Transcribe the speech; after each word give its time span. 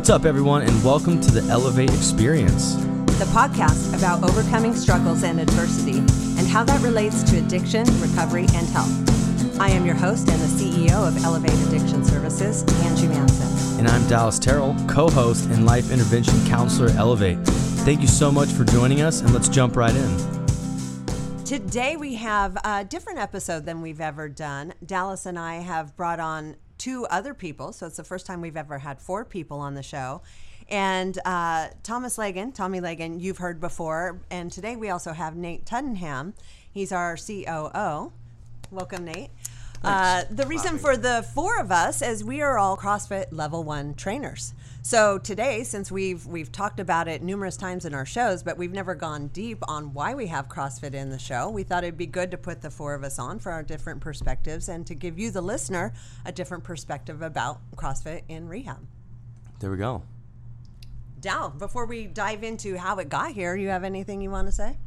What's 0.00 0.08
up, 0.08 0.24
everyone, 0.24 0.62
and 0.62 0.82
welcome 0.82 1.20
to 1.20 1.30
the 1.30 1.46
Elevate 1.50 1.90
Experience. 1.90 2.74
the 3.18 3.28
podcast 3.34 3.94
about 3.94 4.24
overcoming 4.24 4.74
struggles 4.74 5.24
and 5.24 5.38
adversity 5.38 5.98
and 5.98 6.48
how 6.48 6.64
that 6.64 6.80
relates 6.80 7.22
to 7.24 7.36
addiction, 7.36 7.84
recovery, 8.00 8.46
and 8.54 8.66
health. 8.68 9.60
I 9.60 9.68
am 9.68 9.84
your 9.84 9.94
host 9.94 10.30
and 10.30 10.40
the 10.40 10.46
CEO 10.46 11.06
of 11.06 11.22
Elevate 11.22 11.52
Addiction 11.66 12.02
Services, 12.02 12.62
Angie 12.82 13.08
Manson. 13.08 13.78
And 13.78 13.86
I'm 13.86 14.08
Dallas 14.08 14.38
Terrell, 14.38 14.74
co 14.88 15.10
host 15.10 15.50
and 15.50 15.66
life 15.66 15.90
intervention 15.92 16.46
counselor 16.46 16.88
at 16.88 16.96
Elevate. 16.96 17.38
Thank 17.84 18.00
you 18.00 18.08
so 18.08 18.32
much 18.32 18.48
for 18.48 18.64
joining 18.64 19.02
us, 19.02 19.20
and 19.20 19.34
let's 19.34 19.50
jump 19.50 19.76
right 19.76 19.94
in. 19.94 21.44
Today 21.44 21.96
we 21.98 22.14
have 22.14 22.56
a 22.64 22.86
different 22.86 23.18
episode 23.18 23.66
than 23.66 23.82
we've 23.82 24.00
ever 24.00 24.30
done. 24.30 24.72
Dallas 24.84 25.26
and 25.26 25.38
I 25.38 25.56
have 25.56 25.94
brought 25.94 26.20
on 26.20 26.56
two 26.80 27.04
other 27.06 27.34
people, 27.34 27.72
so 27.72 27.86
it's 27.86 27.98
the 27.98 28.04
first 28.04 28.24
time 28.24 28.40
we've 28.40 28.56
ever 28.56 28.78
had 28.78 29.00
four 29.02 29.22
people 29.24 29.60
on 29.60 29.74
the 29.74 29.82
show. 29.82 30.22
And 30.70 31.18
uh, 31.26 31.68
Thomas 31.82 32.16
Lagan, 32.16 32.52
Tommy 32.52 32.80
Lagan, 32.80 33.20
you've 33.20 33.38
heard 33.38 33.60
before. 33.60 34.18
And 34.30 34.50
today 34.50 34.76
we 34.76 34.88
also 34.88 35.12
have 35.12 35.36
Nate 35.36 35.66
Tuddenham. 35.66 36.32
He's 36.72 36.90
our 36.90 37.16
COO. 37.18 38.12
Welcome, 38.70 39.04
Nate. 39.04 39.30
Uh, 39.84 40.24
the 40.30 40.46
reason 40.46 40.78
for 40.78 40.96
the 40.96 41.26
four 41.34 41.60
of 41.60 41.70
us 41.70 42.00
is 42.00 42.24
we 42.24 42.40
are 42.40 42.58
all 42.58 42.76
CrossFit 42.76 43.26
level 43.30 43.62
one 43.62 43.94
trainers. 43.94 44.54
So 44.82 45.18
today, 45.18 45.62
since 45.62 45.92
we've 45.92 46.26
we've 46.26 46.50
talked 46.50 46.80
about 46.80 47.06
it 47.06 47.22
numerous 47.22 47.56
times 47.58 47.84
in 47.84 47.92
our 47.92 48.06
shows, 48.06 48.42
but 48.42 48.56
we've 48.56 48.72
never 48.72 48.94
gone 48.94 49.28
deep 49.28 49.58
on 49.68 49.92
why 49.92 50.14
we 50.14 50.26
have 50.28 50.48
CrossFit 50.48 50.94
in 50.94 51.10
the 51.10 51.18
show, 51.18 51.50
we 51.50 51.64
thought 51.64 51.84
it'd 51.84 51.98
be 51.98 52.06
good 52.06 52.30
to 52.30 52.38
put 52.38 52.62
the 52.62 52.70
four 52.70 52.94
of 52.94 53.04
us 53.04 53.18
on 53.18 53.38
for 53.38 53.52
our 53.52 53.62
different 53.62 54.00
perspectives 54.00 54.70
and 54.70 54.86
to 54.86 54.94
give 54.94 55.18
you, 55.18 55.30
the 55.30 55.42
listener, 55.42 55.92
a 56.24 56.32
different 56.32 56.64
perspective 56.64 57.20
about 57.20 57.60
CrossFit 57.76 58.22
in 58.28 58.48
rehab. 58.48 58.86
There 59.58 59.70
we 59.70 59.76
go. 59.76 60.02
Dal, 61.20 61.50
before 61.50 61.84
we 61.84 62.06
dive 62.06 62.42
into 62.42 62.78
how 62.78 62.96
it 62.98 63.10
got 63.10 63.32
here, 63.32 63.54
you 63.54 63.68
have 63.68 63.84
anything 63.84 64.22
you 64.22 64.30
want 64.30 64.48
to 64.48 64.52
say? 64.52 64.78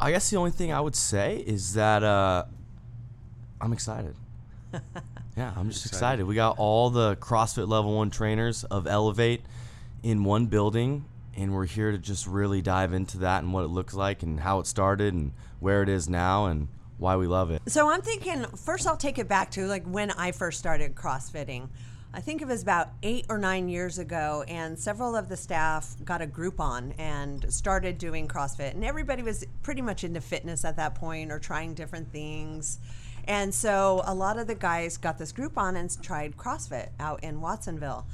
I 0.00 0.10
guess 0.10 0.30
the 0.30 0.36
only 0.36 0.50
thing 0.50 0.72
I 0.72 0.80
would 0.80 0.96
say 0.96 1.44
is 1.46 1.74
that 1.74 2.02
uh, 2.02 2.44
I'm 3.60 3.72
excited. 3.72 4.16
yeah, 5.38 5.52
I'm 5.56 5.70
just 5.70 5.86
excited. 5.86 6.26
We 6.26 6.34
got 6.34 6.58
all 6.58 6.90
the 6.90 7.14
CrossFit 7.14 7.68
Level 7.68 7.96
1 7.96 8.10
trainers 8.10 8.64
of 8.64 8.88
Elevate 8.88 9.42
in 10.02 10.24
one 10.24 10.46
building, 10.46 11.04
and 11.36 11.54
we're 11.54 11.66
here 11.66 11.92
to 11.92 11.98
just 11.98 12.26
really 12.26 12.60
dive 12.60 12.92
into 12.92 13.18
that 13.18 13.44
and 13.44 13.52
what 13.52 13.62
it 13.62 13.68
looks 13.68 13.94
like 13.94 14.24
and 14.24 14.40
how 14.40 14.58
it 14.58 14.66
started 14.66 15.14
and 15.14 15.30
where 15.60 15.84
it 15.84 15.88
is 15.88 16.08
now 16.08 16.46
and 16.46 16.66
why 16.96 17.14
we 17.14 17.28
love 17.28 17.52
it. 17.52 17.62
So 17.68 17.88
I'm 17.88 18.02
thinking 18.02 18.46
first 18.56 18.88
I'll 18.88 18.96
take 18.96 19.20
it 19.20 19.28
back 19.28 19.52
to 19.52 19.66
like 19.66 19.86
when 19.86 20.10
I 20.10 20.32
first 20.32 20.58
started 20.58 20.96
CrossFitting. 20.96 21.68
I 22.12 22.20
think 22.20 22.42
it 22.42 22.48
was 22.48 22.60
about 22.60 22.88
eight 23.04 23.26
or 23.28 23.38
nine 23.38 23.68
years 23.68 24.00
ago, 24.00 24.44
and 24.48 24.76
several 24.76 25.14
of 25.14 25.28
the 25.28 25.36
staff 25.36 25.94
got 26.04 26.20
a 26.20 26.26
Groupon 26.26 26.94
and 26.98 27.52
started 27.52 27.98
doing 27.98 28.26
CrossFit. 28.26 28.72
And 28.72 28.84
everybody 28.84 29.22
was 29.22 29.46
pretty 29.62 29.82
much 29.82 30.02
into 30.02 30.20
fitness 30.20 30.64
at 30.64 30.74
that 30.76 30.96
point 30.96 31.30
or 31.30 31.38
trying 31.38 31.74
different 31.74 32.10
things. 32.10 32.80
And 33.28 33.54
so 33.54 34.02
a 34.06 34.14
lot 34.14 34.38
of 34.38 34.46
the 34.46 34.54
guys 34.54 34.96
got 34.96 35.18
this 35.18 35.32
Groupon 35.32 35.76
and 35.76 36.02
tried 36.02 36.36
CrossFit 36.38 36.88
out 36.98 37.22
in 37.22 37.42
Watsonville. 37.42 38.06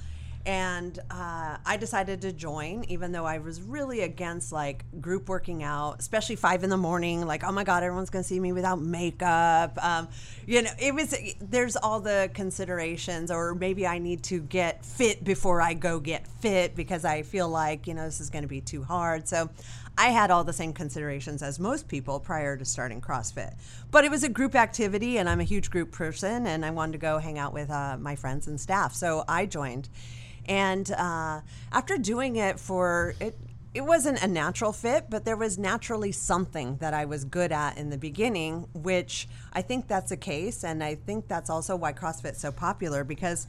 And 0.47 0.99
uh, 1.11 1.57
I 1.65 1.79
decided 1.79 2.21
to 2.23 2.33
join, 2.33 2.85
even 2.89 3.13
though 3.13 3.25
I 3.25 3.39
was 3.39 3.63
really 3.63 4.03
against 4.03 4.53
like 4.53 4.85
group 5.01 5.27
working 5.27 5.63
out, 5.63 6.01
especially 6.01 6.37
five 6.37 6.65
in 6.65 6.69
the 6.69 6.77
morning. 6.77 7.27
Like, 7.27 7.45
oh 7.45 7.53
my 7.53 7.65
God, 7.65 7.83
everyone's 7.83 8.11
gonna 8.11 8.25
see 8.25 8.39
me 8.39 8.53
without 8.53 8.79
makeup. 8.79 9.83
Um, 9.83 10.09
you 10.47 10.61
know, 10.61 10.71
it 10.79 10.95
was 10.95 11.17
there's 11.41 11.77
all 11.77 11.99
the 12.01 12.31
considerations, 12.35 13.31
or 13.31 13.55
maybe 13.55 13.87
I 13.87 13.99
need 13.99 14.23
to 14.25 14.41
get 14.41 14.85
fit 14.85 15.25
before 15.25 15.63
I 15.63 15.73
go 15.73 15.99
get 15.99 16.27
fit 16.27 16.77
because 16.77 17.07
I 17.07 17.23
feel 17.23 17.49
like 17.49 17.87
you 17.87 17.95
know 17.95 18.05
this 18.05 18.21
is 18.21 18.29
gonna 18.29 18.47
be 18.47 18.61
too 18.61 18.83
hard. 18.83 19.27
So 19.27 19.49
I 19.97 20.09
had 20.09 20.31
all 20.31 20.45
the 20.45 20.53
same 20.53 20.73
considerations 20.73 21.43
as 21.43 21.59
most 21.59 21.87
people 21.87 22.19
prior 22.19 22.57
to 22.57 22.65
starting 22.65 23.01
CrossFit. 23.01 23.55
But 23.91 24.05
it 24.05 24.11
was 24.11 24.25
a 24.25 24.29
group 24.29 24.55
activity, 24.55 25.19
and 25.19 25.29
I'm 25.29 25.41
a 25.41 25.45
huge 25.45 25.71
group 25.71 25.93
person, 25.93 26.47
and 26.47 26.65
I 26.65 26.71
wanted 26.71 26.93
to 26.93 26.99
go 26.99 27.19
hang 27.19 27.39
out 27.39 27.53
with 27.53 27.71
uh, 27.71 27.97
my 27.99 28.17
friends 28.17 28.49
and 28.49 28.61
staff. 28.61 28.95
So 28.95 29.25
I 29.29 29.47
joined. 29.47 29.89
And 30.47 30.91
uh, 30.91 31.41
after 31.73 31.97
doing 31.97 32.37
it 32.37 32.59
for 32.59 33.15
it, 33.21 33.37
it 33.73 33.85
wasn't 33.85 34.23
a 34.23 34.29
natural 34.29 34.73
fit, 34.73 35.07
but 35.11 35.25
there 35.25 35.37
was 35.37 35.59
naturally 35.59 36.13
something 36.13 36.77
that 36.77 36.95
I 36.95 37.07
was 37.07 37.25
good 37.25 37.51
at 37.51 37.77
in 37.77 37.91
the 37.91 37.99
beginning, 37.99 38.69
which 38.73 39.29
I 39.53 39.63
think 39.63 39.89
that's 39.89 40.13
a 40.13 40.17
case. 40.17 40.63
And 40.63 40.83
I 40.83 40.95
think 40.95 41.27
that's 41.27 41.51
also 41.51 41.75
why 41.75 41.93
CrossFit's 41.93 42.41
so 42.41 42.53
popular 42.53 43.03
because 43.03 43.49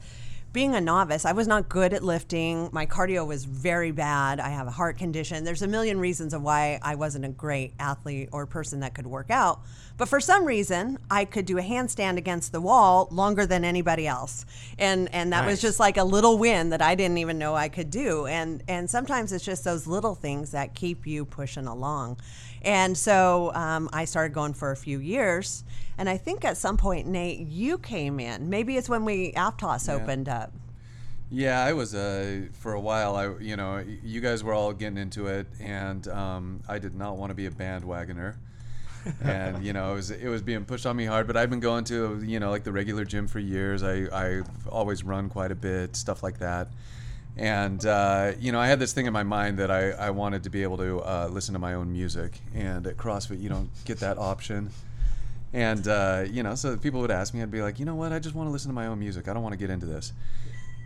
being 0.52 0.74
a 0.74 0.80
novice, 0.80 1.24
I 1.26 1.32
was 1.32 1.46
not 1.46 1.68
good 1.68 1.92
at 1.92 2.02
lifting. 2.02 2.70
My 2.72 2.86
cardio 2.86 3.26
was 3.26 3.44
very 3.44 3.90
bad. 3.90 4.40
I 4.40 4.48
have 4.48 4.66
a 4.66 4.70
heart 4.70 4.96
condition. 4.96 5.44
There's 5.44 5.62
a 5.62 5.68
million 5.68 6.00
reasons 6.00 6.32
of 6.32 6.42
why 6.42 6.78
I 6.82 6.94
wasn't 6.94 7.26
a 7.26 7.28
great 7.28 7.74
athlete 7.78 8.30
or 8.32 8.46
person 8.46 8.80
that 8.80 8.94
could 8.94 9.06
work 9.06 9.30
out. 9.30 9.60
But 9.98 10.08
for 10.08 10.20
some 10.20 10.44
reason, 10.44 10.98
I 11.10 11.24
could 11.24 11.46
do 11.46 11.58
a 11.58 11.62
handstand 11.62 12.16
against 12.16 12.52
the 12.52 12.60
wall 12.60 13.08
longer 13.10 13.46
than 13.46 13.64
anybody 13.64 14.06
else. 14.06 14.46
And 14.78 15.12
and 15.14 15.32
that 15.32 15.46
was 15.46 15.60
just 15.60 15.80
like 15.80 15.96
a 15.96 16.04
little 16.04 16.38
win 16.38 16.70
that 16.70 16.82
I 16.82 16.94
didn't 16.94 17.18
even 17.18 17.38
know 17.38 17.54
I 17.54 17.68
could 17.68 17.90
do. 17.90 18.26
And 18.26 18.62
and 18.68 18.88
sometimes 18.88 19.32
it's 19.32 19.44
just 19.44 19.64
those 19.64 19.86
little 19.86 20.14
things 20.14 20.52
that 20.52 20.74
keep 20.74 21.06
you 21.06 21.24
pushing 21.24 21.66
along. 21.66 22.18
And 22.66 22.98
so 22.98 23.52
um, 23.54 23.88
I 23.92 24.04
started 24.04 24.34
going 24.34 24.52
for 24.52 24.72
a 24.72 24.76
few 24.76 24.98
years. 24.98 25.62
And 25.98 26.08
I 26.08 26.18
think 26.18 26.44
at 26.44 26.56
some 26.56 26.76
point, 26.76 27.06
Nate, 27.06 27.46
you 27.46 27.78
came 27.78 28.18
in. 28.20 28.50
Maybe 28.50 28.76
it's 28.76 28.88
when 28.88 29.04
we 29.04 29.32
Aptos 29.32 29.88
opened 29.88 30.28
up. 30.28 30.52
Yeah, 31.30 31.64
I 31.64 31.72
was 31.72 31.94
uh, 31.94 32.42
for 32.52 32.74
a 32.74 32.80
while. 32.80 33.16
I 33.16 33.36
you 33.40 33.56
know 33.56 33.82
you 34.02 34.20
guys 34.20 34.44
were 34.44 34.52
all 34.52 34.72
getting 34.72 34.98
into 34.98 35.26
it, 35.26 35.46
and 35.58 36.06
um, 36.08 36.60
I 36.68 36.78
did 36.78 36.94
not 36.94 37.16
want 37.16 37.30
to 37.30 37.34
be 37.34 37.46
a 37.46 37.50
bandwagoner. 37.50 38.36
and 39.22 39.64
you 39.64 39.72
know 39.72 39.92
it 39.92 39.94
was 39.94 40.10
it 40.10 40.28
was 40.28 40.42
being 40.42 40.64
pushed 40.64 40.86
on 40.86 40.96
me 40.96 41.04
hard, 41.04 41.26
but 41.26 41.36
I've 41.36 41.50
been 41.50 41.60
going 41.60 41.84
to 41.84 42.22
you 42.24 42.38
know 42.38 42.50
like 42.50 42.62
the 42.62 42.72
regular 42.72 43.04
gym 43.04 43.26
for 43.26 43.40
years. 43.40 43.82
I 43.82 44.06
I've 44.12 44.68
always 44.68 45.02
run 45.02 45.28
quite 45.28 45.50
a 45.50 45.56
bit, 45.56 45.96
stuff 45.96 46.22
like 46.22 46.38
that. 46.38 46.68
And 47.36 47.84
uh, 47.84 48.32
you 48.38 48.50
know 48.50 48.60
I 48.60 48.66
had 48.66 48.78
this 48.78 48.92
thing 48.92 49.06
in 49.06 49.12
my 49.12 49.22
mind 49.22 49.58
that 49.58 49.70
I, 49.70 49.90
I 49.90 50.10
wanted 50.10 50.44
to 50.44 50.50
be 50.50 50.62
able 50.62 50.78
to 50.78 51.00
uh, 51.00 51.28
listen 51.30 51.52
to 51.52 51.58
my 51.58 51.74
own 51.74 51.92
music, 51.92 52.40
and 52.54 52.86
at 52.86 52.96
CrossFit 52.96 53.40
you 53.40 53.48
don't 53.48 53.70
get 53.84 54.00
that 54.00 54.18
option. 54.18 54.70
And 55.52 55.86
uh, 55.86 56.24
you 56.30 56.42
know, 56.42 56.54
so 56.54 56.76
people 56.76 57.00
would 57.00 57.10
ask 57.10 57.34
me, 57.34 57.42
I'd 57.42 57.50
be 57.50 57.62
like, 57.62 57.78
you 57.78 57.84
know 57.84 57.94
what? 57.94 58.12
I 58.12 58.18
just 58.18 58.34
want 58.34 58.48
to 58.48 58.52
listen 58.52 58.70
to 58.70 58.74
my 58.74 58.86
own 58.86 58.98
music. 58.98 59.28
I 59.28 59.34
don't 59.34 59.42
want 59.42 59.52
to 59.52 59.58
get 59.58 59.70
into 59.70 59.86
this. 59.86 60.12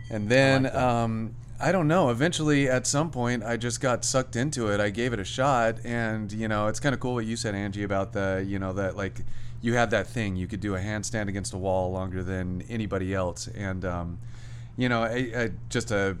And 0.09 0.27
then 0.27 0.73
um, 0.75 1.35
I 1.59 1.71
don't 1.71 1.87
know. 1.87 2.09
Eventually, 2.09 2.67
at 2.67 2.85
some 2.85 3.11
point, 3.11 3.43
I 3.43 3.55
just 3.55 3.79
got 3.79 4.03
sucked 4.03 4.35
into 4.35 4.67
it. 4.71 4.81
I 4.81 4.89
gave 4.89 5.13
it 5.13 5.19
a 5.19 5.23
shot, 5.23 5.77
and 5.85 6.31
you 6.31 6.47
know, 6.47 6.67
it's 6.67 6.79
kind 6.79 6.93
of 6.93 6.99
cool 6.99 7.13
what 7.13 7.25
you 7.25 7.37
said, 7.37 7.55
Angie, 7.55 7.83
about 7.83 8.11
the 8.11 8.43
you 8.45 8.59
know 8.59 8.73
that 8.73 8.97
like 8.97 9.21
you 9.61 9.75
had 9.75 9.91
that 9.91 10.07
thing. 10.07 10.35
You 10.35 10.47
could 10.47 10.59
do 10.59 10.75
a 10.75 10.79
handstand 10.79 11.29
against 11.29 11.53
a 11.53 11.57
wall 11.57 11.91
longer 11.91 12.23
than 12.23 12.63
anybody 12.69 13.13
else, 13.13 13.47
and 13.47 13.85
um, 13.85 14.19
you 14.75 14.89
know, 14.89 15.03
I, 15.03 15.31
I, 15.35 15.51
just 15.69 15.89
to 15.89 16.17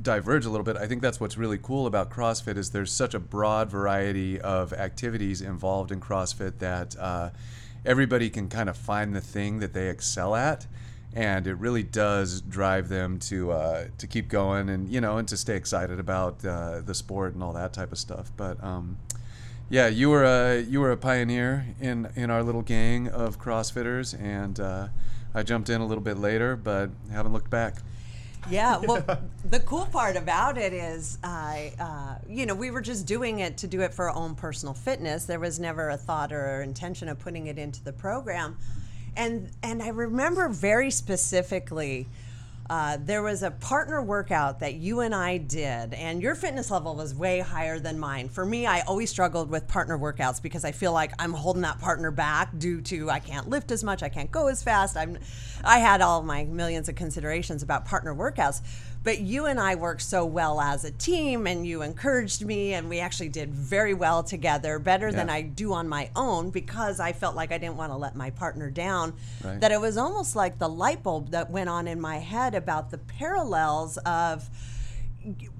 diverge 0.00 0.44
a 0.44 0.50
little 0.50 0.64
bit, 0.64 0.76
I 0.76 0.86
think 0.86 1.02
that's 1.02 1.20
what's 1.20 1.36
really 1.36 1.58
cool 1.58 1.86
about 1.86 2.10
CrossFit 2.10 2.56
is 2.56 2.70
there's 2.70 2.92
such 2.92 3.14
a 3.14 3.18
broad 3.18 3.70
variety 3.70 4.40
of 4.40 4.72
activities 4.72 5.40
involved 5.40 5.92
in 5.92 6.00
CrossFit 6.00 6.58
that 6.58 6.96
uh, 6.98 7.30
everybody 7.84 8.30
can 8.30 8.48
kind 8.48 8.68
of 8.68 8.76
find 8.76 9.14
the 9.14 9.20
thing 9.20 9.60
that 9.60 9.72
they 9.72 9.88
excel 9.88 10.34
at, 10.34 10.66
and 11.14 11.46
it 11.46 11.54
really 11.54 11.82
does 11.82 12.40
drive 12.40 12.88
them 12.88 13.18
to 13.18 13.52
uh, 13.52 13.84
to 13.98 14.06
keep 14.06 14.28
going 14.28 14.68
and 14.68 14.88
you 14.88 15.00
know 15.00 15.18
and 15.18 15.28
to 15.28 15.36
stay 15.36 15.56
excited 15.56 15.98
about 15.98 16.44
uh, 16.44 16.80
the 16.80 16.94
sport 16.94 17.34
and 17.34 17.42
all 17.42 17.52
that 17.52 17.72
type 17.72 17.92
of 17.92 17.98
stuff. 17.98 18.32
But 18.36 18.62
um, 18.62 18.98
yeah, 19.68 19.88
you 19.88 20.10
were 20.10 20.24
a 20.24 20.60
you 20.60 20.80
were 20.80 20.92
a 20.92 20.96
pioneer 20.96 21.66
in 21.80 22.08
in 22.16 22.30
our 22.30 22.42
little 22.42 22.62
gang 22.62 23.08
of 23.08 23.38
CrossFitters, 23.38 24.20
and 24.20 24.58
uh, 24.60 24.88
I 25.34 25.42
jumped 25.42 25.68
in 25.70 25.80
a 25.80 25.86
little 25.86 26.04
bit 26.04 26.18
later, 26.18 26.56
but 26.56 26.90
haven't 27.10 27.32
looked 27.32 27.50
back. 27.50 27.76
Yeah, 28.50 28.78
well, 28.82 29.04
the 29.48 29.60
cool 29.60 29.86
part 29.86 30.16
about 30.16 30.58
it 30.58 30.72
is, 30.72 31.18
I, 31.22 31.72
uh, 31.78 32.24
you 32.28 32.46
know, 32.46 32.54
we 32.54 32.70
were 32.70 32.80
just 32.80 33.06
doing 33.06 33.40
it 33.40 33.58
to 33.58 33.66
do 33.66 33.82
it 33.82 33.94
for 33.94 34.10
our 34.10 34.16
own 34.16 34.34
personal 34.34 34.74
fitness. 34.74 35.24
There 35.24 35.40
was 35.40 35.60
never 35.60 35.90
a 35.90 35.96
thought 35.96 36.32
or 36.32 36.62
intention 36.62 37.08
of 37.08 37.18
putting 37.18 37.46
it 37.46 37.58
into 37.58 37.82
the 37.82 37.92
program, 37.92 38.58
and 39.16 39.50
and 39.62 39.82
I 39.82 39.88
remember 39.88 40.48
very 40.48 40.90
specifically. 40.90 42.08
Uh, 42.72 42.96
there 43.04 43.22
was 43.22 43.42
a 43.42 43.50
partner 43.50 44.00
workout 44.00 44.60
that 44.60 44.76
you 44.76 45.00
and 45.00 45.14
I 45.14 45.36
did, 45.36 45.92
and 45.92 46.22
your 46.22 46.34
fitness 46.34 46.70
level 46.70 46.96
was 46.96 47.14
way 47.14 47.40
higher 47.40 47.78
than 47.78 47.98
mine. 47.98 48.30
For 48.30 48.46
me, 48.46 48.64
I 48.64 48.80
always 48.80 49.10
struggled 49.10 49.50
with 49.50 49.68
partner 49.68 49.98
workouts 49.98 50.40
because 50.40 50.64
I 50.64 50.72
feel 50.72 50.94
like 50.94 51.12
I'm 51.18 51.34
holding 51.34 51.60
that 51.60 51.78
partner 51.80 52.10
back 52.10 52.56
due 52.56 52.80
to 52.80 53.10
I 53.10 53.18
can't 53.18 53.46
lift 53.46 53.72
as 53.72 53.84
much, 53.84 54.02
I 54.02 54.08
can't 54.08 54.30
go 54.30 54.46
as 54.46 54.62
fast. 54.62 54.96
I'm, 54.96 55.18
I 55.62 55.80
had 55.80 56.00
all 56.00 56.22
my 56.22 56.44
millions 56.44 56.88
of 56.88 56.94
considerations 56.94 57.62
about 57.62 57.84
partner 57.84 58.14
workouts. 58.14 58.62
But 59.04 59.20
you 59.20 59.46
and 59.46 59.58
I 59.58 59.74
worked 59.74 60.02
so 60.02 60.24
well 60.24 60.60
as 60.60 60.84
a 60.84 60.90
team, 60.90 61.46
and 61.46 61.66
you 61.66 61.82
encouraged 61.82 62.44
me, 62.44 62.74
and 62.74 62.88
we 62.88 63.00
actually 63.00 63.30
did 63.30 63.52
very 63.52 63.94
well 63.94 64.22
together, 64.22 64.78
better 64.78 65.10
than 65.10 65.28
I 65.28 65.42
do 65.42 65.72
on 65.72 65.88
my 65.88 66.10
own 66.14 66.50
because 66.50 67.00
I 67.00 67.12
felt 67.12 67.34
like 67.34 67.50
I 67.50 67.58
didn't 67.58 67.76
want 67.76 67.90
to 67.92 67.96
let 67.96 68.14
my 68.14 68.30
partner 68.30 68.70
down. 68.70 69.14
Right. 69.42 69.60
That 69.60 69.72
it 69.72 69.80
was 69.80 69.96
almost 69.96 70.36
like 70.36 70.58
the 70.58 70.68
light 70.68 71.02
bulb 71.02 71.30
that 71.32 71.50
went 71.50 71.68
on 71.68 71.88
in 71.88 72.00
my 72.00 72.18
head 72.18 72.54
about 72.54 72.90
the 72.90 72.98
parallels 72.98 73.96
of 73.98 74.48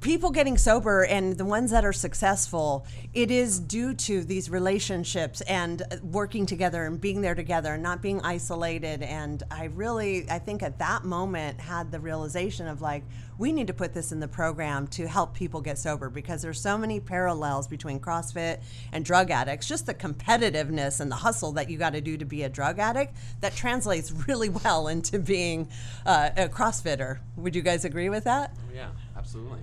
people 0.01 0.31
getting 0.31 0.59
sober 0.59 1.05
and 1.05 1.37
the 1.39 1.45
ones 1.45 1.71
that 1.71 1.85
are 1.85 1.93
successful 1.93 2.87
it 3.15 3.31
is 3.31 3.61
due 3.61 3.95
to 3.95 4.25
these 4.25 4.51
relationships 4.51 5.41
and 5.43 5.83
working 6.03 6.47
together 6.47 6.85
and 6.85 7.01
being 7.01 7.21
there 7.21 7.35
together 7.35 7.75
and 7.75 7.83
not 7.83 8.03
being 8.03 8.21
isolated. 8.23 9.03
And 9.03 9.43
i 9.51 9.65
really 9.65 10.29
i 10.31 10.39
think 10.39 10.63
at 10.63 10.79
that 10.79 11.05
moment 11.05 11.61
had 11.61 11.91
the 11.91 12.01
realization 12.01 12.67
of 12.67 12.81
like 12.81 13.05
we 13.39 13.51
need 13.51 13.67
to 13.67 13.75
put 13.75 13.93
this 13.93 14.13
in 14.13 14.21
the 14.21 14.29
program 14.29 14.87
to 14.87 15.09
help 15.09 15.35
people 15.35 15.61
get 15.61 15.79
sober 15.79 16.11
because 16.11 16.43
there's 16.43 16.61
so 16.61 16.77
many 16.77 17.01
parallels 17.01 17.67
between 17.67 17.99
crossfit 17.99 18.61
and 18.93 19.05
drug 19.05 19.31
addicts. 19.31 19.67
Just 19.67 19.87
the 19.87 19.95
competitiveness 19.95 21.01
and 21.01 21.11
the 21.11 21.17
hustle 21.17 21.51
that 21.53 21.69
you 21.69 21.79
got 21.79 21.91
to 21.95 22.01
do 22.01 22.17
to 22.17 22.25
be 22.25 22.45
a 22.45 22.49
drug 22.49 22.79
addict 22.79 23.17
that 23.41 23.55
translates 23.55 24.13
really 24.29 24.49
well 24.49 24.89
into 24.89 25.19
being 25.19 25.69
uh, 26.07 26.31
a 26.37 26.49
crossfitter. 26.49 27.19
Would 27.37 27.57
you 27.57 27.63
guys 27.63 27.85
agree 27.85 28.09
with 28.09 28.25
that? 28.25 28.55
Yeah, 28.73 28.91
absolutely. 29.23 29.61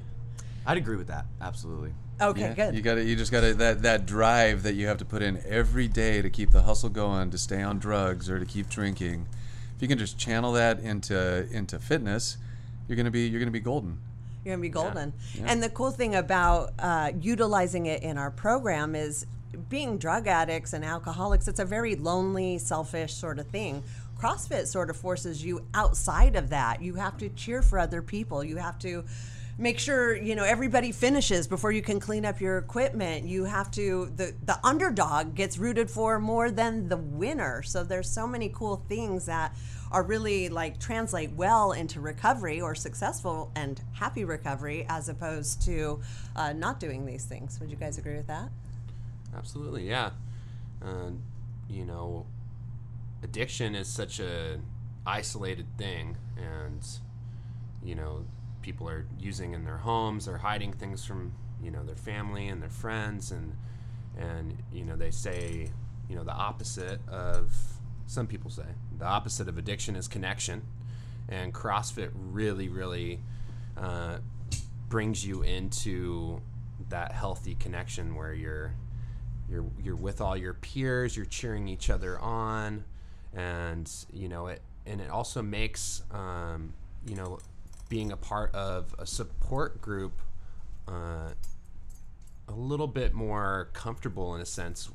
I'd 0.66 0.78
agree 0.78 0.98
with 0.98 1.08
that. 1.08 1.26
Absolutely. 1.42 1.94
Okay, 2.22 2.42
Yeah, 2.42 2.54
good. 2.54 2.76
You 2.76 2.82
got 2.82 2.96
to 2.96 3.04
You 3.04 3.16
just 3.16 3.32
got 3.32 3.42
to 3.42 3.54
that 3.56 3.82
that 3.84 4.06
drive 4.06 4.64
that 4.64 4.74
you 4.74 4.88
have 4.88 4.98
to 4.98 5.06
put 5.06 5.22
in 5.22 5.42
every 5.48 5.88
day 5.88 6.22
to 6.22 6.30
keep 6.30 6.52
the 6.52 6.62
hustle 6.62 6.90
going, 6.90 7.32
to 7.32 7.38
stay 7.38 7.62
on 7.62 7.80
drugs 7.80 8.30
or 8.30 8.40
to 8.40 8.46
keep 8.46 8.70
drinking. 8.70 9.28
If 9.76 9.82
you 9.82 9.88
can 9.88 9.98
just 9.98 10.18
channel 10.18 10.54
that 10.54 10.80
into 10.80 11.48
into 11.52 11.80
fitness, 11.80 12.38
you're 12.88 12.98
gonna 12.98 13.12
be 13.12 13.28
you're 13.28 13.40
gonna 13.40 13.52
be 13.52 13.60
golden. 13.60 13.98
You're 14.44 14.56
gonna 14.56 14.62
be 14.62 14.70
golden. 14.70 15.14
Yeah. 15.34 15.46
And 15.48 15.64
the 15.64 15.70
cool 15.70 15.92
thing 15.92 16.16
about 16.16 16.74
uh, 16.80 17.12
utilizing 17.20 17.86
it 17.86 18.04
in 18.04 18.18
our 18.18 18.32
program 18.32 18.96
is 18.96 19.26
being 19.70 19.98
drug 19.98 20.28
addicts 20.28 20.74
and 20.74 20.86
alcoholics. 20.86 21.48
It's 21.48 21.60
a 21.60 21.66
very 21.66 21.96
lonely, 21.96 22.58
selfish 22.58 23.14
sort 23.14 23.40
of 23.40 23.48
thing. 23.48 23.84
CrossFit 24.20 24.68
sort 24.68 24.90
of 24.90 24.98
forces 24.98 25.44
you 25.44 25.66
outside 25.74 26.36
of 26.36 26.50
that. 26.50 26.82
You 26.82 26.96
have 26.96 27.18
to 27.20 27.30
cheer 27.30 27.62
for 27.62 27.80
other 27.80 28.02
people. 28.02 28.44
You 28.44 28.58
have 28.58 28.78
to 28.80 29.06
make 29.60 29.78
sure 29.78 30.16
you 30.16 30.36
know 30.36 30.46
everybody 30.46 30.92
finishes 30.94 31.46
before 31.46 31.72
you 31.72 31.82
can 31.82 32.00
clean 32.00 32.26
up 32.26 32.40
your 32.40 32.58
equipment. 32.58 33.26
You 33.26 33.44
have 33.44 33.70
to 33.72 34.12
the 34.16 34.34
the 34.46 34.58
underdog 34.66 35.36
gets 35.36 35.58
rooted 35.58 35.92
for 35.92 36.18
more 36.20 36.50
than 36.50 36.88
the 36.88 36.98
winner. 36.98 37.62
So 37.62 37.84
there's 37.84 38.10
so 38.10 38.26
many 38.26 38.50
cool 38.50 38.78
things 38.88 39.26
that 39.26 39.56
are 39.92 40.04
really 40.04 40.50
like 40.50 40.80
translate 40.80 41.32
well 41.34 41.74
into 41.74 42.00
recovery 42.00 42.62
or 42.62 42.74
successful 42.74 43.52
and 43.56 43.82
happy 43.94 44.24
recovery 44.24 44.86
as 44.88 45.10
opposed 45.10 45.62
to 45.64 46.00
uh, 46.36 46.54
not 46.54 46.80
doing 46.80 47.06
these 47.06 47.26
things. 47.26 47.60
Would 47.60 47.70
you 47.70 47.76
guys 47.76 47.98
agree 47.98 48.16
with 48.16 48.28
that? 48.28 48.50
Absolutely, 49.36 49.88
yeah. 49.88 50.12
Uh, 50.82 51.12
you 51.70 51.86
know, 51.86 52.26
addiction 53.24 53.76
is 53.76 53.88
such 53.88 54.20
a 54.20 54.60
isolated 55.06 55.66
thing, 55.78 56.16
and 56.38 56.86
you 57.84 57.96
know, 57.96 58.26
people 58.62 58.88
are 58.90 59.06
using 59.20 59.54
in 59.54 59.64
their 59.64 59.78
homes, 59.78 60.26
they're 60.26 60.38
hiding 60.38 60.74
things 60.74 61.06
from 61.06 61.34
you 61.62 61.72
know 61.72 61.84
their 61.84 61.96
family 61.96 62.48
and 62.48 62.62
their 62.62 62.70
friends, 62.70 63.32
and 63.32 63.56
and 64.18 64.58
you 64.72 64.86
know 64.86 64.96
they 64.96 65.12
say 65.12 65.70
you 66.10 66.16
know 66.16 66.24
the 66.24 66.34
opposite 66.34 67.00
of 67.08 67.54
some 68.06 68.26
people 68.26 68.50
say 68.50 68.66
the 68.98 69.06
opposite 69.06 69.48
of 69.48 69.58
addiction 69.58 69.96
is 69.96 70.08
connection, 70.08 70.64
and 71.28 71.54
CrossFit 71.54 72.10
really, 72.14 72.68
really 72.68 73.20
uh, 73.78 74.18
brings 74.90 75.26
you 75.26 75.44
into 75.44 76.42
that 76.90 77.12
healthy 77.12 77.56
connection 77.56 78.16
where 78.16 78.34
you're 78.34 78.74
you're 79.50 79.66
you're 79.82 79.96
with 79.96 80.22
all 80.22 80.36
your 80.36 80.54
peers, 80.54 81.16
you're 81.16 81.26
cheering 81.26 81.68
each 81.68 81.90
other 81.90 82.20
on, 82.20 82.84
and 83.34 83.92
you 84.12 84.28
know 84.28 84.48
it. 84.48 84.62
And 84.86 85.02
it 85.02 85.10
also 85.10 85.42
makes 85.42 86.02
um, 86.12 86.74
you 87.06 87.16
know 87.16 87.40
being 87.90 88.12
a 88.12 88.18
part 88.18 88.54
of 88.56 88.96
a 88.98 89.06
support 89.06 89.82
group 89.82 90.22
uh, 90.88 91.34
a 92.48 92.54
little 92.54 92.88
bit 92.88 93.14
more 93.14 93.70
comfortable 93.74 94.36
in 94.36 94.42
a 94.42 94.46
sense. 94.46 94.90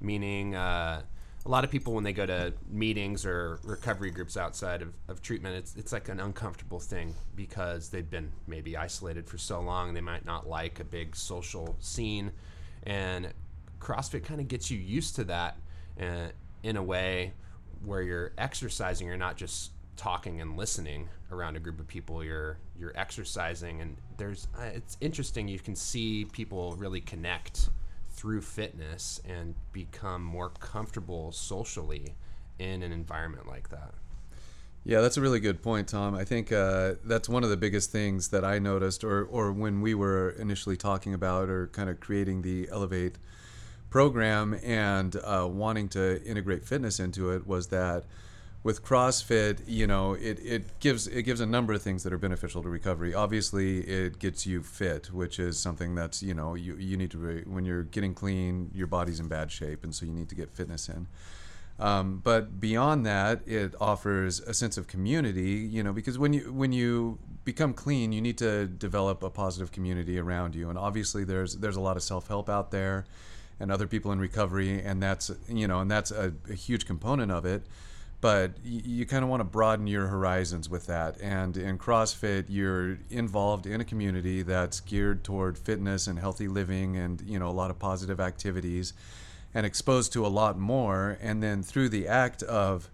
Meaning, 0.00 0.54
uh, 0.54 1.02
a 1.44 1.48
lot 1.48 1.62
of 1.62 1.70
people 1.70 1.94
when 1.94 2.02
they 2.02 2.12
go 2.12 2.26
to 2.26 2.52
meetings 2.68 3.24
or 3.24 3.60
recovery 3.62 4.10
groups 4.10 4.36
outside 4.36 4.82
of, 4.82 4.94
of 5.08 5.22
treatment, 5.22 5.56
it's 5.56 5.76
it's 5.76 5.92
like 5.92 6.08
an 6.08 6.20
uncomfortable 6.20 6.80
thing 6.80 7.14
because 7.34 7.88
they've 7.88 8.10
been 8.10 8.32
maybe 8.46 8.76
isolated 8.76 9.28
for 9.28 9.38
so 9.38 9.60
long. 9.60 9.94
They 9.94 10.00
might 10.00 10.24
not 10.24 10.48
like 10.48 10.80
a 10.80 10.84
big 10.84 11.14
social 11.14 11.76
scene, 11.80 12.32
and 12.82 13.32
CrossFit 13.80 14.24
kind 14.24 14.40
of 14.40 14.48
gets 14.48 14.70
you 14.70 14.78
used 14.78 15.14
to 15.16 15.24
that 15.24 15.56
uh, 16.00 16.28
in 16.62 16.76
a 16.76 16.82
way 16.82 17.32
where 17.84 18.02
you're 18.02 18.32
exercising. 18.36 19.06
You're 19.06 19.16
not 19.16 19.36
just 19.36 19.70
talking 19.96 20.40
and 20.40 20.56
listening 20.56 21.08
around 21.30 21.56
a 21.56 21.60
group 21.60 21.80
of 21.80 21.86
people. 21.86 22.22
You're 22.22 22.58
you're 22.78 22.96
exercising, 22.96 23.80
and 23.80 23.96
there's 24.16 24.48
uh, 24.58 24.70
it's 24.74 24.96
interesting. 25.00 25.48
You 25.48 25.58
can 25.58 25.74
see 25.74 26.24
people 26.26 26.74
really 26.76 27.00
connect 27.00 27.68
through 28.10 28.40
fitness 28.40 29.20
and 29.28 29.54
become 29.72 30.22
more 30.22 30.50
comfortable 30.58 31.32
socially 31.32 32.14
in 32.58 32.82
an 32.82 32.92
environment 32.92 33.46
like 33.46 33.68
that. 33.68 33.92
Yeah, 34.84 35.00
that's 35.00 35.16
a 35.16 35.20
really 35.20 35.40
good 35.40 35.62
point, 35.62 35.88
Tom. 35.88 36.14
I 36.14 36.24
think 36.24 36.52
uh, 36.52 36.94
that's 37.04 37.28
one 37.28 37.42
of 37.42 37.50
the 37.50 37.56
biggest 37.56 37.90
things 37.90 38.28
that 38.28 38.44
I 38.44 38.60
noticed, 38.60 39.02
or 39.02 39.24
or 39.24 39.52
when 39.52 39.80
we 39.80 39.94
were 39.94 40.30
initially 40.30 40.76
talking 40.76 41.12
about 41.12 41.48
or 41.48 41.66
kind 41.68 41.90
of 41.90 41.98
creating 41.98 42.42
the 42.42 42.68
Elevate 42.70 43.16
program 43.90 44.58
and 44.62 45.16
uh, 45.16 45.48
wanting 45.50 45.88
to 45.88 46.22
integrate 46.24 46.64
fitness 46.64 47.00
into 47.00 47.30
it, 47.30 47.46
was 47.46 47.66
that 47.68 48.04
with 48.66 48.82
CrossFit, 48.84 49.60
you 49.68 49.86
know, 49.86 50.14
it, 50.14 50.40
it 50.44 50.80
gives 50.80 51.06
it 51.06 51.22
gives 51.22 51.40
a 51.40 51.46
number 51.46 51.72
of 51.72 51.80
things 51.80 52.02
that 52.02 52.12
are 52.12 52.18
beneficial 52.18 52.64
to 52.64 52.68
recovery. 52.68 53.14
Obviously, 53.14 53.78
it 53.82 54.18
gets 54.18 54.44
you 54.44 54.60
fit, 54.60 55.12
which 55.12 55.38
is 55.38 55.56
something 55.56 55.94
that's 55.94 56.20
you 56.20 56.34
know 56.34 56.54
you 56.54 56.74
you 56.74 56.96
need 56.96 57.12
to 57.12 57.18
re- 57.18 57.44
when 57.46 57.64
you're 57.64 57.84
getting 57.84 58.12
clean, 58.12 58.72
your 58.74 58.88
body's 58.88 59.20
in 59.20 59.28
bad 59.28 59.52
shape, 59.52 59.84
and 59.84 59.94
so 59.94 60.04
you 60.04 60.12
need 60.12 60.28
to 60.30 60.34
get 60.34 60.50
fitness 60.50 60.88
in. 60.88 61.06
Um, 61.78 62.20
but 62.24 62.58
beyond 62.58 63.06
that, 63.06 63.46
it 63.46 63.72
offers 63.80 64.40
a 64.40 64.52
sense 64.52 64.76
of 64.76 64.88
community. 64.88 65.52
You 65.76 65.84
know, 65.84 65.92
because 65.92 66.18
when 66.18 66.32
you 66.32 66.52
when 66.52 66.72
you 66.72 67.20
become 67.44 67.72
clean, 67.72 68.10
you 68.10 68.20
need 68.20 68.38
to 68.38 68.66
develop 68.66 69.22
a 69.22 69.30
positive 69.30 69.70
community 69.70 70.18
around 70.18 70.56
you. 70.56 70.70
And 70.70 70.76
obviously, 70.76 71.22
there's 71.22 71.58
there's 71.58 71.76
a 71.76 71.80
lot 71.88 71.96
of 71.96 72.02
self 72.02 72.26
help 72.26 72.50
out 72.50 72.72
there, 72.72 73.04
and 73.60 73.70
other 73.70 73.86
people 73.86 74.10
in 74.10 74.18
recovery, 74.18 74.82
and 74.82 75.00
that's 75.00 75.30
you 75.48 75.68
know, 75.68 75.78
and 75.78 75.88
that's 75.88 76.10
a, 76.10 76.32
a 76.50 76.54
huge 76.54 76.84
component 76.84 77.30
of 77.30 77.44
it. 77.44 77.62
But 78.20 78.52
you, 78.64 78.80
you 78.84 79.06
kind 79.06 79.22
of 79.22 79.30
want 79.30 79.40
to 79.40 79.44
broaden 79.44 79.86
your 79.86 80.06
horizons 80.06 80.68
with 80.68 80.86
that. 80.86 81.20
And 81.20 81.56
in 81.56 81.78
CrossFit, 81.78 82.46
you're 82.48 82.98
involved 83.10 83.66
in 83.66 83.80
a 83.80 83.84
community 83.84 84.42
that's 84.42 84.80
geared 84.80 85.22
toward 85.22 85.58
fitness 85.58 86.06
and 86.06 86.18
healthy 86.18 86.48
living, 86.48 86.96
and 86.96 87.20
you 87.22 87.38
know, 87.38 87.48
a 87.48 87.52
lot 87.52 87.70
of 87.70 87.78
positive 87.78 88.20
activities 88.20 88.92
and 89.54 89.64
exposed 89.64 90.12
to 90.12 90.26
a 90.26 90.28
lot 90.28 90.58
more. 90.58 91.18
And 91.20 91.42
then 91.42 91.62
through 91.62 91.88
the 91.90 92.08
act 92.08 92.42
of 92.42 92.90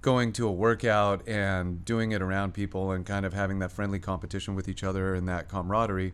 going 0.00 0.32
to 0.32 0.46
a 0.46 0.52
workout 0.52 1.26
and 1.26 1.84
doing 1.84 2.12
it 2.12 2.22
around 2.22 2.54
people 2.54 2.92
and 2.92 3.04
kind 3.04 3.26
of 3.26 3.32
having 3.32 3.58
that 3.58 3.72
friendly 3.72 3.98
competition 3.98 4.54
with 4.54 4.68
each 4.68 4.84
other 4.84 5.14
and 5.14 5.28
that 5.28 5.48
camaraderie, 5.48 6.12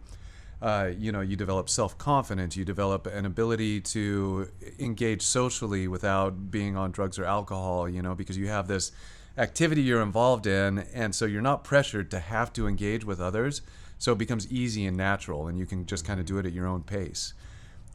uh, 0.64 0.90
you 0.98 1.12
know, 1.12 1.20
you 1.20 1.36
develop 1.36 1.68
self 1.68 1.98
confidence, 1.98 2.56
you 2.56 2.64
develop 2.64 3.06
an 3.06 3.26
ability 3.26 3.80
to 3.80 4.48
engage 4.78 5.22
socially 5.22 5.86
without 5.86 6.50
being 6.50 6.76
on 6.76 6.90
drugs 6.90 7.18
or 7.18 7.24
alcohol, 7.24 7.88
you 7.88 8.00
know, 8.00 8.14
because 8.14 8.38
you 8.38 8.48
have 8.48 8.66
this 8.66 8.90
activity 9.36 9.82
you're 9.82 10.02
involved 10.02 10.46
in. 10.46 10.78
And 10.94 11.14
so 11.14 11.26
you're 11.26 11.42
not 11.42 11.64
pressured 11.64 12.10
to 12.12 12.18
have 12.18 12.52
to 12.54 12.66
engage 12.66 13.04
with 13.04 13.20
others. 13.20 13.62
So 13.98 14.12
it 14.12 14.18
becomes 14.18 14.50
easy 14.50 14.86
and 14.86 14.96
natural, 14.96 15.48
and 15.48 15.58
you 15.58 15.66
can 15.66 15.86
just 15.86 16.04
kind 16.06 16.18
of 16.18 16.26
do 16.26 16.38
it 16.38 16.46
at 16.46 16.52
your 16.52 16.66
own 16.66 16.82
pace 16.82 17.34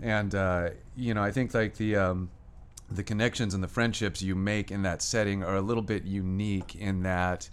and 0.01 0.33
uh, 0.35 0.69
you 0.95 1.13
know 1.13 1.23
i 1.23 1.31
think 1.31 1.53
like 1.53 1.75
the 1.75 1.95
um, 1.95 2.29
the 2.89 3.03
connections 3.03 3.53
and 3.53 3.63
the 3.63 3.67
friendships 3.67 4.21
you 4.21 4.35
make 4.35 4.71
in 4.71 4.81
that 4.81 5.01
setting 5.01 5.43
are 5.43 5.55
a 5.55 5.61
little 5.61 5.83
bit 5.83 6.05
unique 6.05 6.75
in 6.75 7.03
that 7.03 7.49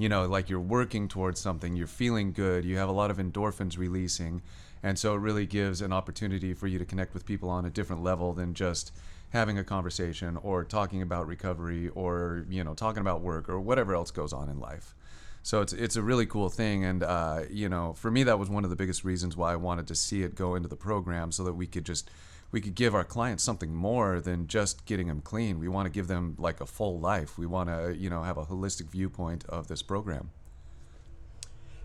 you 0.00 0.08
know 0.08 0.26
like 0.26 0.48
you're 0.48 0.60
working 0.60 1.08
towards 1.08 1.38
something 1.38 1.76
you're 1.76 1.86
feeling 1.86 2.32
good 2.32 2.64
you 2.64 2.76
have 2.76 2.88
a 2.88 2.92
lot 2.92 3.10
of 3.10 3.18
endorphins 3.18 3.76
releasing 3.76 4.40
and 4.82 4.98
so 4.98 5.14
it 5.14 5.18
really 5.18 5.44
gives 5.44 5.82
an 5.82 5.92
opportunity 5.92 6.54
for 6.54 6.66
you 6.66 6.78
to 6.78 6.84
connect 6.86 7.12
with 7.12 7.26
people 7.26 7.50
on 7.50 7.66
a 7.66 7.70
different 7.70 8.02
level 8.02 8.32
than 8.32 8.54
just 8.54 8.92
having 9.30 9.58
a 9.58 9.64
conversation 9.64 10.36
or 10.42 10.64
talking 10.64 11.02
about 11.02 11.26
recovery 11.26 11.88
or 11.90 12.46
you 12.48 12.62
know 12.62 12.74
talking 12.74 13.00
about 13.00 13.20
work 13.20 13.48
or 13.48 13.60
whatever 13.60 13.94
else 13.94 14.10
goes 14.10 14.32
on 14.32 14.48
in 14.48 14.58
life. 14.58 14.94
So 15.42 15.62
it's 15.62 15.72
it's 15.72 15.96
a 15.96 16.02
really 16.02 16.26
cool 16.26 16.50
thing, 16.50 16.84
and 16.84 17.02
uh, 17.02 17.42
you 17.50 17.68
know, 17.68 17.94
for 17.94 18.10
me, 18.10 18.24
that 18.24 18.38
was 18.38 18.50
one 18.50 18.64
of 18.64 18.70
the 18.70 18.76
biggest 18.76 19.04
reasons 19.04 19.36
why 19.38 19.52
I 19.52 19.56
wanted 19.56 19.86
to 19.88 19.94
see 19.94 20.22
it 20.22 20.34
go 20.34 20.54
into 20.54 20.68
the 20.68 20.76
program, 20.76 21.32
so 21.32 21.44
that 21.44 21.54
we 21.54 21.66
could 21.66 21.86
just 21.86 22.10
we 22.52 22.60
could 22.60 22.74
give 22.74 22.94
our 22.94 23.04
clients 23.04 23.42
something 23.42 23.74
more 23.74 24.20
than 24.20 24.46
just 24.46 24.84
getting 24.84 25.06
them 25.06 25.20
clean. 25.20 25.58
We 25.58 25.68
want 25.68 25.86
to 25.86 25.90
give 25.90 26.08
them 26.08 26.34
like 26.38 26.60
a 26.60 26.66
full 26.66 26.98
life. 26.98 27.38
We 27.38 27.46
want 27.46 27.68
to 27.68 27.96
you 27.96 28.10
know 28.10 28.22
have 28.22 28.36
a 28.36 28.44
holistic 28.44 28.90
viewpoint 28.90 29.44
of 29.48 29.68
this 29.68 29.82
program. 29.82 30.30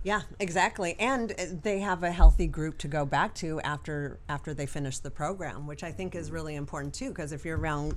Yeah, 0.06 0.22
exactly. 0.40 0.96
And 1.00 1.32
uh, 1.32 1.46
they 1.64 1.80
have 1.80 2.04
a 2.04 2.12
healthy 2.12 2.46
group 2.46 2.78
to 2.78 2.88
go 2.88 3.08
back 3.08 3.34
to 3.36 3.60
after 3.62 4.20
after 4.30 4.54
they 4.54 4.68
finish 4.68 5.00
the 5.00 5.10
program, 5.10 5.66
which 5.66 5.82
I 5.82 5.92
think 5.92 6.14
is 6.14 6.30
really 6.30 6.54
important 6.54 6.94
too. 6.94 7.10
Because 7.10 7.32
if 7.32 7.44
you're 7.44 7.58
around 7.58 7.96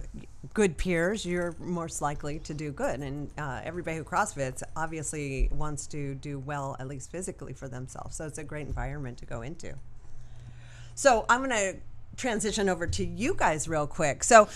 good 0.55 0.79
peers, 0.79 1.27
you're 1.27 1.55
most 1.59 2.01
likely 2.01 2.39
to 2.39 2.55
do 2.55 2.73
good. 2.73 3.01
And 3.01 3.31
uh, 3.37 3.61
everybody 3.63 3.99
who 3.99 4.05
CrossFits 4.05 4.63
obviously 4.75 5.51
wants 5.53 5.87
to 5.89 6.15
do 6.15 6.39
well, 6.39 6.77
at 6.81 6.89
least 6.89 7.11
physically, 7.11 7.53
for 7.53 7.69
themselves. 7.69 8.17
So 8.17 8.27
it's 8.27 8.39
a 8.39 8.45
great 8.45 8.67
environment 8.67 9.19
to 9.19 9.27
go 9.27 9.43
into. 9.43 9.75
So 10.95 11.27
I'm 11.29 11.45
going 11.45 11.51
to 11.51 11.77
transition 12.19 12.69
over 12.69 12.87
to 12.87 13.05
you 13.07 13.35
guys 13.35 13.69
real 13.69 13.87
quick. 13.87 14.23
So 14.25 14.49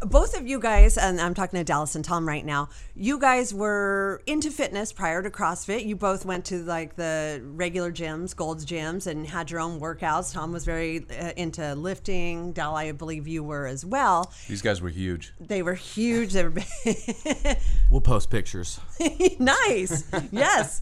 both 0.00 0.36
of 0.36 0.46
you 0.46 0.58
guys, 0.58 0.96
and 0.96 1.20
I'm 1.20 1.34
talking 1.34 1.58
to 1.58 1.64
Dallas 1.64 1.94
and 1.94 2.04
Tom 2.04 2.26
right 2.26 2.44
now, 2.44 2.70
you 2.94 3.18
guys 3.18 3.52
were 3.52 4.22
into 4.26 4.50
fitness 4.50 4.92
prior 4.92 5.22
to 5.22 5.30
CrossFit. 5.30 5.84
You 5.84 5.96
both 5.96 6.24
went 6.24 6.46
to 6.46 6.62
like 6.62 6.96
the 6.96 7.42
regular 7.44 7.92
gyms, 7.92 8.34
Gold's 8.34 8.64
gyms, 8.64 9.06
and 9.06 9.26
had 9.26 9.50
your 9.50 9.60
own 9.60 9.78
workouts. 9.78 10.32
Tom 10.32 10.52
was 10.52 10.64
very 10.64 11.04
uh, 11.10 11.32
into 11.36 11.74
lifting. 11.74 12.52
Dal, 12.52 12.74
I 12.76 12.92
believe 12.92 13.28
you 13.28 13.44
were 13.44 13.66
as 13.66 13.84
well. 13.84 14.32
These 14.48 14.62
guys 14.62 14.80
were 14.80 14.88
huge. 14.88 15.32
They 15.38 15.62
were 15.62 15.74
huge. 15.74 16.32
They 16.32 16.44
were 16.44 16.62
We'll 17.90 18.00
post 18.00 18.30
pictures. 18.30 18.80
nice. 19.38 20.04
yes. 20.32 20.80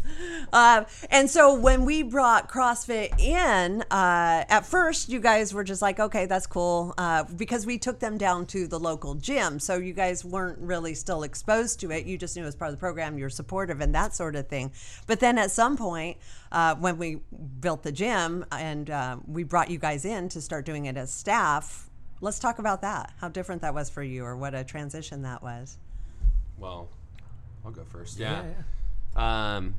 Uh, 0.53 0.85
and 1.11 1.29
so 1.29 1.55
when 1.55 1.85
we 1.85 2.03
brought 2.03 2.49
CrossFit 2.49 3.19
in, 3.19 3.83
uh, 3.91 4.45
at 4.49 4.67
first 4.67 5.09
you 5.09 5.19
guys 5.19 5.53
were 5.53 5.65
just 5.65 5.83
like, 5.83 5.99
okay, 5.99 6.27
that's 6.27 6.47
cool, 6.47 6.95
uh, 6.99 7.25
because 7.25 7.67
we 7.67 7.79
took 7.79 7.99
them 7.99 8.19
down 8.19 8.47
to 8.47 8.67
the 8.67 8.79
local 8.79 9.08
gym. 9.15 9.59
So 9.59 9.77
you 9.77 9.93
guys 9.93 10.25
weren't 10.25 10.59
really 10.59 10.95
still 10.95 11.23
exposed 11.23 11.81
to 11.81 11.91
it. 11.91 12.07
You 12.07 12.19
just 12.19 12.37
knew 12.37 12.43
it 12.43 12.47
was 12.47 12.55
part 12.55 12.71
of 12.71 12.77
the 12.77 12.81
program. 12.81 13.19
You're 13.19 13.31
supportive 13.31 13.81
and 13.81 13.95
that 13.95 14.15
sort 14.15 14.37
of 14.37 14.49
thing. 14.49 14.73
But 15.07 15.21
then 15.21 15.39
at 15.39 15.51
some 15.51 15.77
point, 15.77 16.19
uh, 16.53 16.75
when 16.77 16.99
we 16.99 17.21
built 17.61 17.83
the 17.83 17.93
gym 17.93 18.45
and 18.53 18.91
uh, 18.91 19.17
we 19.27 19.45
brought 19.45 19.71
you 19.71 19.79
guys 19.79 20.05
in 20.05 20.29
to 20.31 20.41
start 20.41 20.65
doing 20.65 20.87
it 20.87 20.97
as 20.97 21.13
staff, 21.13 21.91
let's 22.21 22.39
talk 22.39 22.59
about 22.59 22.83
that. 22.83 23.13
How 23.21 23.29
different 23.29 23.63
that 23.63 23.75
was 23.75 23.91
for 23.91 24.03
you, 24.03 24.25
or 24.25 24.37
what 24.37 24.55
a 24.55 24.65
transition 24.65 25.23
that 25.23 25.43
was. 25.43 25.79
Well, 26.59 26.89
I'll 27.65 27.71
go 27.71 27.85
first. 27.85 28.19
Yeah. 28.19 28.45
Um, 29.17 29.75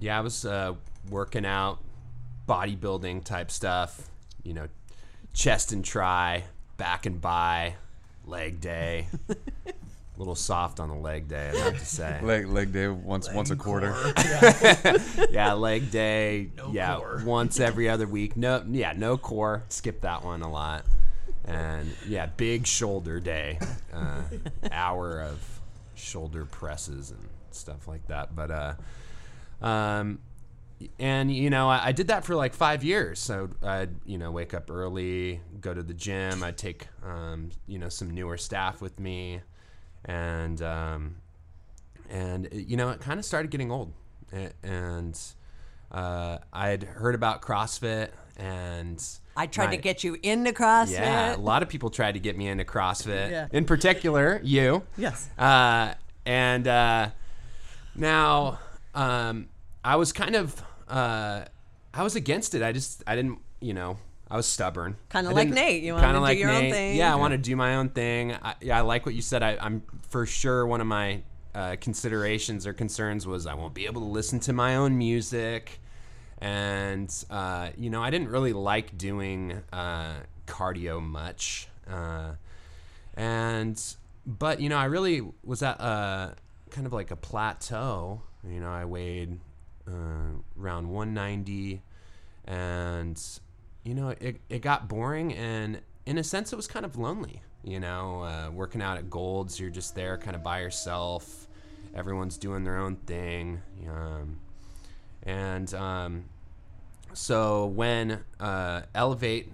yeah, 0.00 0.18
I 0.18 0.20
was 0.20 0.44
uh, 0.44 0.74
working 1.10 1.44
out, 1.46 1.78
bodybuilding 2.48 3.24
type 3.24 3.50
stuff. 3.50 4.10
You 4.42 4.54
know, 4.54 4.68
chest 5.32 5.72
and 5.72 5.84
try, 5.84 6.44
back 6.76 7.06
and 7.06 7.20
by, 7.20 7.74
leg 8.26 8.60
day. 8.60 9.06
A 9.28 9.36
little 10.18 10.34
soft 10.34 10.80
on 10.80 10.88
the 10.88 10.94
leg 10.94 11.28
day, 11.28 11.50
I 11.54 11.56
have 11.58 11.78
to 11.78 11.86
say. 11.86 12.20
Leg 12.22 12.46
leg 12.46 12.72
day 12.72 12.88
once 12.88 13.32
once 13.32 13.50
a 13.50 13.56
quarter. 13.56 13.94
yeah, 15.30 15.52
leg 15.54 15.90
day. 15.90 16.50
No 16.56 16.70
yeah, 16.72 16.96
core. 16.96 17.22
once 17.24 17.60
every 17.60 17.88
other 17.88 18.06
week. 18.06 18.36
No, 18.36 18.64
yeah, 18.70 18.92
no 18.92 19.16
core. 19.16 19.64
Skip 19.68 20.00
that 20.02 20.24
one 20.24 20.42
a 20.42 20.50
lot. 20.50 20.84
And 21.44 21.90
yeah, 22.06 22.26
big 22.26 22.66
shoulder 22.66 23.20
day. 23.20 23.58
Uh, 23.92 24.22
hour 24.72 25.20
of 25.20 25.60
shoulder 25.94 26.44
presses 26.44 27.10
and 27.10 27.28
stuff 27.50 27.86
like 27.86 28.06
that. 28.08 28.34
But 28.34 28.50
uh, 28.50 28.74
um, 29.60 30.20
and 30.98 31.34
you 31.34 31.50
know, 31.50 31.68
I, 31.68 31.86
I 31.86 31.92
did 31.92 32.08
that 32.08 32.24
for 32.24 32.34
like 32.34 32.54
five 32.54 32.84
years. 32.84 33.18
So 33.18 33.50
I'd 33.62 33.90
you 34.04 34.18
know 34.18 34.30
wake 34.30 34.54
up 34.54 34.70
early, 34.70 35.40
go 35.60 35.72
to 35.74 35.82
the 35.82 35.94
gym. 35.94 36.42
I'd 36.42 36.58
take 36.58 36.88
um, 37.04 37.50
you 37.66 37.78
know 37.78 37.88
some 37.88 38.10
newer 38.10 38.36
staff 38.36 38.80
with 38.80 38.98
me, 38.98 39.40
and 40.04 40.60
um, 40.62 41.16
and 42.10 42.48
you 42.52 42.76
know 42.76 42.90
it 42.90 43.00
kind 43.00 43.18
of 43.18 43.24
started 43.24 43.50
getting 43.50 43.70
old, 43.70 43.92
and 44.62 45.18
uh, 45.90 46.38
I'd 46.52 46.84
heard 46.84 47.14
about 47.14 47.42
CrossFit 47.42 48.10
and. 48.36 49.02
I 49.36 49.48
tried 49.48 49.72
to 49.72 49.76
get 49.76 50.04
you 50.04 50.16
into 50.22 50.52
CrossFit. 50.52 50.92
yeah, 50.92 51.34
a 51.34 51.36
lot 51.36 51.64
of 51.64 51.68
people 51.68 51.90
tried 51.90 52.12
to 52.12 52.20
get 52.20 52.38
me 52.38 52.46
into 52.46 52.62
CrossFit. 52.62 53.32
Yeah. 53.32 53.48
In 53.50 53.64
particular, 53.64 54.40
you. 54.44 54.84
Yes. 54.96 55.28
Uh, 55.36 55.94
and 56.24 56.68
uh, 56.68 57.10
now 57.96 58.60
um, 58.94 59.48
I 59.84 59.96
was 59.96 60.12
kind 60.12 60.34
of 60.34 60.62
uh, 60.88 61.44
I 61.92 62.02
was 62.02 62.16
against 62.16 62.54
it. 62.54 62.62
I 62.62 62.72
just 62.72 63.02
I 63.06 63.16
didn't 63.16 63.38
you 63.60 63.74
know 63.74 63.98
I 64.30 64.36
was 64.36 64.46
stubborn. 64.46 64.96
Kinda 65.10 65.30
like 65.30 65.48
Nate. 65.48 65.82
You 65.82 65.94
kinda 65.94 66.20
to 66.20 66.26
do 66.26 66.38
your 66.38 66.50
own 66.50 66.70
thing. 66.70 66.96
Yeah, 66.96 67.12
I 67.12 67.16
want 67.16 67.32
to 67.32 67.38
do 67.38 67.54
my 67.56 67.76
own 67.76 67.90
thing. 67.90 68.32
I, 68.32 68.54
yeah, 68.60 68.78
I 68.78 68.80
like 68.80 69.06
what 69.06 69.14
you 69.14 69.22
said. 69.22 69.42
I, 69.42 69.56
I'm 69.60 69.82
for 70.08 70.26
sure 70.26 70.66
one 70.66 70.80
of 70.80 70.86
my 70.86 71.22
uh, 71.54 71.76
considerations 71.80 72.66
or 72.66 72.72
concerns 72.72 73.26
was 73.26 73.46
I 73.46 73.54
won't 73.54 73.74
be 73.74 73.86
able 73.86 74.00
to 74.00 74.08
listen 74.08 74.40
to 74.40 74.52
my 74.52 74.76
own 74.76 74.98
music 74.98 75.80
and 76.38 77.24
uh, 77.30 77.70
you 77.76 77.90
know 77.90 78.02
I 78.02 78.10
didn't 78.10 78.28
really 78.28 78.52
like 78.52 78.96
doing 78.98 79.62
uh, 79.72 80.14
cardio 80.46 81.02
much, 81.02 81.68
uh, 81.90 82.32
and 83.14 83.80
but 84.26 84.60
you 84.60 84.68
know 84.68 84.76
I 84.76 84.84
really 84.84 85.22
was 85.42 85.62
at 85.62 85.80
a 85.80 86.34
kind 86.70 86.86
of 86.86 86.92
like 86.92 87.10
a 87.10 87.16
plateau. 87.16 88.22
You 88.46 88.60
know 88.60 88.70
I 88.70 88.84
weighed 88.84 89.40
uh, 89.88 90.60
around 90.60 90.88
190, 90.88 91.82
and 92.46 93.20
you 93.82 93.94
know 93.94 94.10
it 94.20 94.40
it 94.48 94.60
got 94.60 94.88
boring, 94.88 95.32
and 95.34 95.80
in 96.06 96.18
a 96.18 96.24
sense 96.24 96.52
it 96.52 96.56
was 96.56 96.66
kind 96.66 96.84
of 96.84 96.96
lonely. 96.96 97.42
You 97.62 97.80
know, 97.80 98.22
uh, 98.22 98.50
working 98.50 98.82
out 98.82 98.98
at 98.98 99.08
Gold's, 99.08 99.58
you're 99.58 99.70
just 99.70 99.94
there 99.94 100.18
kind 100.18 100.36
of 100.36 100.42
by 100.42 100.60
yourself. 100.60 101.48
Everyone's 101.94 102.36
doing 102.36 102.64
their 102.64 102.76
own 102.76 102.96
thing. 102.96 103.62
Um, 103.88 104.40
and 105.22 105.72
um, 105.72 106.24
so 107.14 107.66
when 107.66 108.22
uh, 108.38 108.82
Elevate, 108.94 109.50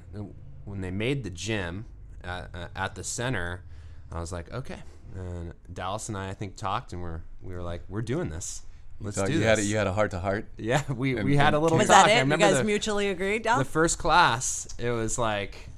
when 0.65 0.81
they 0.81 0.91
made 0.91 1.23
the 1.23 1.31
gym 1.31 1.85
at, 2.25 2.51
at 2.75 2.95
the 2.97 3.05
center, 3.05 3.63
I 4.11 4.19
was 4.19 4.33
like, 4.33 4.53
okay. 4.53 4.83
And 5.15 5.55
Dallas 5.73 6.09
and 6.09 6.17
I, 6.17 6.31
I 6.31 6.35
think, 6.35 6.57
talked, 6.57 6.93
and 6.93 7.03
we're 7.03 7.23
we 7.43 7.55
were 7.55 7.63
like, 7.63 7.83
we're 7.89 8.03
doing 8.03 8.29
this. 8.29 8.63
Let's 9.01 9.17
So 9.17 9.27
do 9.27 9.33
you 9.33 9.39
this. 9.39 9.47
had 9.49 9.59
a, 9.59 9.63
you 9.65 9.77
had 9.77 9.87
a 9.87 9.93
heart 9.93 10.11
to 10.13 10.21
heart. 10.21 10.47
yeah, 10.59 10.83
we, 10.93 11.15
we 11.15 11.37
had 11.37 11.55
a 11.55 11.57
and 11.57 11.63
little 11.63 11.79
Was 11.79 11.89
talk. 11.89 12.07
that 12.07 12.17
I 12.17 12.21
it? 12.21 12.27
You 12.29 12.37
guys 12.37 12.59
the, 12.59 12.65
mutually 12.65 13.09
agreed? 13.09 13.43
Dal? 13.43 13.59
the 13.59 13.65
first 13.65 13.99
class. 13.99 14.69
It 14.79 14.91
was 14.91 15.19
like, 15.19 15.69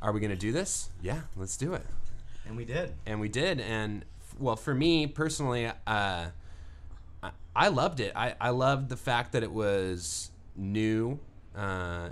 are 0.00 0.12
we 0.12 0.20
gonna 0.20 0.36
do 0.36 0.52
this? 0.52 0.88
Yeah, 1.02 1.20
let's 1.36 1.56
do 1.56 1.74
it 1.74 1.84
And 2.46 2.56
we 2.56 2.64
did. 2.64 2.92
and 3.06 3.20
we 3.20 3.28
did 3.28 3.60
and 3.60 4.04
f- 4.20 4.36
well 4.38 4.56
for 4.56 4.74
me 4.74 5.06
personally 5.06 5.66
uh, 5.66 5.72
I, 5.86 7.30
I 7.56 7.68
loved 7.68 8.00
it 8.00 8.12
I, 8.14 8.34
I 8.40 8.50
loved 8.50 8.88
the 8.88 8.96
fact 8.96 9.32
that 9.32 9.42
it 9.42 9.50
was 9.50 10.30
new 10.56 11.18
uh, 11.56 12.10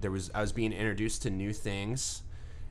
there 0.00 0.10
was 0.10 0.30
I 0.34 0.40
was 0.40 0.52
being 0.52 0.72
introduced 0.72 1.22
to 1.22 1.30
new 1.30 1.52
things 1.52 2.22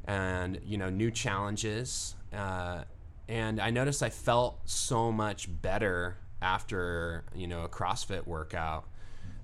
and 0.05 0.59
you 0.65 0.77
know 0.77 0.89
new 0.89 1.11
challenges 1.11 2.15
uh, 2.35 2.83
and 3.29 3.61
I 3.61 3.69
noticed 3.69 4.01
I 4.03 4.09
felt 4.09 4.59
so 4.65 5.11
much 5.11 5.47
better 5.61 6.17
after 6.43 7.23
you 7.33 7.47
know 7.47 7.63
a 7.63 7.69
CrossFit 7.69 8.27
workout 8.27 8.85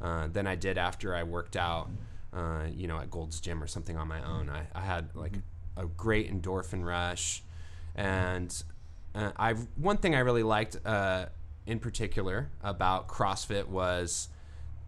uh, 0.02 0.28
than 0.28 0.46
I 0.46 0.56
did 0.56 0.78
after 0.78 1.16
I 1.16 1.24
worked 1.24 1.56
out 1.56 1.90
uh, 2.34 2.66
you 2.72 2.88
know 2.88 3.00
at 3.00 3.10
Gold's 3.10 3.40
Gym 3.40 3.64
or 3.64 3.68
something 3.68 3.98
on 3.98 4.08
my 4.08 4.22
own 4.24 4.50
I, 4.50 4.68
I 4.76 4.82
had 4.82 5.10
like 5.16 5.34
a 5.78 5.86
great 5.86 6.32
endorphin 6.32 6.86
rush 6.86 7.42
and 7.96 8.64
uh, 9.16 9.32
I 9.38 9.54
one 9.76 9.98
thing 9.98 10.14
I 10.14 10.20
really 10.20 10.44
liked 10.44 10.78
uh, 10.86 11.28
in 11.66 11.80
particular 11.80 12.50
about 12.62 13.08
CrossFit 13.08 13.68
was 13.68 14.30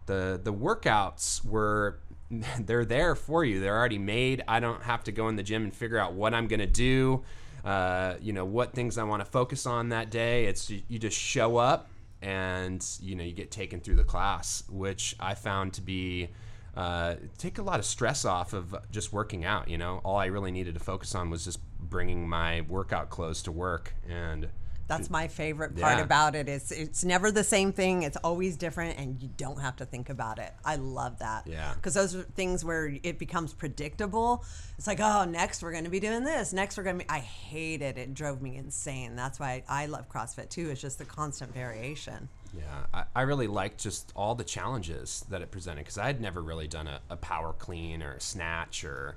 the 0.06 0.40
the 0.42 0.52
workouts 0.52 1.44
were 1.44 1.98
they're 2.60 2.84
there 2.84 3.14
for 3.14 3.44
you. 3.44 3.60
They're 3.60 3.76
already 3.76 3.98
made. 3.98 4.42
I 4.48 4.60
don't 4.60 4.82
have 4.82 5.04
to 5.04 5.12
go 5.12 5.28
in 5.28 5.36
the 5.36 5.42
gym 5.42 5.64
and 5.64 5.74
figure 5.74 5.98
out 5.98 6.12
what 6.12 6.34
I'm 6.34 6.46
gonna 6.46 6.66
do. 6.66 7.22
Uh, 7.64 8.14
you 8.20 8.32
know 8.32 8.44
what 8.44 8.74
things 8.74 8.98
I 8.98 9.04
want 9.04 9.24
to 9.24 9.30
focus 9.30 9.66
on 9.66 9.90
that 9.90 10.10
day. 10.10 10.46
It's 10.46 10.68
you, 10.68 10.82
you 10.88 10.98
just 10.98 11.18
show 11.18 11.56
up 11.56 11.88
and 12.22 12.84
you 13.00 13.14
know 13.14 13.24
you 13.24 13.32
get 13.32 13.50
taken 13.50 13.80
through 13.80 13.96
the 13.96 14.04
class, 14.04 14.62
which 14.70 15.14
I 15.20 15.34
found 15.34 15.74
to 15.74 15.82
be 15.82 16.30
uh, 16.74 17.16
take 17.36 17.58
a 17.58 17.62
lot 17.62 17.78
of 17.78 17.84
stress 17.84 18.24
off 18.24 18.52
of 18.52 18.74
just 18.90 19.12
working 19.12 19.44
out. 19.44 19.68
You 19.68 19.76
know, 19.76 20.00
all 20.04 20.16
I 20.16 20.26
really 20.26 20.50
needed 20.50 20.74
to 20.74 20.80
focus 20.80 21.14
on 21.14 21.28
was 21.28 21.44
just 21.44 21.60
bringing 21.78 22.28
my 22.28 22.62
workout 22.62 23.10
clothes 23.10 23.42
to 23.42 23.52
work, 23.52 23.94
and 24.08 24.48
That's 24.96 25.08
my 25.10 25.28
favorite 25.28 25.74
part 25.80 25.98
Yeah. 25.98 26.04
about 26.04 26.34
it. 26.34 26.48
It's 26.48 26.70
it's 26.70 27.02
never 27.04 27.30
the 27.30 27.44
same 27.44 27.72
thing. 27.72 28.02
It's 28.02 28.16
always 28.18 28.56
different, 28.56 28.98
and 28.98 29.22
you 29.22 29.30
don't 29.36 29.60
have 29.60 29.76
to 29.76 29.86
think 29.86 30.10
about 30.10 30.38
it. 30.38 30.52
I 30.64 30.76
love 30.76 31.18
that. 31.20 31.46
Yeah. 31.46 31.72
Because 31.74 31.94
those 31.94 32.14
are 32.14 32.22
things 32.22 32.64
where 32.64 32.94
it 33.02 33.18
becomes 33.18 33.54
predictable. 33.54 34.44
It's 34.76 34.86
like, 34.86 35.00
oh, 35.00 35.24
next 35.24 35.62
we're 35.62 35.72
going 35.72 35.84
to 35.84 35.90
be 35.90 36.00
doing 36.00 36.24
this. 36.24 36.52
Next 36.52 36.76
we're 36.76 36.82
going 36.84 36.98
to 36.98 37.04
be. 37.04 37.10
I 37.10 37.20
hate 37.20 37.80
it. 37.82 37.96
It 37.96 38.12
drove 38.14 38.42
me 38.42 38.56
insane. 38.56 39.16
That's 39.16 39.40
why 39.40 39.64
I 39.68 39.86
love 39.86 40.08
CrossFit 40.08 40.50
too. 40.50 40.68
It's 40.70 40.80
just 40.80 40.98
the 40.98 41.04
constant 41.04 41.54
variation. 41.54 42.28
Yeah, 42.54 42.64
I, 42.92 43.04
I 43.16 43.22
really 43.22 43.46
liked 43.46 43.80
just 43.80 44.12
all 44.14 44.34
the 44.34 44.44
challenges 44.44 45.24
that 45.30 45.40
it 45.40 45.50
presented 45.50 45.80
because 45.80 45.96
I 45.96 46.06
had 46.06 46.20
never 46.20 46.42
really 46.42 46.68
done 46.68 46.86
a, 46.86 47.00
a 47.08 47.16
power 47.16 47.54
clean 47.54 48.02
or 48.02 48.12
a 48.12 48.20
snatch 48.20 48.84
or 48.84 49.16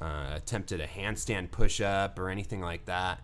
uh, 0.00 0.30
attempted 0.36 0.80
a 0.80 0.86
handstand 0.86 1.50
push 1.50 1.82
up 1.82 2.18
or 2.18 2.30
anything 2.30 2.62
like 2.62 2.86
that. 2.86 3.20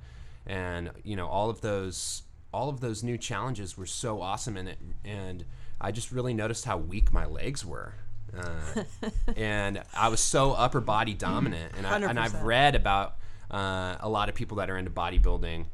And 0.49 0.91
you 1.05 1.15
know, 1.15 1.27
all 1.29 1.51
of 1.51 1.61
those 1.61 2.23
all 2.53 2.69
of 2.69 2.81
those 2.81 3.03
new 3.03 3.19
challenges 3.19 3.77
were 3.77 3.87
so 3.87 4.23
awesome 4.23 4.57
in 4.57 4.67
it. 4.67 4.79
And 5.05 5.45
I 5.81 5.93
just 5.93 6.11
really 6.11 6.35
noticed 6.35 6.65
how 6.65 6.79
weak 6.79 7.13
my 7.13 7.27
legs 7.27 7.65
were. 7.65 7.95
Uh, 8.37 8.85
and 9.37 9.83
I 9.95 10.09
was 10.09 10.21
so 10.21 10.53
upper 10.53 10.81
body 10.81 11.15
dominant, 11.15 11.73
and 11.77 11.87
I 11.87 12.01
and 12.01 12.19
I've 12.19 12.43
read 12.43 12.75
about 12.75 13.17
uh, 13.51 13.97
a 14.01 14.09
lot 14.09 14.29
of 14.29 14.35
people 14.35 14.59
that 14.59 14.71
are 14.71 14.77
into 14.77 14.91
bodybuilding 14.91 15.67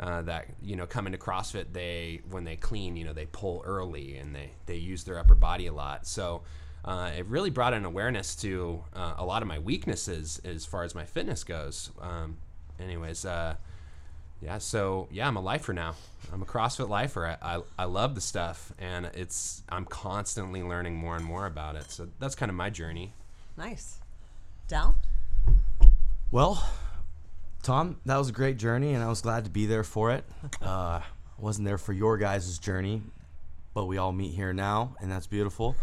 uh, 0.00 0.22
that 0.22 0.46
you 0.62 0.76
know 0.76 0.86
come 0.86 1.06
into 1.06 1.18
CrossFit. 1.18 1.72
They 1.72 2.20
when 2.30 2.44
they 2.44 2.56
clean, 2.56 2.96
you 2.96 3.04
know, 3.04 3.12
they 3.12 3.26
pull 3.26 3.62
early 3.64 4.16
and 4.16 4.34
they 4.34 4.50
they 4.66 4.76
use 4.76 5.04
their 5.04 5.18
upper 5.18 5.34
body 5.34 5.66
a 5.66 5.72
lot. 5.72 6.06
So 6.06 6.42
uh, 6.84 7.10
it 7.16 7.26
really 7.26 7.50
brought 7.50 7.74
an 7.74 7.84
awareness 7.84 8.34
to 8.36 8.82
uh, 8.94 9.14
a 9.18 9.24
lot 9.24 9.42
of 9.42 9.48
my 9.48 9.58
weaknesses 9.58 10.40
as 10.44 10.64
far 10.64 10.84
as 10.84 10.94
my 10.94 11.04
fitness 11.04 11.44
goes. 11.44 11.90
Um, 12.00 12.38
anyways, 12.80 13.24
uh, 13.24 13.56
yeah, 14.42 14.58
so 14.58 15.08
yeah, 15.10 15.28
I'm 15.28 15.36
a 15.36 15.40
lifer 15.40 15.72
now. 15.72 15.94
I'm 16.32 16.42
a 16.42 16.46
CrossFit 16.46 16.88
lifer. 16.88 17.26
I, 17.26 17.56
I, 17.56 17.62
I 17.78 17.84
love 17.84 18.14
the 18.14 18.20
stuff, 18.20 18.72
and 18.78 19.06
it's 19.14 19.62
I'm 19.68 19.84
constantly 19.84 20.62
learning 20.62 20.96
more 20.96 21.16
and 21.16 21.24
more 21.24 21.46
about 21.46 21.76
it. 21.76 21.90
So 21.90 22.08
that's 22.18 22.34
kind 22.34 22.50
of 22.50 22.56
my 22.56 22.70
journey. 22.70 23.12
Nice. 23.56 23.98
Dal? 24.68 24.94
Well, 26.30 26.64
Tom, 27.62 27.96
that 28.06 28.16
was 28.16 28.28
a 28.28 28.32
great 28.32 28.56
journey, 28.56 28.94
and 28.94 29.02
I 29.02 29.08
was 29.08 29.20
glad 29.20 29.44
to 29.44 29.50
be 29.50 29.66
there 29.66 29.84
for 29.84 30.12
it. 30.12 30.24
Uh, 30.62 31.00
I 31.00 31.42
wasn't 31.42 31.66
there 31.66 31.78
for 31.78 31.94
your 31.94 32.18
guys' 32.18 32.58
journey, 32.58 33.02
but 33.72 33.86
we 33.86 33.96
all 33.96 34.12
meet 34.12 34.34
here 34.34 34.52
now, 34.52 34.94
and 35.00 35.10
that's 35.10 35.26
beautiful. 35.26 35.74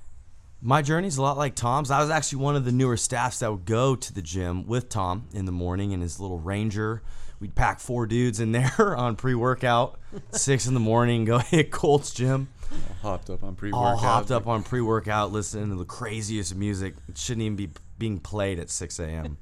My 0.62 0.80
journey's 0.80 1.18
a 1.18 1.22
lot 1.22 1.36
like 1.36 1.54
Tom's. 1.54 1.90
I 1.90 2.00
was 2.00 2.08
actually 2.08 2.42
one 2.42 2.56
of 2.56 2.64
the 2.64 2.72
newer 2.72 2.96
staffs 2.96 3.40
that 3.40 3.50
would 3.50 3.66
go 3.66 3.94
to 3.94 4.12
the 4.12 4.22
gym 4.22 4.66
with 4.66 4.88
Tom 4.88 5.28
in 5.34 5.44
the 5.44 5.52
morning 5.52 5.92
in 5.92 6.00
his 6.00 6.18
little 6.18 6.38
Ranger. 6.38 7.02
We'd 7.38 7.54
pack 7.54 7.80
four 7.80 8.06
dudes 8.06 8.40
in 8.40 8.52
there 8.52 8.96
on 8.96 9.16
pre-workout, 9.16 9.98
six 10.30 10.66
in 10.66 10.74
the 10.74 10.80
morning, 10.80 11.24
go 11.24 11.38
hit 11.38 11.70
Gold's 11.70 12.12
gym 12.12 12.48
Hopped 13.02 13.30
up 13.30 13.44
on 13.44 13.54
pre-workout. 13.54 13.86
all 13.86 13.96
hopped 13.96 14.30
up 14.30 14.46
on 14.46 14.62
pre-workout, 14.62 15.32
listening 15.32 15.70
to 15.70 15.76
the 15.76 15.84
craziest 15.84 16.54
music. 16.54 16.94
It 17.08 17.16
shouldn't 17.16 17.42
even 17.42 17.56
be 17.56 17.70
being 17.98 18.18
played 18.18 18.58
at 18.58 18.70
6 18.70 18.98
a.m. 18.98 19.38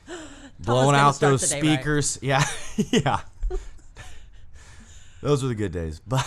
Blowing 0.60 0.96
out 0.96 1.18
those 1.20 1.40
the 1.42 1.48
day 1.48 1.60
right. 1.62 1.78
speakers. 1.78 2.18
Yeah, 2.20 2.44
yeah. 2.76 3.20
Those 5.22 5.42
were 5.42 5.48
the 5.48 5.54
good 5.54 5.72
days. 5.72 6.00
But 6.06 6.26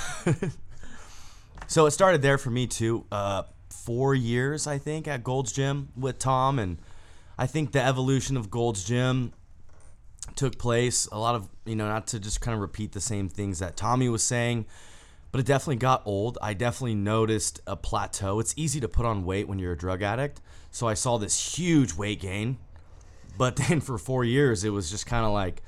so 1.67 1.85
it 1.85 1.91
started 1.91 2.21
there 2.21 2.37
for 2.37 2.49
me 2.49 2.67
too. 2.67 3.05
Uh, 3.11 3.43
four 3.69 4.15
years, 4.15 4.67
I 4.67 4.77
think, 4.77 5.07
at 5.07 5.23
Gold's 5.23 5.51
Gym 5.51 5.89
with 5.95 6.17
Tom, 6.17 6.59
and 6.59 6.77
I 7.37 7.45
think 7.45 7.71
the 7.71 7.83
evolution 7.83 8.37
of 8.37 8.49
Gold's 8.49 8.83
Gym 8.83 9.33
took 10.35 10.57
place. 10.57 11.07
A 11.11 11.19
lot 11.19 11.35
of 11.35 11.49
you 11.65 11.75
know, 11.75 11.87
not 11.87 12.07
to 12.07 12.19
just 12.19 12.41
kind 12.41 12.55
of 12.55 12.61
repeat 12.61 12.91
the 12.91 13.01
same 13.01 13.29
things 13.29 13.59
that 13.59 13.77
Tommy 13.77 14.09
was 14.09 14.23
saying, 14.23 14.65
but 15.31 15.39
it 15.39 15.45
definitely 15.45 15.77
got 15.77 16.01
old. 16.05 16.37
I 16.41 16.53
definitely 16.53 16.95
noticed 16.95 17.61
a 17.67 17.75
plateau. 17.75 18.39
It's 18.39 18.53
easy 18.57 18.79
to 18.79 18.87
put 18.87 19.05
on 19.05 19.25
weight 19.25 19.47
when 19.47 19.59
you're 19.59 19.73
a 19.73 19.77
drug 19.77 20.01
addict, 20.01 20.41
so 20.71 20.87
I 20.87 20.93
saw 20.93 21.17
this 21.17 21.57
huge 21.57 21.93
weight 21.93 22.21
gain. 22.21 22.57
But 23.37 23.55
then 23.67 23.81
for 23.81 23.97
four 23.97 24.23
years, 24.23 24.63
it 24.63 24.69
was 24.69 24.89
just 24.89 25.05
kind 25.05 25.25
of 25.25 25.31
like 25.31 25.61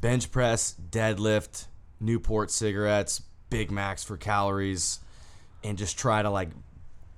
bench 0.00 0.30
press, 0.30 0.74
deadlift, 0.90 1.66
Newport 2.00 2.50
cigarettes, 2.50 3.22
Big 3.50 3.70
Macs 3.70 4.04
for 4.04 4.16
calories, 4.16 5.00
and 5.62 5.78
just 5.78 5.98
try 5.98 6.22
to 6.22 6.30
like 6.30 6.50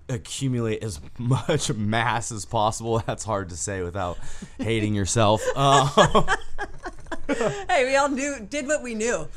accumulate 0.08 0.82
as 0.82 1.00
much 1.18 1.72
mass 1.72 2.32
as 2.32 2.44
possible. 2.44 3.02
That's 3.06 3.24
hard 3.24 3.50
to 3.50 3.56
say 3.56 3.82
without 3.82 4.18
hating 4.58 4.94
yourself. 4.94 5.42
Um, 5.56 5.90
Hey, 7.68 7.84
we 7.84 7.96
all 7.96 8.08
knew, 8.08 8.46
did 8.48 8.66
what 8.66 8.82
we 8.82 8.94
knew. 8.94 9.28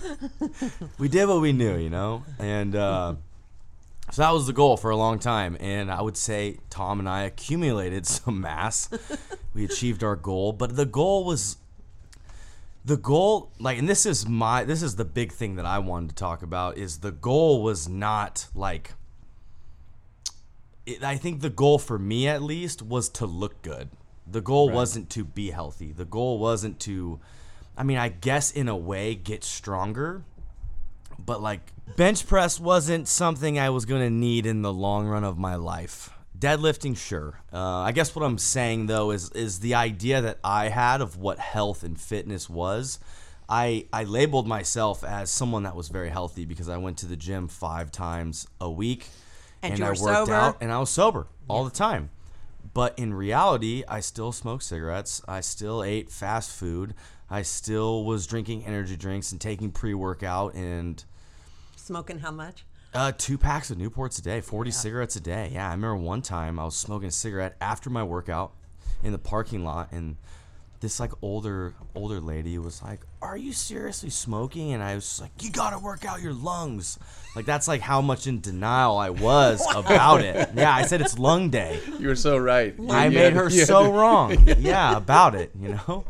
we 0.97 1.09
did 1.09 1.27
what 1.27 1.41
we 1.41 1.51
knew, 1.51 1.77
you 1.77 1.89
know, 1.89 2.23
and 2.39 2.75
uh, 2.75 3.15
so 4.11 4.21
that 4.21 4.31
was 4.31 4.47
the 4.47 4.53
goal 4.53 4.77
for 4.77 4.91
a 4.91 4.95
long 4.95 5.19
time. 5.19 5.57
And 5.59 5.91
I 5.91 6.01
would 6.01 6.15
say 6.15 6.59
Tom 6.69 6.99
and 6.99 7.09
I 7.09 7.23
accumulated 7.23 8.05
some 8.07 8.41
mass. 8.41 8.89
we 9.53 9.65
achieved 9.65 10.03
our 10.03 10.15
goal, 10.15 10.53
but 10.53 10.75
the 10.75 10.85
goal 10.85 11.25
was 11.25 11.57
the 12.85 12.97
goal. 12.97 13.51
Like, 13.59 13.77
and 13.77 13.89
this 13.89 14.05
is 14.05 14.27
my 14.27 14.63
this 14.63 14.81
is 14.81 14.95
the 14.95 15.05
big 15.05 15.31
thing 15.31 15.55
that 15.55 15.65
I 15.65 15.79
wanted 15.79 16.09
to 16.09 16.15
talk 16.15 16.43
about 16.43 16.77
is 16.77 16.99
the 16.99 17.11
goal 17.11 17.61
was 17.63 17.89
not 17.89 18.47
like. 18.55 18.93
It, 20.85 21.03
I 21.03 21.15
think 21.17 21.41
the 21.41 21.49
goal 21.49 21.77
for 21.77 21.99
me, 21.99 22.27
at 22.27 22.41
least, 22.41 22.81
was 22.81 23.07
to 23.09 23.25
look 23.25 23.61
good. 23.61 23.89
The 24.25 24.41
goal 24.41 24.69
wasn't 24.69 25.09
to 25.11 25.23
be 25.23 25.51
healthy. 25.51 25.91
The 25.91 26.05
goal 26.05 26.39
wasn't 26.39 26.79
to, 26.81 27.19
I 27.81 27.83
mean, 27.83 27.97
I 27.97 28.09
guess 28.09 28.51
in 28.51 28.67
a 28.67 28.77
way, 28.77 29.15
get 29.15 29.43
stronger 29.43 30.23
but 31.25 31.41
like 31.41 31.61
bench 31.95 32.27
press 32.27 32.59
wasn't 32.59 33.07
something 33.07 33.59
I 33.59 33.69
was 33.69 33.85
gonna 33.85 34.09
need 34.09 34.45
in 34.45 34.61
the 34.61 34.73
long 34.73 35.07
run 35.07 35.23
of 35.23 35.37
my 35.37 35.55
life. 35.55 36.09
Deadlifting, 36.37 36.97
sure. 36.97 37.39
Uh, 37.53 37.59
I 37.59 37.91
guess 37.91 38.15
what 38.15 38.25
I'm 38.25 38.37
saying 38.37 38.87
though 38.87 39.11
is 39.11 39.31
is 39.31 39.59
the 39.59 39.75
idea 39.75 40.21
that 40.21 40.39
I 40.43 40.69
had 40.69 41.01
of 41.01 41.17
what 41.17 41.39
health 41.39 41.83
and 41.83 41.99
fitness 41.99 42.49
was. 42.49 42.99
I 43.47 43.85
I 43.93 44.05
labeled 44.05 44.47
myself 44.47 45.03
as 45.03 45.29
someone 45.29 45.63
that 45.63 45.75
was 45.75 45.89
very 45.89 46.09
healthy 46.09 46.45
because 46.45 46.69
I 46.69 46.77
went 46.77 46.97
to 46.99 47.05
the 47.05 47.17
gym 47.17 47.47
five 47.47 47.91
times 47.91 48.47
a 48.59 48.71
week, 48.71 49.07
And 49.61 49.77
you 49.77 49.85
I 49.85 49.89
worked 49.89 49.99
sober. 49.99 50.33
out 50.33 50.57
and 50.61 50.71
I 50.71 50.79
was 50.79 50.89
sober 50.89 51.27
all 51.47 51.63
the 51.63 51.71
time. 51.71 52.09
But 52.73 52.97
in 52.97 53.13
reality, 53.13 53.83
I 53.87 53.99
still 53.99 54.31
smoked 54.31 54.63
cigarettes. 54.63 55.21
I 55.27 55.41
still 55.41 55.83
ate 55.83 56.09
fast 56.09 56.51
food. 56.51 56.93
I 57.31 57.41
still 57.43 58.03
was 58.03 58.27
drinking 58.27 58.65
energy 58.65 58.95
drinks 58.97 59.31
and 59.31 59.39
taking 59.41 59.71
pre 59.71 59.93
workout 59.95 60.53
and 60.53 61.03
Smoking 61.77 62.19
how 62.19 62.31
much? 62.31 62.63
uh, 62.93 63.11
two 63.17 63.37
packs 63.37 63.71
of 63.71 63.77
Newports 63.77 64.19
a 64.19 64.21
day, 64.21 64.41
40 64.41 64.69
cigarettes 64.71 65.15
a 65.15 65.21
day. 65.21 65.49
Yeah, 65.53 65.67
I 65.69 65.71
remember 65.71 65.95
one 65.95 66.21
time 66.21 66.59
I 66.59 66.65
was 66.65 66.75
smoking 66.75 67.07
a 67.07 67.11
cigarette 67.11 67.55
after 67.61 67.89
my 67.89 68.03
workout 68.03 68.51
in 69.01 69.13
the 69.13 69.17
parking 69.17 69.63
lot, 69.63 69.91
and 69.93 70.17
this 70.81 70.99
like 70.99 71.11
older 71.21 71.73
older 71.95 72.19
lady 72.19 72.57
was 72.57 72.81
like, 72.83 72.99
"Are 73.21 73.37
you 73.37 73.53
seriously 73.53 74.09
smoking?" 74.09 74.73
And 74.73 74.83
I 74.83 74.95
was 74.95 75.05
just 75.05 75.21
like, 75.21 75.31
"You 75.41 75.51
gotta 75.51 75.79
work 75.79 76.05
out 76.05 76.21
your 76.21 76.33
lungs." 76.33 76.99
Like 77.35 77.45
that's 77.45 77.67
like 77.67 77.79
how 77.81 78.01
much 78.01 78.27
in 78.27 78.41
denial 78.41 78.97
I 78.97 79.09
was 79.11 79.65
about 79.75 80.21
it. 80.21 80.49
Yeah, 80.53 80.73
I 80.75 80.83
said 80.85 80.99
it's 81.01 81.17
lung 81.17 81.49
day. 81.49 81.79
You 81.99 82.07
were 82.09 82.15
so 82.15 82.37
right. 82.37 82.75
I 82.89 83.05
You 83.05 83.11
made 83.11 83.23
had- 83.23 83.33
her 83.33 83.49
you 83.49 83.59
had 83.59 83.67
so 83.67 83.91
wrong. 83.91 84.37
Yeah, 84.59 84.97
about 84.97 85.33
it, 85.35 85.51
you 85.59 85.69
know? 85.69 86.03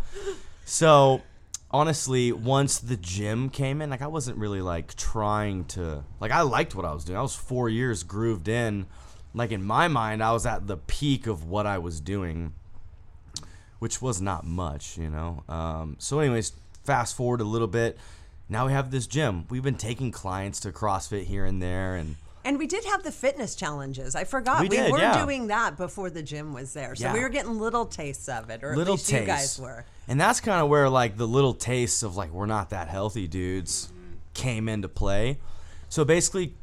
So, 0.72 1.22
honestly, 1.70 2.32
once 2.32 2.80
the 2.80 2.96
gym 2.96 3.50
came 3.50 3.82
in, 3.82 3.90
like 3.90 4.02
I 4.02 4.08
wasn't 4.08 4.38
really 4.38 4.62
like 4.62 4.96
trying 4.96 5.66
to 5.66 6.06
like 6.22 6.32
I 6.32 6.44
liked 6.44 6.76
what 6.76 6.86
I 6.86 6.94
was 6.94 7.04
doing. 7.04 7.20
I 7.20 7.22
was 7.22 7.36
4 7.36 7.68
years 7.68 8.04
grooved 8.04 8.48
in. 8.48 8.86
Like 9.34 9.52
in 9.52 9.66
my 9.66 9.90
mind, 9.90 10.24
I 10.24 10.32
was 10.32 10.46
at 10.46 10.68
the 10.68 10.78
peak 10.78 11.28
of 11.28 11.44
what 11.44 11.68
I 11.68 11.78
was 11.78 12.00
doing, 12.00 12.54
which 13.80 14.02
was 14.02 14.22
not 14.22 14.46
much, 14.46 14.98
you 14.98 15.10
know. 15.10 15.44
Um, 15.50 15.98
so 16.00 16.20
anyways, 16.20 16.54
fast 16.86 17.18
forward 17.18 17.42
a 17.42 17.44
little 17.44 17.68
bit. 17.68 17.98
Now 18.48 18.66
we 18.66 18.72
have 18.72 18.92
this 18.92 19.08
gym. 19.08 19.48
We've 19.50 19.62
been 19.62 19.76
taking 19.76 20.10
clients 20.10 20.62
to 20.62 20.72
CrossFit 20.72 21.26
here 21.26 21.44
and 21.44 21.62
there 21.62 21.96
and 21.96 22.16
And 22.44 22.58
we 22.58 22.66
did 22.68 22.84
have 22.86 23.04
the 23.04 23.12
fitness 23.12 23.56
challenges. 23.56 24.16
I 24.16 24.24
forgot. 24.24 24.62
We 24.62 24.70
We, 24.70 24.78
did, 24.78 24.92
were 24.92 24.98
yeah. 25.00 25.24
doing 25.24 25.48
that 25.48 25.78
before 25.78 26.10
the 26.10 26.24
gym 26.24 26.54
was 26.54 26.74
there. 26.74 26.96
So 26.96 27.06
Yeah. 27.06 27.14
we 27.14 27.20
were 27.20 27.30
getting 27.30 27.60
little 27.60 27.86
tastes 27.86 28.28
of 28.28 28.50
it, 28.50 28.64
or 28.64 28.76
little 28.76 28.94
at 28.96 28.98
least 28.98 29.10
tastes. 29.10 29.22
you 29.22 29.28
guys 29.28 29.60
were. 29.60 29.86
And 30.08 30.20
that's 30.20 30.40
kind 30.40 30.62
of 30.62 30.68
where 30.70 30.90
like 30.90 31.18
the 31.18 31.28
little 31.28 31.54
tastes 31.54 32.02
of 32.04 32.16
like 32.16 32.32
we're 32.32 32.46
not 32.48 32.72
that 32.72 32.88
healthy 32.88 33.28
dudes 33.28 33.92
came 34.34 34.68
into 34.68 34.88
play. 34.90 35.38
So 35.90 36.04
basically 36.04 36.56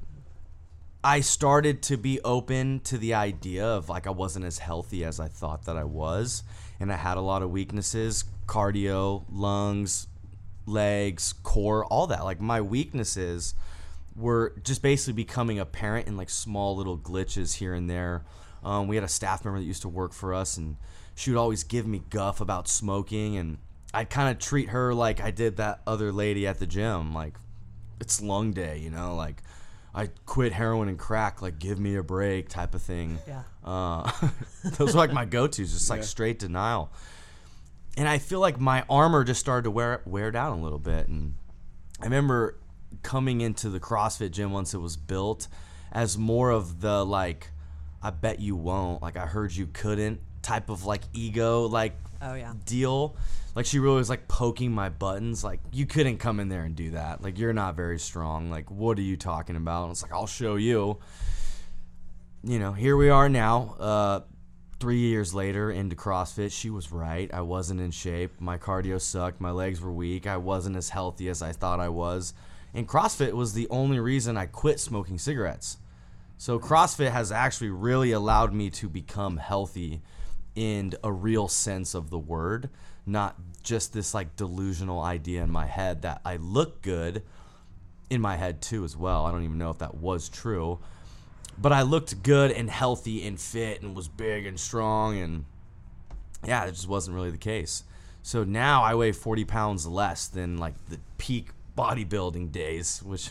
I 1.05 1.21
started 1.21 1.81
to 1.85 1.97
be 1.97 2.21
open 2.25 2.81
to 2.81 2.99
the 2.99 3.15
idea 3.15 3.65
of 3.65 3.89
like 3.89 4.07
I 4.07 4.11
wasn't 4.11 4.45
as 4.47 4.59
healthy 4.59 5.05
as 5.05 5.21
I 5.21 5.29
thought 5.29 5.65
that 5.67 5.77
I 5.77 5.85
was 5.85 6.43
and 6.81 6.93
I 6.93 6.97
had 6.97 7.17
a 7.17 7.21
lot 7.21 7.43
of 7.43 7.51
weaknesses, 7.51 8.25
cardio, 8.47 9.25
lungs, 9.31 10.09
legs, 10.67 11.33
core, 11.45 11.85
all 11.85 12.07
that. 12.09 12.25
Like 12.25 12.41
my 12.41 12.61
weaknesses 12.61 13.55
were 14.19 14.55
just 14.65 14.83
basically 14.83 15.13
becoming 15.15 15.59
apparent 15.59 16.09
in 16.09 16.17
like 16.17 16.31
small 16.31 16.77
little 16.77 16.99
glitches 16.99 17.55
here 17.55 17.75
and 17.75 17.89
there. 17.89 18.25
Um, 18.65 18.89
we 18.89 18.97
had 18.97 19.05
a 19.05 19.09
staff 19.09 19.45
member 19.45 19.61
that 19.61 19.65
used 19.67 19.83
to 19.83 19.89
work 19.89 20.13
for 20.13 20.35
us, 20.35 20.57
and 20.57 20.77
she 21.15 21.31
would 21.31 21.39
always 21.39 21.63
give 21.65 21.87
me 21.87 22.03
guff 22.11 22.41
about 22.41 22.67
smoking, 22.69 23.37
and 23.37 23.59
I'd 23.95 24.11
kind 24.11 24.29
of 24.31 24.39
treat 24.43 24.71
her 24.71 24.93
like 24.93 25.21
I 25.21 25.31
did 25.31 25.57
that 25.59 25.81
other 25.87 26.13
lady 26.13 26.47
at 26.47 26.59
the 26.59 26.67
gym, 26.67 27.15
like 27.15 27.35
it's 28.01 28.21
lung 28.21 28.53
day, 28.53 28.79
you 28.79 28.91
know, 28.91 29.15
like 29.15 29.43
I 29.95 30.09
quit 30.27 30.53
heroin 30.53 30.89
and 30.89 30.99
crack, 30.99 31.41
like 31.41 31.59
give 31.59 31.79
me 31.79 31.95
a 31.97 32.03
break 32.03 32.49
type 32.49 32.75
of 32.75 32.83
thing. 32.83 33.19
Yeah. 33.27 33.43
Uh, 33.65 34.11
those 34.77 34.95
were 34.95 34.99
like 35.01 35.13
my 35.13 35.25
go-tos, 35.25 35.73
just 35.73 35.89
like 35.91 36.01
Yeah. 36.01 36.05
straight 36.07 36.39
denial. 36.39 36.91
And 37.97 38.09
I 38.09 38.19
feel 38.19 38.39
like 38.41 38.61
my 38.61 38.85
armor 38.91 39.25
just 39.25 39.41
started 39.41 39.63
to 39.65 39.71
wear 39.71 40.03
wear 40.05 40.31
down 40.31 40.59
a 40.59 40.63
little 40.63 40.79
bit, 40.79 41.09
and 41.09 41.35
I 42.01 42.05
remember 42.05 42.57
coming 43.03 43.41
into 43.41 43.69
the 43.69 43.81
CrossFit 43.81 44.31
gym 44.31 44.53
once 44.53 44.75
it 44.75 44.79
was 44.79 44.97
built 44.97 45.49
as 45.93 46.19
more 46.19 46.51
of 46.51 46.81
the 46.81 47.05
like, 47.05 47.51
I 48.03 48.11
bet 48.11 48.41
you 48.41 48.57
won't, 48.57 49.03
like 49.03 49.17
I 49.17 49.27
heard 49.27 49.55
you 49.55 49.67
couldn't 49.67 50.21
type 50.43 50.71
of 50.71 50.85
like 50.85 51.03
ego 51.13 51.67
like 51.67 51.95
Oh, 52.21 52.35
yeah. 52.35 52.53
deal. 52.65 53.17
like 53.55 53.65
she 53.67 53.79
really 53.79 53.97
was 53.97 54.09
like 54.11 54.27
poking 54.29 54.73
my 54.73 54.89
buttons. 54.89 55.45
Like 55.45 55.61
you 55.73 55.87
couldn't 55.87 56.19
come 56.19 56.41
in 56.41 56.49
there 56.49 56.63
and 56.65 56.75
do 56.75 56.91
that. 56.93 57.23
Like 57.23 57.39
you're 57.39 57.53
not 57.53 57.77
very 57.77 57.99
strong. 57.99 58.51
Like 58.51 58.71
what 58.71 58.99
are 58.99 59.03
you 59.03 59.17
talking 59.17 59.57
about? 59.57 59.85
And 59.85 59.93
it's 59.93 60.03
like 60.03 60.13
I'll 60.13 60.27
show 60.27 60.57
you. 60.57 60.99
You 62.45 62.59
know, 62.59 62.73
here 62.73 62.97
we 62.97 63.09
are 63.11 63.29
now. 63.29 63.75
Uh, 63.79 64.21
three 64.81 64.99
years 64.99 65.35
later 65.35 65.71
into 65.73 65.97
CrossFit, 65.97 66.53
she 66.53 66.71
was 66.71 66.93
right. 66.93 67.33
I 67.35 67.41
wasn't 67.41 67.81
in 67.81 67.91
shape. 67.91 68.41
My 68.41 68.59
cardio 68.59 69.01
sucked. 69.01 69.41
My 69.41 69.51
legs 69.51 69.81
were 69.81 69.93
weak. 69.93 70.27
I 70.27 70.37
wasn't 70.37 70.77
as 70.77 70.89
healthy 70.89 71.29
as 71.29 71.43
I 71.43 71.53
thought 71.53 71.81
I 71.81 71.89
was. 71.89 72.35
And 72.75 72.89
CrossFit 72.89 73.33
was 73.33 73.55
the 73.55 73.69
only 73.71 73.99
reason 73.99 74.37
I 74.37 74.47
quit 74.47 74.81
smoking 74.81 75.19
cigarettes. 75.19 75.79
So 76.37 76.59
CrossFit 76.59 77.11
has 77.11 77.33
actually 77.33 77.71
really 77.71 78.13
allowed 78.13 78.53
me 78.53 78.71
to 78.71 78.89
become 78.89 79.39
healthy 79.39 80.03
in 80.55 80.93
a 81.03 81.13
real 81.13 81.49
sense 81.49 81.95
of 81.95 82.11
the 82.11 82.19
word, 82.19 82.71
not 83.07 83.37
just 83.63 83.93
this 83.93 84.15
like 84.15 84.37
delusional 84.37 85.01
idea 85.01 85.43
in 85.43 85.51
my 85.51 85.67
head 85.67 86.03
that 86.03 86.21
I 86.25 86.37
look 86.37 86.83
good 86.83 87.23
in 88.11 88.21
my 88.21 88.37
head 88.37 88.61
too 88.61 88.85
as 88.85 88.97
well. 88.97 89.27
I 89.27 89.33
don't 89.33 89.45
even 89.45 89.59
know 89.59 89.71
if 89.71 89.79
that 89.79 89.97
was 89.97 90.29
true. 90.29 90.79
But 91.61 91.73
I 91.73 91.83
looked 91.83 92.23
good 92.23 92.53
and 92.53 92.71
healthy 92.71 93.27
and 93.27 93.39
fit 93.39 93.83
and 93.83 93.97
was 93.97 94.09
big 94.09 94.47
and 94.47 94.59
strong 94.61 95.19
and 95.19 95.45
yeah, 96.47 96.65
it 96.67 96.71
just 96.71 96.89
wasn't 96.89 97.17
really 97.17 97.31
the 97.31 97.37
case. 97.37 97.83
So 98.23 98.45
now 98.45 98.83
I 98.83 98.95
weigh 98.95 99.13
40 99.13 99.45
pounds 99.45 99.87
less 99.87 100.29
than 100.29 100.59
like 100.59 100.75
the 100.89 101.01
peak 101.19 101.49
bodybuilding 101.79 102.51
days, 102.53 103.01
which 103.05 103.31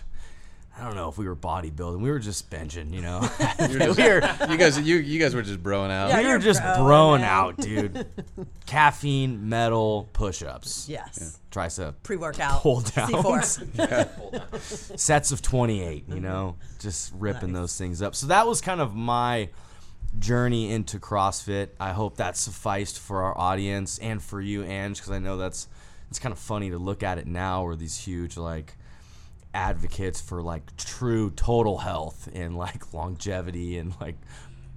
I 0.79 0.83
don't 0.83 0.95
know 0.95 1.09
if 1.09 1.17
we 1.17 1.27
were 1.27 1.35
bodybuilding. 1.35 2.01
We 2.01 2.11
were 2.11 2.19
just 2.19 2.51
benching, 2.51 2.93
you 2.93 3.01
know. 3.01 3.21
You're 3.59 3.79
just- 3.93 3.97
we 3.97 4.03
were, 4.03 4.51
you 4.51 4.57
guys, 4.57 4.79
you 4.79 4.97
you 4.97 5.19
guys 5.19 5.33
were 5.33 5.41
just 5.41 5.61
broing 5.63 5.89
out. 5.89 6.09
Yeah, 6.09 6.19
we 6.19 6.23
were 6.25 6.29
you're 6.31 6.39
just 6.39 6.61
broing 6.61 7.19
broing 7.19 7.23
out. 7.23 7.49
out, 7.49 7.57
dude. 7.57 8.07
Caffeine, 8.67 9.49
metal, 9.49 10.09
push-ups, 10.13 10.87
Yes. 10.87 11.39
tricep 11.51 11.95
Pre-workout. 12.03 12.61
pull 12.61 12.81
downs, 12.81 13.57
C4. 13.59 14.99
sets 14.99 15.31
of 15.31 15.41
28. 15.41 16.05
You 16.09 16.19
know, 16.19 16.55
mm-hmm. 16.59 16.79
just 16.79 17.11
ripping 17.15 17.53
those 17.53 17.77
things 17.77 18.01
up. 18.01 18.13
So 18.13 18.27
that 18.27 18.45
was 18.45 18.61
kind 18.61 18.81
of 18.81 18.93
my 18.93 19.49
journey 20.19 20.71
into 20.71 20.99
CrossFit. 20.99 21.69
I 21.79 21.93
hope 21.93 22.17
that 22.17 22.37
sufficed 22.37 22.99
for 22.99 23.23
our 23.23 23.37
audience 23.37 23.97
and 23.99 24.21
for 24.21 24.39
you, 24.39 24.63
Ange, 24.63 24.97
because 24.97 25.11
I 25.11 25.19
know 25.19 25.37
that's 25.37 25.67
it's 26.09 26.19
kind 26.19 26.33
of 26.33 26.39
funny 26.39 26.69
to 26.69 26.77
look 26.77 27.03
at 27.03 27.17
it 27.17 27.27
now, 27.27 27.63
where 27.63 27.75
these 27.75 27.97
huge 27.97 28.37
like 28.37 28.75
advocates 29.53 30.21
for 30.21 30.41
like 30.41 30.75
true 30.77 31.31
total 31.31 31.79
health 31.79 32.29
and 32.33 32.55
like 32.55 32.93
longevity 32.93 33.77
and 33.77 33.93
like 33.99 34.15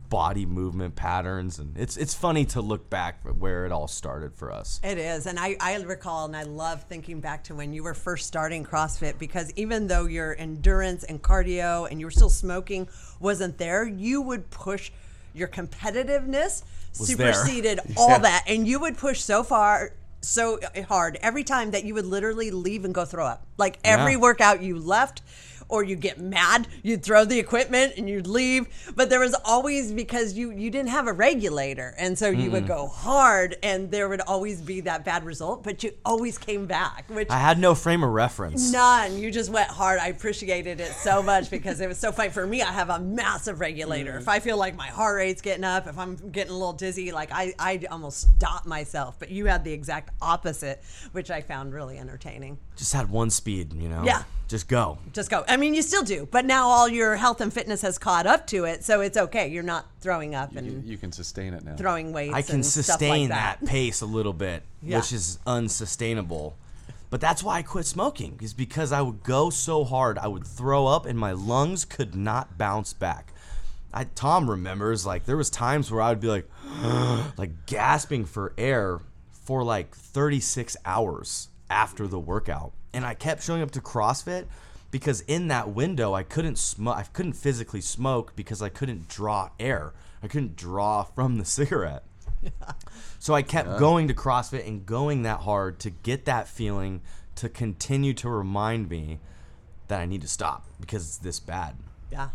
body 0.08 0.44
movement 0.44 0.96
patterns 0.96 1.60
and 1.60 1.78
it's 1.78 1.96
it's 1.96 2.14
funny 2.14 2.44
to 2.44 2.60
look 2.60 2.90
back 2.90 3.20
where 3.38 3.64
it 3.64 3.70
all 3.70 3.86
started 3.86 4.34
for 4.34 4.52
us. 4.52 4.80
It 4.82 4.98
is. 4.98 5.26
And 5.26 5.38
I, 5.38 5.56
I 5.60 5.76
recall 5.76 6.24
and 6.24 6.36
I 6.36 6.42
love 6.42 6.82
thinking 6.84 7.20
back 7.20 7.44
to 7.44 7.54
when 7.54 7.72
you 7.72 7.84
were 7.84 7.94
first 7.94 8.26
starting 8.26 8.64
CrossFit 8.64 9.18
because 9.18 9.52
even 9.54 9.86
though 9.86 10.06
your 10.06 10.34
endurance 10.36 11.04
and 11.04 11.22
cardio 11.22 11.88
and 11.88 12.00
you 12.00 12.06
were 12.06 12.10
still 12.10 12.30
smoking 12.30 12.88
wasn't 13.20 13.56
there, 13.56 13.86
you 13.86 14.20
would 14.20 14.50
push 14.50 14.90
your 15.32 15.46
competitiveness 15.46 16.64
superseded 16.92 17.80
all 17.96 18.18
that. 18.18 18.44
And 18.46 18.66
you 18.66 18.80
would 18.80 18.96
push 18.96 19.20
so 19.20 19.42
far, 19.42 19.92
so 20.20 20.58
uh, 20.60 20.82
hard 20.82 21.18
every 21.22 21.44
time 21.44 21.70
that 21.70 21.84
you 21.84 21.94
would 21.94 22.06
literally 22.06 22.50
leave 22.50 22.84
and 22.84 22.94
go 22.94 23.04
throw 23.04 23.26
up. 23.26 23.46
Like 23.56 23.78
every 23.84 24.12
Yeah. 24.12 24.18
workout 24.18 24.62
you 24.62 24.78
left. 24.78 25.22
Or 25.70 25.84
you 25.84 25.96
get 25.96 26.18
mad, 26.20 26.68
you'd 26.82 27.02
throw 27.02 27.24
the 27.24 27.38
equipment 27.38 27.94
and 27.96 28.08
you'd 28.08 28.26
leave. 28.26 28.66
But 28.94 29.08
there 29.08 29.20
was 29.20 29.34
always 29.44 29.92
because 29.92 30.34
you 30.34 30.50
you 30.50 30.70
didn't 30.70 30.90
have 30.90 31.06
a 31.06 31.12
regulator, 31.12 31.94
and 31.98 32.18
so 32.18 32.28
you 32.28 32.50
would 32.50 32.66
go 32.66 32.86
hard, 32.88 33.56
and 33.62 33.90
there 33.90 34.08
would 34.08 34.20
always 34.22 34.60
be 34.60 34.80
that 34.82 35.04
bad 35.04 35.24
result. 35.24 35.62
But 35.62 35.82
you 35.82 35.92
always 36.04 36.38
came 36.38 36.66
back, 36.66 37.04
which 37.08 37.30
I 37.30 37.38
had 37.38 37.58
no 37.58 37.74
frame 37.74 38.02
of 38.02 38.10
reference. 38.10 38.72
none. 38.72 39.18
You 39.18 39.30
just 39.30 39.50
went 39.50 39.68
hard. 39.68 40.00
I 40.00 40.08
appreciated 40.08 40.80
it 40.80 40.92
so 40.92 41.22
much 41.22 41.50
because 41.50 41.80
it 41.80 41.88
was 41.88 41.98
so 41.98 42.12
fun 42.12 42.30
for 42.30 42.46
me. 42.46 42.62
I 42.62 42.72
have 42.72 42.90
a 42.90 42.98
massive 42.98 43.60
regulator. 43.60 44.16
If 44.18 44.24
mm. 44.24 44.32
I 44.32 44.40
feel 44.40 44.56
like 44.56 44.76
my 44.76 44.88
heart 44.88 45.16
rate's 45.16 45.40
getting 45.40 45.64
up, 45.64 45.86
if 45.86 45.98
I'm 45.98 46.16
getting 46.30 46.52
a 46.52 46.56
little 46.56 46.72
dizzy, 46.72 47.12
like 47.12 47.30
I 47.32 47.54
I 47.58 47.80
almost 47.90 48.28
stop 48.36 48.66
myself. 48.66 49.16
But 49.18 49.30
you 49.30 49.46
had 49.46 49.64
the 49.64 49.72
exact 49.72 50.10
opposite, 50.20 50.82
which 51.12 51.30
I 51.30 51.40
found 51.40 51.72
really 51.72 51.98
entertaining. 51.98 52.58
Just 52.76 52.92
had 52.92 53.10
one 53.10 53.30
speed, 53.30 53.72
you 53.74 53.88
know. 53.88 54.02
Yeah. 54.04 54.22
Just 54.48 54.66
go. 54.66 54.98
Just 55.12 55.30
go. 55.30 55.44
I 55.46 55.56
mean, 55.56 55.59
you 55.62 55.82
still 55.82 56.02
do, 56.02 56.26
but 56.30 56.44
now 56.44 56.68
all 56.68 56.88
your 56.88 57.16
health 57.16 57.40
and 57.40 57.52
fitness 57.52 57.82
has 57.82 57.98
caught 57.98 58.26
up 58.26 58.46
to 58.48 58.64
it, 58.64 58.84
so 58.84 59.00
it's 59.00 59.16
okay. 59.16 59.48
You're 59.48 59.62
not 59.62 59.86
throwing 60.00 60.34
up 60.34 60.52
You, 60.52 60.58
and 60.58 60.84
you 60.84 60.96
can 60.96 61.12
sustain 61.12 61.54
it 61.54 61.64
now. 61.64 61.76
throwing 61.76 62.12
weights. 62.12 62.34
I 62.34 62.42
can 62.42 62.56
and 62.56 62.66
stuff 62.66 62.84
sustain 62.86 63.20
like 63.22 63.28
that. 63.30 63.60
that 63.60 63.66
pace 63.68 64.00
a 64.00 64.06
little 64.06 64.32
bit, 64.32 64.62
Yeah. 64.82 64.98
which 64.98 65.12
is 65.12 65.38
unsustainable. 65.46 66.56
But 67.10 67.20
that's 67.20 67.42
why 67.42 67.58
I 67.58 67.62
quit 67.62 67.86
smoking, 67.86 68.38
is 68.40 68.54
because 68.54 68.92
I 68.92 69.00
would 69.02 69.22
go 69.22 69.50
so 69.50 69.84
hard, 69.84 70.16
I 70.18 70.28
would 70.28 70.46
throw 70.46 70.86
up, 70.86 71.06
and 71.06 71.18
my 71.18 71.32
lungs 71.32 71.84
could 71.84 72.14
not 72.14 72.56
bounce 72.56 72.92
back. 72.92 73.32
I, 73.92 74.04
Tom 74.04 74.48
remembers, 74.48 75.04
like 75.04 75.26
there 75.26 75.36
was 75.36 75.50
times 75.50 75.90
where 75.90 76.00
I 76.02 76.10
would 76.10 76.20
be 76.20 76.28
like, 76.28 76.48
like 77.36 77.66
gasping 77.66 78.24
for 78.24 78.52
air 78.56 79.00
for 79.44 79.64
like 79.64 79.94
36 79.96 80.76
hours 80.84 81.48
after 81.68 82.06
the 82.06 82.18
workout, 82.20 82.72
and 82.92 83.04
I 83.04 83.14
kept 83.14 83.42
showing 83.42 83.62
up 83.62 83.72
to 83.72 83.80
CrossFit 83.80 84.46
because 84.90 85.20
in 85.22 85.48
that 85.48 85.70
window 85.70 86.14
I 86.14 86.22
couldn't 86.22 86.58
smoke. 86.58 86.96
I 86.96 87.02
couldn't 87.02 87.34
physically 87.34 87.80
smoke 87.80 88.34
because 88.36 88.62
I 88.62 88.68
couldn't 88.68 89.08
draw 89.08 89.50
air. 89.58 89.92
I 90.22 90.28
couldn't 90.28 90.56
draw 90.56 91.02
from 91.14 91.38
the 91.38 91.44
cigarette. 91.44 92.04
So 93.20 93.34
I 93.34 93.42
kept 93.42 93.78
going 93.78 94.08
to 94.08 94.14
CrossFit 94.14 94.66
and 94.66 94.86
going 94.86 95.24
that 95.24 95.40
hard 95.40 95.78
to 95.80 95.90
get 95.90 96.24
that 96.24 96.48
feeling 96.48 97.02
to 97.34 97.50
continue 97.50 98.14
to 98.14 98.30
remind 98.30 98.88
me 98.88 99.20
that 99.88 100.00
I 100.00 100.06
need 100.06 100.22
to 100.22 100.28
stop 100.28 100.64
because 100.80 101.06
it's 101.06 101.18
this 101.18 101.38
bad. 101.38 101.76
Yeah. 102.10 102.30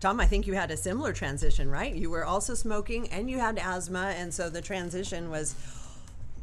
Tom, 0.00 0.18
I 0.18 0.24
think 0.24 0.46
you 0.46 0.54
had 0.54 0.70
a 0.70 0.78
similar 0.78 1.12
transition, 1.12 1.70
right? 1.70 1.94
You 1.94 2.08
were 2.08 2.24
also 2.24 2.54
smoking 2.54 3.08
and 3.08 3.30
you 3.30 3.38
had 3.38 3.58
asthma, 3.58 4.14
and 4.16 4.32
so 4.32 4.48
the 4.48 4.62
transition 4.62 5.28
was 5.28 5.54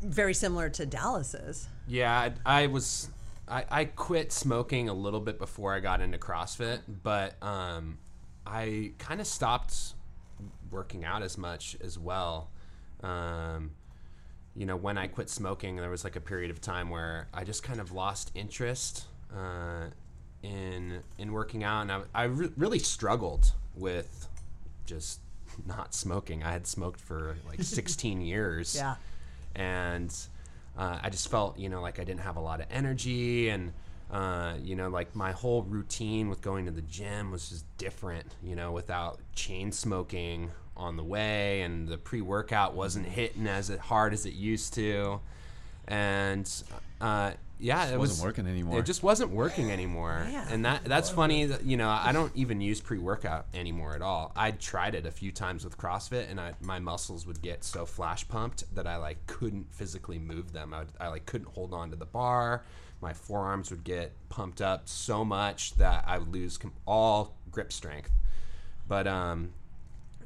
very 0.04 0.36
similar 0.36 0.70
to 0.70 0.86
Dallas's. 0.86 1.68
Yeah, 1.88 2.30
I, 2.46 2.64
I 2.64 2.68
was. 2.68 3.10
I, 3.48 3.66
I 3.70 3.86
quit 3.86 4.32
smoking 4.32 4.90
a 4.90 4.94
little 4.94 5.20
bit 5.22 5.40
before 5.40 5.74
I 5.74 5.80
got 5.80 6.02
into 6.02 6.18
CrossFit, 6.18 6.80
but 7.04 7.42
um, 7.42 7.98
I 8.46 8.92
kind 8.98 9.22
of 9.22 9.28
stopped 9.28 9.94
working 10.70 11.06
out 11.06 11.24
as 11.24 11.38
much 11.38 11.78
as 11.82 11.98
well. 11.98 12.50
Um, 13.02 13.72
you 14.56 14.66
know, 14.66 14.76
when 14.76 14.98
I 14.98 15.08
quit 15.08 15.30
smoking, 15.30 15.78
there 15.78 15.90
was 15.90 16.04
like 16.04 16.16
a 16.16 16.22
period 16.22 16.52
of 16.52 16.60
time 16.60 16.90
where 16.90 17.28
I 17.34 17.44
just 17.44 17.64
kind 17.64 17.80
of 17.80 17.92
lost 17.92 18.32
interest 18.36 19.06
uh, 19.34 19.86
in 20.44 21.00
in 21.18 21.32
working 21.32 21.64
out, 21.64 21.82
and 21.82 21.92
I, 21.92 22.02
I 22.14 22.24
re- 22.24 22.52
really 22.58 22.80
struggled 22.80 23.52
with 23.76 24.28
just 24.86 25.20
not 25.66 25.94
smoking. 25.94 26.44
I 26.44 26.52
had 26.52 26.68
smoked 26.68 27.00
for 27.00 27.38
like 27.48 27.62
16 27.64 28.22
years 28.22 28.76
Yeah. 28.76 28.96
and 29.56 30.14
uh, 30.78 31.00
I 31.02 31.10
just 31.10 31.30
felt 31.30 31.58
you 31.58 31.70
know 31.70 31.82
like 31.82 32.00
I 32.00 32.04
didn't 32.04 32.22
have 32.22 32.38
a 32.38 32.42
lot 32.42 32.60
of 32.62 32.68
energy 32.70 33.50
and 33.50 33.74
uh, 34.12 34.54
you 34.62 34.76
know 34.76 34.90
like 34.90 35.16
my 35.16 35.32
whole 35.32 35.64
routine 35.64 36.30
with 36.30 36.42
going 36.42 36.66
to 36.66 36.72
the 36.72 36.82
gym 36.82 37.32
was 37.32 37.50
just 37.50 37.66
different 37.78 38.36
you 38.44 38.56
know 38.56 38.72
without 38.72 39.20
chain 39.36 39.72
smoking 39.72 40.52
on 40.78 40.96
the 40.96 41.04
way 41.04 41.62
and 41.62 41.88
the 41.88 41.98
pre-workout 41.98 42.76
wasn't 42.76 43.06
hitting 43.06 43.48
as 43.48 43.70
hard 43.70 44.14
as 44.14 44.26
it 44.26 44.34
used 44.34 44.74
to. 44.76 45.20
And 45.88 46.50
uh, 47.02 47.32
yeah 47.60 47.88
it 47.88 47.98
wasn't 47.98 48.20
was 48.20 48.24
working 48.24 48.48
anymore. 48.48 48.80
it 48.80 48.86
just 48.86 49.02
wasn't 49.04 49.32
working 49.32 49.72
anymore. 49.72 50.26
Man. 50.30 50.48
and 50.52 50.66
that 50.66 50.86
that's 50.86 51.10
funny 51.10 51.46
that, 51.46 51.64
you 51.64 51.78
know 51.78 51.90
i 51.90 52.12
don't 52.12 52.32
even 52.36 52.62
use 52.62 52.80
pre-workout 52.82 53.48
anymore 53.54 53.96
at 53.96 54.02
all. 54.02 54.32
I 54.36 54.52
tried 54.52 54.96
it 54.96 55.06
a 55.06 55.12
few 55.12 55.32
times 55.32 55.64
with 55.64 55.78
crossfit 55.78 56.30
and 56.30 56.40
I, 56.40 56.54
my 56.62 56.80
muscles 56.80 57.26
would 57.26 57.42
get 57.42 57.64
so 57.64 57.86
flash 57.86 58.28
pumped 58.28 58.64
that 58.76 58.86
i 58.86 58.98
like 58.98 59.26
couldn't 59.28 59.74
physically 59.74 60.20
move 60.20 60.54
them. 60.54 60.74
I, 60.74 60.80
would, 60.80 60.90
I 61.00 61.08
like 61.08 61.26
couldn't 61.26 61.50
hold 61.50 61.74
on 61.74 61.90
to 61.92 61.96
the 61.96 62.06
bar. 62.06 62.64
My 63.02 63.14
forearms 63.14 63.70
would 63.72 63.84
get 63.84 64.12
pumped 64.30 64.62
up 64.62 64.88
so 64.88 65.26
much 65.26 65.76
that 65.76 66.04
i 66.08 66.18
would 66.18 66.32
lose 66.34 66.58
com- 66.58 66.74
all 66.86 67.36
grip 67.52 67.72
strength. 67.72 68.12
But 68.88 69.08
um 69.08 69.54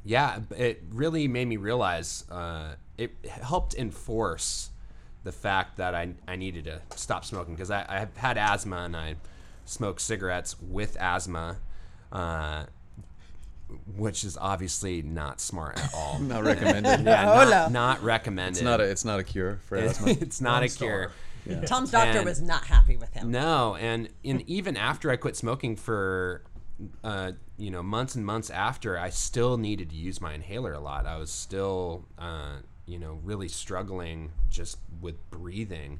yeah 0.03 0.39
it 0.57 0.83
really 0.89 1.27
made 1.27 1.47
me 1.47 1.57
realize 1.57 2.25
uh, 2.31 2.73
it 2.97 3.11
helped 3.23 3.75
enforce 3.75 4.70
the 5.23 5.31
fact 5.31 5.77
that 5.77 5.93
I, 5.95 6.13
I 6.27 6.35
needed 6.35 6.65
to 6.65 6.81
stop 6.95 7.25
smoking 7.25 7.53
because 7.55 7.71
I, 7.71 7.85
I 7.87 7.99
have 7.99 8.15
had 8.17 8.37
asthma 8.37 8.77
and 8.77 8.95
I 8.97 9.15
smoke 9.65 9.99
cigarettes 9.99 10.55
with 10.61 10.97
asthma, 10.99 11.57
uh, 12.11 12.65
which 13.95 14.23
is 14.23 14.37
obviously 14.37 15.01
not 15.01 15.39
smart 15.39 15.77
at 15.79 15.93
all. 15.93 16.19
Not 16.21 16.43
recommended. 16.43 17.05
Yeah, 17.05 17.31
Oh, 17.31 17.49
not, 17.49 17.71
no. 17.71 17.79
not 17.79 18.03
recommended. 18.03 18.57
It's 18.57 18.61
not 18.63 18.81
a 18.81 18.83
it's 18.83 19.05
not 19.05 19.19
a 19.19 19.23
cure 19.23 19.59
for 19.65 19.77
asthma. 19.77 20.09
it's 20.19 20.41
not 20.41 20.63
a 20.63 20.65
One 20.65 20.69
cure. 20.69 21.11
star. 21.47 21.61
Tom's 21.65 21.89
doctor 21.91 22.17
And- 22.19 22.25
was 22.27 22.41
not 22.41 22.65
happy 22.65 22.97
with 22.97 23.13
him. 23.13 23.31
No, 23.31 23.75
and 23.75 24.09
in 24.23 24.43
even 24.47 24.75
after 24.75 25.09
I 25.09 25.15
quit 25.15 25.35
smoking 25.37 25.75
for 25.77 26.43
uh, 27.03 27.31
you 27.57 27.71
know 27.71 27.81
months 27.81 28.15
and 28.15 28.25
months 28.25 28.49
after, 28.49 28.97
I 28.99 29.09
still 29.09 29.57
needed 29.57 29.89
to 29.91 29.95
use 29.95 30.19
my 30.19 30.33
inhaler 30.33 30.73
a 30.73 30.79
lot. 30.79 31.05
I 31.05 31.15
was 31.17 31.31
still 31.31 32.05
uh, 32.19 32.57
you 32.91 32.99
know, 32.99 33.19
really 33.23 33.47
struggling 33.47 34.31
just 34.49 34.77
with 34.99 35.15
breathing. 35.29 35.99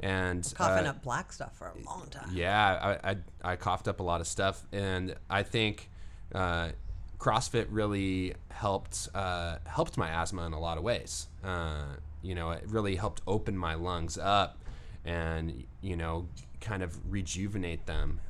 And 0.00 0.52
Coughing 0.54 0.86
uh, 0.86 0.90
up 0.90 1.02
black 1.02 1.32
stuff 1.32 1.56
for 1.56 1.68
a 1.68 1.86
long 1.86 2.08
time. 2.10 2.28
yeah, 2.34 2.98
I, 3.02 3.10
I, 3.10 3.16
I 3.52 3.56
coughed 3.56 3.88
up 3.88 4.00
a 4.00 4.02
lot 4.02 4.20
of 4.20 4.26
stuff, 4.26 4.66
and 4.70 5.14
I 5.30 5.42
think 5.42 5.88
uh, 6.34 6.72
CrossFit 7.18 7.68
really 7.70 8.34
helped 8.50 9.08
uh, 9.14 9.56
helped 9.64 9.96
my 9.96 10.10
asthma 10.10 10.44
in 10.44 10.52
a 10.52 10.60
lot 10.60 10.76
of 10.76 10.84
ways. 10.84 11.28
Uh, 11.42 11.84
you 12.20 12.34
know, 12.34 12.50
it 12.50 12.64
really 12.66 12.96
helped 12.96 13.22
open 13.26 13.56
my 13.56 13.72
lungs 13.72 14.18
up, 14.18 14.62
and 15.06 15.64
you 15.80 15.96
know, 15.96 16.28
kind 16.60 16.82
of 16.82 17.10
rejuvenate 17.10 17.86
them, 17.86 18.20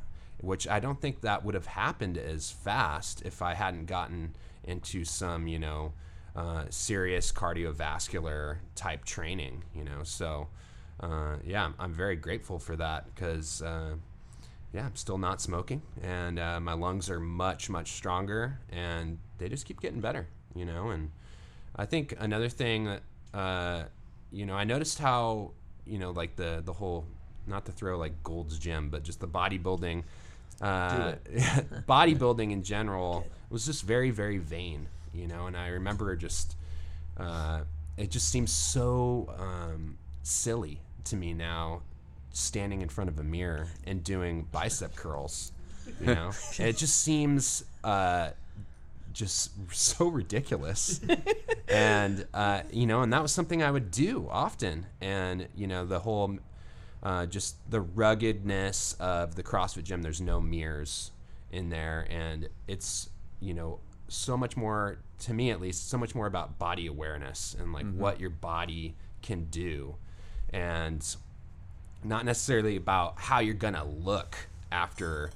which 0.40 0.68
I 0.68 0.78
don't 0.78 1.00
think 1.00 1.22
that 1.22 1.44
would 1.44 1.56
have 1.56 1.66
happened 1.66 2.16
as 2.16 2.52
fast 2.52 3.22
if 3.24 3.42
I 3.42 3.54
hadn't 3.54 3.86
gotten 3.86 4.36
into 4.62 5.04
some 5.04 5.48
you 5.48 5.58
know 5.58 5.94
uh, 6.36 6.64
serious 6.70 7.32
cardiovascular 7.32 8.58
type 8.76 9.04
training. 9.04 9.64
You 9.74 9.84
know, 9.84 10.02
so 10.04 10.48
uh, 11.00 11.36
yeah, 11.44 11.64
I'm, 11.64 11.74
I'm 11.78 11.92
very 11.92 12.16
grateful 12.16 12.58
for 12.58 12.76
that 12.76 13.12
because 13.14 13.62
uh, 13.62 13.94
yeah, 14.72 14.86
I'm 14.86 14.96
still 14.96 15.18
not 15.18 15.40
smoking, 15.40 15.82
and 16.02 16.38
uh, 16.38 16.60
my 16.60 16.74
lungs 16.74 17.10
are 17.10 17.20
much 17.20 17.68
much 17.70 17.92
stronger, 17.92 18.58
and 18.70 19.18
they 19.38 19.48
just 19.48 19.66
keep 19.66 19.80
getting 19.80 20.00
better, 20.00 20.28
you 20.54 20.64
know. 20.64 20.90
And 20.90 21.10
I 21.74 21.86
think 21.86 22.14
another 22.18 22.48
thing 22.48 22.84
that 22.84 23.02
uh, 23.34 23.84
you 24.32 24.46
know, 24.46 24.54
I 24.54 24.64
noticed 24.64 24.98
how 24.98 25.52
you 25.86 25.98
know, 25.98 26.10
like 26.10 26.36
the 26.36 26.62
the 26.64 26.72
whole 26.72 27.06
not 27.46 27.64
to 27.66 27.72
throw 27.72 27.96
like 27.96 28.22
Gold's 28.22 28.58
Gym, 28.58 28.90
but 28.90 29.02
just 29.02 29.20
the 29.20 29.28
bodybuilding, 29.28 30.02
uh, 30.60 31.12
bodybuilding 31.88 32.50
in 32.50 32.62
general 32.62 33.26
was 33.50 33.66
just 33.66 33.84
very 33.84 34.10
very 34.10 34.38
vain, 34.38 34.88
you 35.12 35.26
know. 35.26 35.46
And 35.46 35.56
I 35.56 35.68
remember 35.68 36.14
just 36.16 36.56
uh, 37.16 37.62
it 37.96 38.10
just 38.10 38.28
seems 38.28 38.52
so 38.52 39.34
um, 39.38 39.98
silly 40.22 40.80
to 41.04 41.16
me 41.16 41.32
now 41.34 41.82
standing 42.32 42.82
in 42.82 42.88
front 42.88 43.08
of 43.08 43.18
a 43.18 43.24
mirror 43.24 43.68
and 43.86 44.04
doing 44.04 44.46
bicep 44.52 44.94
curls 44.94 45.52
you 46.00 46.06
know? 46.06 46.30
It 46.58 46.76
just 46.76 47.00
seems 47.02 47.64
uh, 47.84 48.30
just 49.12 49.50
so 49.72 50.08
ridiculous. 50.08 51.00
And 51.68 52.26
uh, 52.32 52.62
you 52.70 52.86
know 52.86 53.02
and 53.02 53.12
that 53.12 53.20
was 53.20 53.32
something 53.32 53.60
i 53.60 53.68
would 53.68 53.90
do 53.90 54.28
often. 54.30 54.86
And 55.00 55.48
you 55.56 55.66
know 55.66 55.84
the 55.84 55.98
whole 55.98 56.38
uh, 57.02 57.26
just 57.26 57.56
the 57.68 57.80
ruggedness 57.80 58.94
of 59.00 59.34
the 59.34 59.42
crossfit 59.42 59.82
gym 59.82 60.00
there's 60.00 60.20
no 60.20 60.40
mirrors 60.40 61.10
in 61.50 61.70
there. 61.70 62.06
And 62.08 62.48
it's 62.68 63.10
you 63.40 63.52
know 63.52 63.80
so 64.08 64.36
much 64.36 64.56
more 64.56 64.98
to 65.18 65.34
me 65.34 65.50
at 65.50 65.60
least 65.60 65.88
so 65.88 65.98
much 65.98 66.14
more 66.14 66.26
about 66.26 66.58
body 66.58 66.86
awareness 66.86 67.56
and 67.58 67.72
like 67.72 67.90
what 67.94 68.20
your 68.20 68.30
body 68.30 68.94
can 69.22 69.44
do 69.46 69.96
and 70.50 71.16
not 72.04 72.24
necessarily 72.24 72.76
about 72.76 73.14
how 73.18 73.40
you're 73.40 73.54
gonna 73.54 73.84
look 73.84 74.36
after 74.70 75.30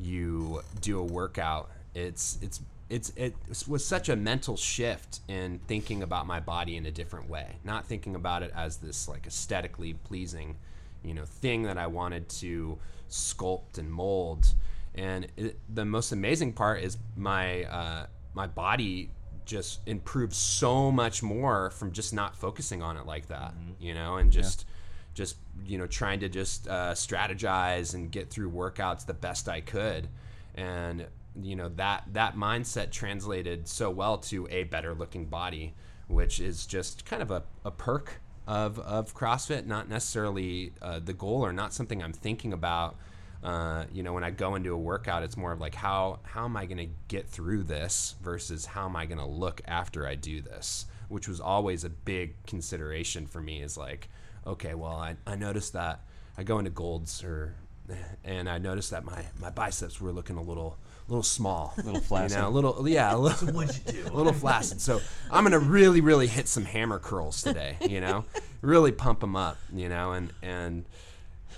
you 0.00 0.62
do 0.80 0.98
a 0.98 1.04
workout. 1.04 1.70
It's 1.94 2.38
it's 2.42 2.60
it's 2.88 3.12
it 3.16 3.34
was 3.66 3.84
such 3.84 4.08
a 4.08 4.16
mental 4.16 4.56
shift 4.56 5.20
in 5.28 5.60
thinking 5.66 6.02
about 6.02 6.26
my 6.26 6.40
body 6.40 6.76
in 6.76 6.86
a 6.86 6.90
different 6.90 7.28
way, 7.28 7.56
not 7.64 7.86
thinking 7.86 8.14
about 8.14 8.42
it 8.42 8.52
as 8.54 8.76
this 8.78 9.08
like 9.08 9.26
aesthetically 9.26 9.94
pleasing, 9.94 10.56
you 11.02 11.14
know, 11.14 11.24
thing 11.24 11.62
that 11.62 11.78
I 11.78 11.86
wanted 11.86 12.28
to 12.30 12.78
sculpt 13.10 13.78
and 13.78 13.90
mold. 13.90 14.54
And 14.94 15.26
it, 15.36 15.58
the 15.72 15.84
most 15.84 16.12
amazing 16.12 16.54
part 16.54 16.82
is 16.82 16.96
my 17.16 17.64
uh, 17.64 18.06
my 18.36 18.46
body 18.46 19.10
just 19.46 19.80
improved 19.86 20.34
so 20.34 20.92
much 20.92 21.22
more 21.22 21.70
from 21.70 21.90
just 21.90 22.12
not 22.12 22.36
focusing 22.36 22.82
on 22.82 22.96
it 22.96 23.06
like 23.06 23.28
that, 23.28 23.54
you 23.80 23.94
know, 23.94 24.16
and 24.16 24.30
just 24.30 24.66
just 25.14 25.36
you 25.64 25.78
know 25.78 25.86
trying 25.86 26.20
to 26.20 26.28
just 26.28 26.68
uh, 26.68 26.92
strategize 26.92 27.94
and 27.94 28.12
get 28.12 28.28
through 28.28 28.50
workouts 28.50 29.06
the 29.06 29.14
best 29.14 29.48
I 29.48 29.62
could, 29.62 30.08
and 30.54 31.06
you 31.40 31.56
know 31.56 31.70
that 31.76 32.04
that 32.12 32.36
mindset 32.36 32.90
translated 32.90 33.66
so 33.66 33.88
well 33.90 34.18
to 34.18 34.46
a 34.50 34.64
better 34.64 34.94
looking 34.94 35.24
body, 35.24 35.74
which 36.06 36.38
is 36.38 36.66
just 36.66 37.06
kind 37.06 37.22
of 37.22 37.30
a, 37.30 37.42
a 37.64 37.70
perk 37.70 38.20
of 38.46 38.78
of 38.80 39.14
CrossFit, 39.14 39.64
not 39.64 39.88
necessarily 39.88 40.72
uh, 40.82 41.00
the 41.02 41.14
goal 41.14 41.40
or 41.40 41.52
not 41.52 41.72
something 41.72 42.02
I'm 42.02 42.12
thinking 42.12 42.52
about. 42.52 42.96
Uh, 43.42 43.84
you 43.92 44.02
know, 44.02 44.12
when 44.12 44.24
I 44.24 44.30
go 44.30 44.54
into 44.54 44.72
a 44.72 44.78
workout, 44.78 45.22
it's 45.22 45.36
more 45.36 45.52
of 45.52 45.60
like 45.60 45.74
how 45.74 46.20
how 46.22 46.44
am 46.44 46.56
I 46.56 46.66
going 46.66 46.78
to 46.78 46.88
get 47.08 47.28
through 47.28 47.64
this 47.64 48.14
versus 48.22 48.66
how 48.66 48.86
am 48.86 48.96
I 48.96 49.06
going 49.06 49.18
to 49.18 49.26
look 49.26 49.60
after 49.66 50.06
I 50.06 50.14
do 50.14 50.40
this, 50.40 50.86
which 51.08 51.28
was 51.28 51.40
always 51.40 51.84
a 51.84 51.90
big 51.90 52.34
consideration 52.46 53.26
for 53.26 53.40
me. 53.40 53.62
Is 53.62 53.76
like, 53.76 54.08
okay, 54.46 54.74
well, 54.74 54.96
I, 54.96 55.16
I 55.26 55.36
noticed 55.36 55.74
that 55.74 56.00
I 56.38 56.42
go 56.42 56.58
into 56.58 56.70
Gold's 56.70 57.22
or 57.22 57.54
and 58.24 58.48
I 58.48 58.58
noticed 58.58 58.90
that 58.90 59.04
my, 59.04 59.24
my 59.40 59.50
biceps 59.50 60.00
were 60.00 60.12
looking 60.12 60.36
a 60.36 60.42
little 60.42 60.78
little 61.08 61.22
small, 61.22 61.72
a 61.78 61.82
little 61.82 62.00
flaccid. 62.00 62.36
you 62.36 62.42
know, 62.42 62.48
a 62.48 62.50
little 62.50 62.88
yeah, 62.88 63.14
a 63.14 63.16
little 63.18 63.48
what'd 63.48 63.76
you 63.86 64.02
do? 64.02 64.12
A 64.12 64.14
little 64.14 64.32
flaccid. 64.32 64.80
So 64.80 65.00
I'm 65.30 65.44
gonna 65.44 65.58
really 65.58 66.00
really 66.00 66.26
hit 66.26 66.48
some 66.48 66.64
hammer 66.64 66.98
curls 66.98 67.42
today, 67.42 67.76
you 67.88 68.00
know, 68.00 68.24
really 68.60 68.92
pump 68.92 69.20
them 69.20 69.36
up, 69.36 69.58
you 69.72 69.88
know, 69.88 70.12
and 70.12 70.32
and 70.42 70.84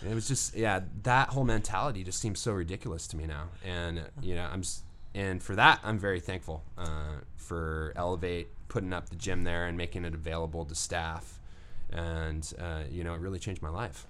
it 0.08 0.14
was 0.14 0.28
just 0.28 0.54
yeah, 0.56 0.80
that 1.02 1.30
whole 1.30 1.44
mentality 1.44 2.04
just 2.04 2.20
seems 2.20 2.38
so 2.38 2.52
ridiculous 2.52 3.06
to 3.08 3.16
me 3.16 3.26
now, 3.26 3.48
and 3.64 4.02
you 4.20 4.34
know 4.34 4.48
I'm 4.50 4.62
and 5.14 5.42
for 5.42 5.56
that 5.56 5.80
I'm 5.82 5.98
very 5.98 6.20
thankful 6.20 6.62
uh, 6.76 7.18
for 7.36 7.92
Elevate 7.96 8.48
putting 8.68 8.92
up 8.92 9.08
the 9.08 9.16
gym 9.16 9.44
there 9.44 9.66
and 9.66 9.76
making 9.76 10.04
it 10.04 10.14
available 10.14 10.64
to 10.66 10.74
staff, 10.74 11.40
and 11.90 12.52
uh, 12.58 12.82
you 12.90 13.04
know 13.04 13.14
it 13.14 13.20
really 13.20 13.38
changed 13.38 13.62
my 13.62 13.70
life. 13.70 14.06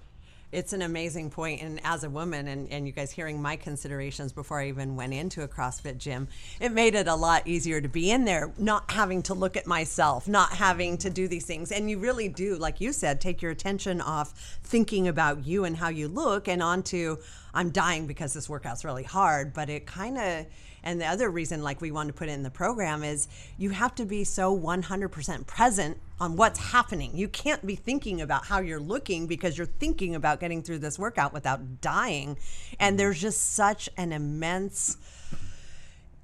It's 0.51 0.73
an 0.73 0.81
amazing 0.81 1.29
point, 1.29 1.61
and 1.61 1.79
as 1.83 2.03
a 2.03 2.09
woman, 2.09 2.47
and, 2.47 2.71
and 2.71 2.87
you 2.87 2.91
guys 2.91 3.11
hearing 3.11 3.39
my 3.39 3.55
considerations 3.55 4.33
before 4.33 4.59
I 4.59 4.69
even 4.69 4.95
went 4.95 5.13
into 5.13 5.43
a 5.43 5.47
CrossFit 5.47 5.99
gym, 5.99 6.27
it 6.59 6.71
made 6.71 6.95
it 6.95 7.07
a 7.07 7.13
lot 7.13 7.47
easier 7.47 7.79
to 7.79 7.87
be 7.87 8.09
in 8.09 8.25
there, 8.25 8.51
not 8.57 8.89
having 8.89 9.21
to 9.23 9.35
look 9.35 9.55
at 9.55 9.67
myself, 9.67 10.27
not 10.27 10.53
having 10.53 10.97
to 10.99 11.09
do 11.11 11.27
these 11.27 11.45
things. 11.45 11.71
And 11.71 11.87
you 11.87 11.99
really 11.99 12.29
do, 12.29 12.55
like 12.55 12.81
you 12.81 12.93
said, 12.93 13.21
take 13.21 13.43
your 13.43 13.51
attention 13.51 14.01
off 14.01 14.57
thinking 14.63 15.07
about 15.07 15.45
you 15.45 15.65
and 15.65 15.77
how 15.77 15.89
you 15.89 16.07
look 16.07 16.47
and 16.47 16.63
onto, 16.63 17.17
I'm 17.53 17.69
dying 17.69 18.07
because 18.07 18.33
this 18.33 18.49
workout's 18.49 18.83
really 18.83 19.03
hard. 19.03 19.53
But 19.53 19.69
it 19.69 19.85
kind 19.85 20.17
of, 20.17 20.45
and 20.83 20.99
the 20.99 21.05
other 21.05 21.29
reason, 21.29 21.63
like 21.63 21.81
we 21.81 21.91
want 21.91 22.07
to 22.07 22.13
put 22.13 22.29
it 22.29 22.33
in 22.33 22.43
the 22.43 22.49
program, 22.49 23.03
is 23.03 23.27
you 23.57 23.71
have 23.71 23.95
to 23.95 24.05
be 24.05 24.23
so 24.23 24.57
100% 24.57 25.47
present 25.47 25.97
on 26.19 26.35
what's 26.35 26.59
happening. 26.59 27.11
You 27.15 27.27
can't 27.27 27.65
be 27.65 27.75
thinking 27.75 28.21
about 28.21 28.45
how 28.45 28.59
you're 28.59 28.79
looking 28.79 29.27
because 29.27 29.57
you're 29.57 29.67
thinking 29.67 30.15
about 30.15 30.39
getting 30.39 30.61
through 30.61 30.79
this 30.79 30.99
workout 30.99 31.33
without 31.33 31.81
dying. 31.81 32.37
And 32.79 32.93
mm-hmm. 32.93 32.97
there's 32.97 33.21
just 33.21 33.53
such 33.53 33.89
an 33.97 34.11
immense 34.11 34.97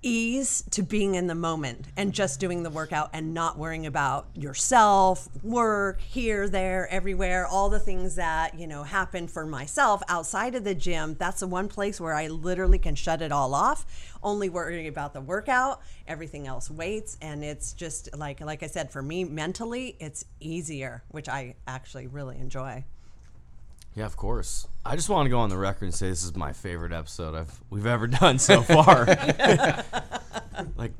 ease 0.05 0.63
to 0.69 0.83
being 0.83 1.15
in 1.15 1.25
the 1.27 1.35
moment 1.35 1.87
and 1.97 2.13
just 2.13 2.39
doing 2.39 2.61
the 2.61 2.69
workout 2.69 3.09
and 3.11 3.33
not 3.33 3.57
worrying 3.57 3.87
about 3.87 4.27
yourself, 4.35 5.27
work, 5.43 5.99
here, 5.99 6.47
there, 6.47 6.87
everywhere, 6.89 7.47
all 7.47 7.69
the 7.69 7.79
things 7.79 8.15
that, 8.15 8.57
you 8.57 8.67
know, 8.67 8.83
happen 8.83 9.27
for 9.27 9.45
myself 9.45 10.03
outside 10.07 10.53
of 10.53 10.63
the 10.63 10.75
gym. 10.75 11.15
That's 11.17 11.39
the 11.39 11.47
one 11.47 11.67
place 11.67 11.99
where 11.99 12.13
I 12.13 12.27
literally 12.27 12.77
can 12.77 12.93
shut 12.93 13.23
it 13.23 13.31
all 13.31 13.55
off, 13.55 14.13
only 14.21 14.47
worrying 14.47 14.87
about 14.87 15.13
the 15.13 15.21
workout, 15.21 15.81
everything 16.07 16.45
else 16.45 16.69
waits 16.69 17.17
and 17.21 17.43
it's 17.43 17.73
just 17.73 18.15
like 18.15 18.41
like 18.41 18.61
I 18.61 18.67
said 18.67 18.91
for 18.91 19.01
me 19.01 19.23
mentally 19.23 19.95
it's 19.99 20.23
easier, 20.39 21.03
which 21.09 21.27
I 21.27 21.55
actually 21.67 22.07
really 22.07 22.37
enjoy. 22.37 22.85
Yeah, 23.95 24.05
of 24.05 24.17
course. 24.17 24.67
I 24.85 24.95
just 24.95 25.07
want 25.09 25.25
to 25.25 25.29
go 25.29 25.39
on 25.39 25.49
the 25.49 25.57
record 25.57 25.85
and 25.85 25.93
say 25.93 26.09
this 26.09 26.23
is 26.23 26.35
my 26.35 26.51
favorite 26.51 26.91
episode 26.91 27.33
I've 27.33 27.59
we've 27.69 27.85
ever 27.85 28.07
done 28.21 28.39
so 28.39 28.61
far. 28.61 29.05
like 30.75 30.91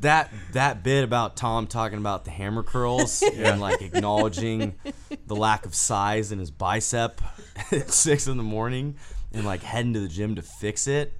that 0.00 0.32
that 0.52 0.82
bit 0.82 1.04
about 1.04 1.36
Tom 1.36 1.66
talking 1.66 1.98
about 1.98 2.24
the 2.24 2.30
hammer 2.30 2.62
curls 2.62 3.22
and 3.34 3.60
like 3.60 3.82
acknowledging 3.82 4.74
the 5.26 5.36
lack 5.36 5.66
of 5.66 5.74
size 5.74 6.32
in 6.32 6.38
his 6.38 6.50
bicep 6.50 7.20
at 7.70 7.90
six 7.90 8.26
in 8.26 8.38
the 8.38 8.42
morning 8.42 8.96
and 9.32 9.44
like 9.44 9.62
heading 9.62 9.92
to 9.92 10.00
the 10.00 10.08
gym 10.08 10.34
to 10.36 10.42
fix 10.42 10.86
it 10.88 11.12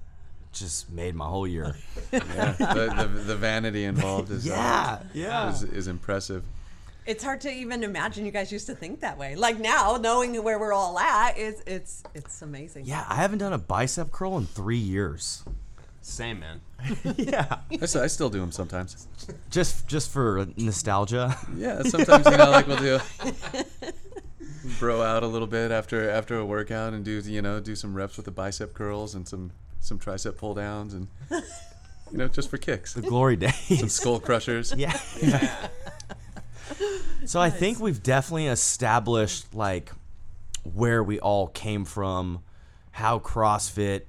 just 0.51 0.91
made 0.91 1.15
my 1.15 1.25
whole 1.25 1.47
year. 1.47 1.75
Yeah, 2.11 2.51
the, 2.51 2.93
the, 2.95 3.19
the 3.23 3.35
vanity 3.35 3.85
involved 3.85 4.29
is 4.29 4.47
uh, 4.47 4.51
Yeah, 4.53 4.99
yeah. 5.13 5.49
is, 5.51 5.63
is 5.63 5.87
impressive. 5.87 6.43
It's 7.05 7.23
hard 7.23 7.41
to 7.41 7.51
even 7.51 7.83
imagine 7.83 8.25
you 8.25 8.31
guys 8.31 8.51
used 8.51 8.67
to 8.67 8.75
think 8.75 9.01
that 9.01 9.17
way. 9.17 9.35
Like 9.35 9.59
now, 9.59 9.97
knowing 9.97 10.41
where 10.43 10.57
we're 10.57 10.73
all 10.73 10.97
at, 10.97 11.37
it's 11.37 11.61
it's 11.67 12.03
it's 12.13 12.41
amazing. 12.41 12.85
Yeah, 12.85 13.05
I 13.09 13.15
haven't 13.15 13.39
done 13.39 13.53
a 13.53 13.57
bicep 13.57 14.11
curl 14.11 14.37
in 14.37 14.45
three 14.45 14.77
years. 14.77 15.43
Same 16.01 16.39
man. 16.39 16.61
Yeah, 17.17 17.59
I 17.71 18.07
still 18.07 18.29
do 18.29 18.39
them 18.39 18.51
sometimes. 18.51 19.07
just 19.49 19.87
just 19.87 20.11
for 20.11 20.47
nostalgia. 20.57 21.35
Yeah, 21.55 21.81
sometimes 21.83 22.25
you 22.25 22.37
know, 22.37 22.51
like 22.51 22.67
we'll 22.67 22.77
do 22.77 22.99
bro 24.79 25.01
out 25.01 25.23
a 25.23 25.27
little 25.27 25.47
bit 25.47 25.71
after 25.71 26.09
after 26.09 26.37
a 26.39 26.45
workout 26.45 26.93
and 26.93 27.03
do 27.03 27.19
you 27.19 27.41
know 27.41 27.59
do 27.59 27.75
some 27.75 27.93
reps 27.93 28.15
with 28.15 28.25
the 28.25 28.31
bicep 28.31 28.73
curls 28.73 29.13
and 29.13 29.27
some 29.27 29.51
some 29.81 29.99
tricep 29.99 30.37
pull 30.37 30.53
downs 30.53 30.93
and 30.93 31.07
you 32.11 32.17
know 32.17 32.27
just 32.27 32.49
for 32.49 32.57
kicks. 32.57 32.93
The 32.93 33.01
glory 33.01 33.35
days. 33.35 33.79
Some 33.79 33.89
skull 33.89 34.19
crushers. 34.19 34.73
Yeah. 34.77 34.97
So 37.25 37.39
I 37.39 37.49
think 37.49 37.79
we've 37.79 38.03
definitely 38.03 38.47
established 38.47 39.53
like 39.53 39.91
where 40.63 41.03
we 41.03 41.19
all 41.19 41.47
came 41.47 41.85
from, 41.85 42.43
how 42.91 43.19
CrossFit 43.19 44.03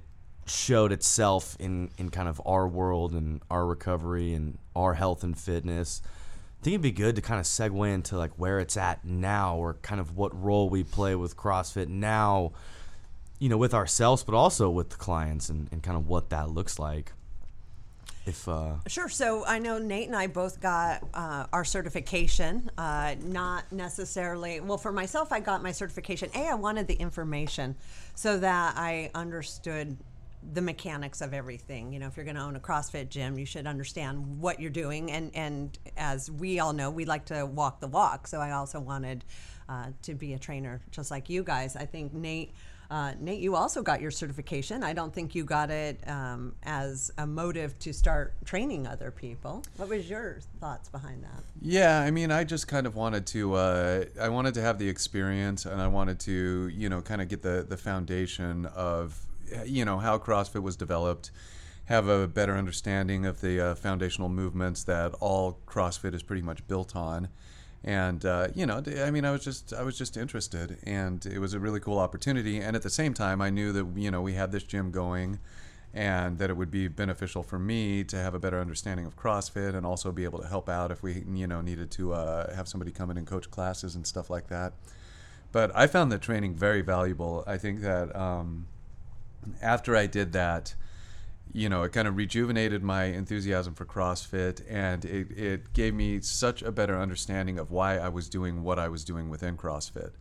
showed 0.45 0.91
itself 0.91 1.55
in 1.59 1.89
in 1.97 2.09
kind 2.09 2.29
of 2.29 2.41
our 2.45 2.67
world 2.67 3.13
and 3.13 3.41
our 3.49 3.65
recovery 3.65 4.33
and 4.33 4.57
our 4.75 4.93
health 4.93 5.23
and 5.23 5.37
fitness. 5.37 6.01
I 6.05 6.63
think 6.63 6.73
it'd 6.73 6.81
be 6.81 6.91
good 6.91 7.15
to 7.15 7.21
kind 7.21 7.39
of 7.39 7.45
segue 7.45 7.93
into 7.93 8.17
like 8.17 8.31
where 8.37 8.59
it's 8.59 8.77
at 8.77 9.05
now 9.05 9.55
or 9.57 9.75
kind 9.81 10.01
of 10.01 10.17
what 10.17 10.39
role 10.41 10.69
we 10.69 10.83
play 10.83 11.15
with 11.15 11.37
CrossFit 11.37 11.87
now, 11.87 12.53
you 13.39 13.49
know, 13.49 13.57
with 13.57 13.73
ourselves 13.73 14.23
but 14.23 14.35
also 14.35 14.69
with 14.69 14.89
the 14.89 14.95
clients 14.95 15.49
and, 15.49 15.67
and 15.71 15.83
kind 15.83 15.97
of 15.97 16.07
what 16.07 16.29
that 16.29 16.49
looks 16.49 16.79
like. 16.79 17.11
If 18.25 18.47
uh 18.47 18.75
Sure. 18.87 19.09
So 19.09 19.45
I 19.45 19.59
know 19.59 19.77
Nate 19.77 20.07
and 20.07 20.15
I 20.15 20.27
both 20.27 20.59
got 20.59 21.03
uh, 21.13 21.45
our 21.53 21.63
certification. 21.63 22.69
Uh, 22.77 23.15
not 23.23 23.71
necessarily. 23.71 24.59
Well, 24.59 24.77
for 24.77 24.91
myself, 24.91 25.31
I 25.31 25.39
got 25.39 25.61
my 25.61 25.71
certification. 25.71 26.29
A, 26.33 26.47
I 26.49 26.55
wanted 26.55 26.87
the 26.87 26.95
information 26.95 27.75
so 28.15 28.39
that 28.39 28.75
I 28.77 29.11
understood 29.13 29.97
the 30.53 30.61
mechanics 30.61 31.21
of 31.21 31.33
everything. 31.33 31.91
You 31.91 31.99
know, 31.99 32.07
if 32.07 32.15
you're 32.17 32.25
going 32.25 32.35
to 32.35 32.41
own 32.41 32.55
a 32.55 32.59
CrossFit 32.59 33.09
gym, 33.09 33.37
you 33.39 33.45
should 33.45 33.65
understand 33.65 34.39
what 34.39 34.59
you're 34.59 34.69
doing. 34.69 35.11
And 35.11 35.31
and 35.35 35.77
as 35.97 36.29
we 36.31 36.59
all 36.59 36.73
know, 36.73 36.89
we 36.89 37.05
like 37.05 37.25
to 37.25 37.45
walk 37.45 37.79
the 37.79 37.87
walk. 37.87 38.27
So 38.27 38.39
I 38.41 38.51
also 38.51 38.79
wanted 38.79 39.23
uh, 39.69 39.87
to 40.03 40.13
be 40.13 40.33
a 40.33 40.39
trainer, 40.39 40.81
just 40.91 41.11
like 41.11 41.29
you 41.29 41.43
guys. 41.43 41.75
I 41.75 41.85
think 41.85 42.13
Nate. 42.13 42.53
Uh, 42.89 43.13
Nate, 43.19 43.39
you 43.39 43.55
also 43.55 43.81
got 43.81 44.01
your 44.01 44.11
certification. 44.11 44.83
I 44.83 44.93
don't 44.93 45.13
think 45.13 45.33
you 45.35 45.43
got 45.43 45.71
it 45.71 45.99
um, 46.07 46.55
as 46.63 47.11
a 47.17 47.25
motive 47.25 47.77
to 47.79 47.93
start 47.93 48.33
training 48.45 48.87
other 48.87 49.11
people. 49.11 49.63
What 49.77 49.89
was 49.89 50.09
your 50.09 50.39
thoughts 50.59 50.89
behind 50.89 51.23
that? 51.23 51.43
Yeah, 51.61 51.99
I 51.99 52.11
mean, 52.11 52.31
I 52.31 52.43
just 52.43 52.67
kind 52.67 52.85
of 52.85 52.95
wanted 52.95 53.25
to. 53.27 53.53
Uh, 53.55 54.05
I 54.19 54.29
wanted 54.29 54.53
to 54.55 54.61
have 54.61 54.77
the 54.77 54.87
experience, 54.87 55.65
and 55.65 55.81
I 55.81 55.87
wanted 55.87 56.19
to, 56.21 56.69
you 56.73 56.89
know, 56.89 57.01
kind 57.01 57.21
of 57.21 57.27
get 57.27 57.41
the 57.41 57.65
the 57.67 57.77
foundation 57.77 58.65
of, 58.67 59.25
you 59.65 59.85
know, 59.85 59.97
how 59.97 60.17
CrossFit 60.17 60.61
was 60.61 60.75
developed, 60.75 61.31
have 61.85 62.07
a 62.07 62.27
better 62.27 62.55
understanding 62.55 63.25
of 63.25 63.41
the 63.41 63.59
uh, 63.59 63.75
foundational 63.75 64.29
movements 64.29 64.83
that 64.83 65.13
all 65.19 65.59
CrossFit 65.65 66.13
is 66.13 66.23
pretty 66.23 66.41
much 66.41 66.67
built 66.67 66.95
on, 66.95 67.29
and 67.85 68.25
uh, 68.25 68.47
you 68.55 68.65
know, 68.65 68.81
I 69.03 69.11
mean, 69.11 69.25
I 69.25 69.31
was 69.31 69.43
just 69.43 69.71
I 69.71 69.83
was 69.83 69.95
just 69.97 70.17
interested, 70.17 70.79
and 70.83 71.23
it 71.25 71.37
was 71.39 71.53
a 71.53 71.59
really 71.59 71.79
cool 71.79 71.99
opportunity. 71.99 72.59
And 72.59 72.75
at 72.75 72.81
the 72.81 72.89
same 72.89 73.13
time, 73.13 73.41
I 73.41 73.51
knew 73.51 73.71
that 73.71 73.85
you 73.95 74.09
know 74.09 74.21
we 74.21 74.33
had 74.33 74.51
this 74.51 74.63
gym 74.63 74.91
going 74.91 75.39
and 75.93 76.39
that 76.39 76.49
it 76.49 76.57
would 76.57 76.71
be 76.71 76.89
beneficial 76.89 77.41
for 77.41 77.57
me 77.57 78.03
to 78.03 78.17
have 78.17 78.33
a 78.33 78.39
better 78.39 78.59
understanding 78.59 79.05
of 79.05 79.15
CrossFit 79.15 79.73
and 79.73 79.85
also 79.85 80.11
be 80.11 80.25
able 80.25 80.39
to 80.39 80.47
help 80.47 80.67
out 80.67 80.91
if 80.91 81.01
we, 81.01 81.23
you 81.31 81.47
know, 81.47 81.61
needed 81.61 81.89
to 81.89 82.11
uh, 82.11 82.53
have 82.53 82.67
somebody 82.67 82.91
come 82.91 83.09
in 83.09 83.17
and 83.17 83.25
coach 83.25 83.49
classes 83.49 83.95
and 83.95 84.05
stuff 84.05 84.29
like 84.29 84.47
that. 84.47 84.73
But 85.53 85.71
I 85.73 85.87
found 85.87 86.11
the 86.11 86.17
training 86.17 86.53
very 86.55 86.81
valuable. 86.81 87.45
I 87.47 87.57
think 87.57 87.79
that 87.79 88.13
um, 88.13 88.67
after 89.61 89.95
I 89.95 90.05
did 90.05 90.33
that, 90.33 90.75
you 91.55 91.69
know, 91.69 91.83
it 91.83 91.93
kind 91.93 92.05
of 92.05 92.17
rejuvenated 92.17 92.83
my 92.83 93.05
enthusiasm 93.05 93.73
for 93.73 93.85
CrossFit 93.85 94.61
and 94.69 95.05
it, 95.05 95.31
it 95.31 95.71
gave 95.71 95.93
me 95.93 96.19
such 96.19 96.61
a 96.61 96.69
better 96.69 96.99
understanding 96.99 97.57
of 97.57 97.71
why 97.71 97.97
I 97.97 98.09
was 98.09 98.27
doing 98.27 98.61
what 98.61 98.77
I 98.77 98.89
was 98.89 99.05
doing 99.05 99.29
within 99.29 99.55
CrossFit. 99.55 100.11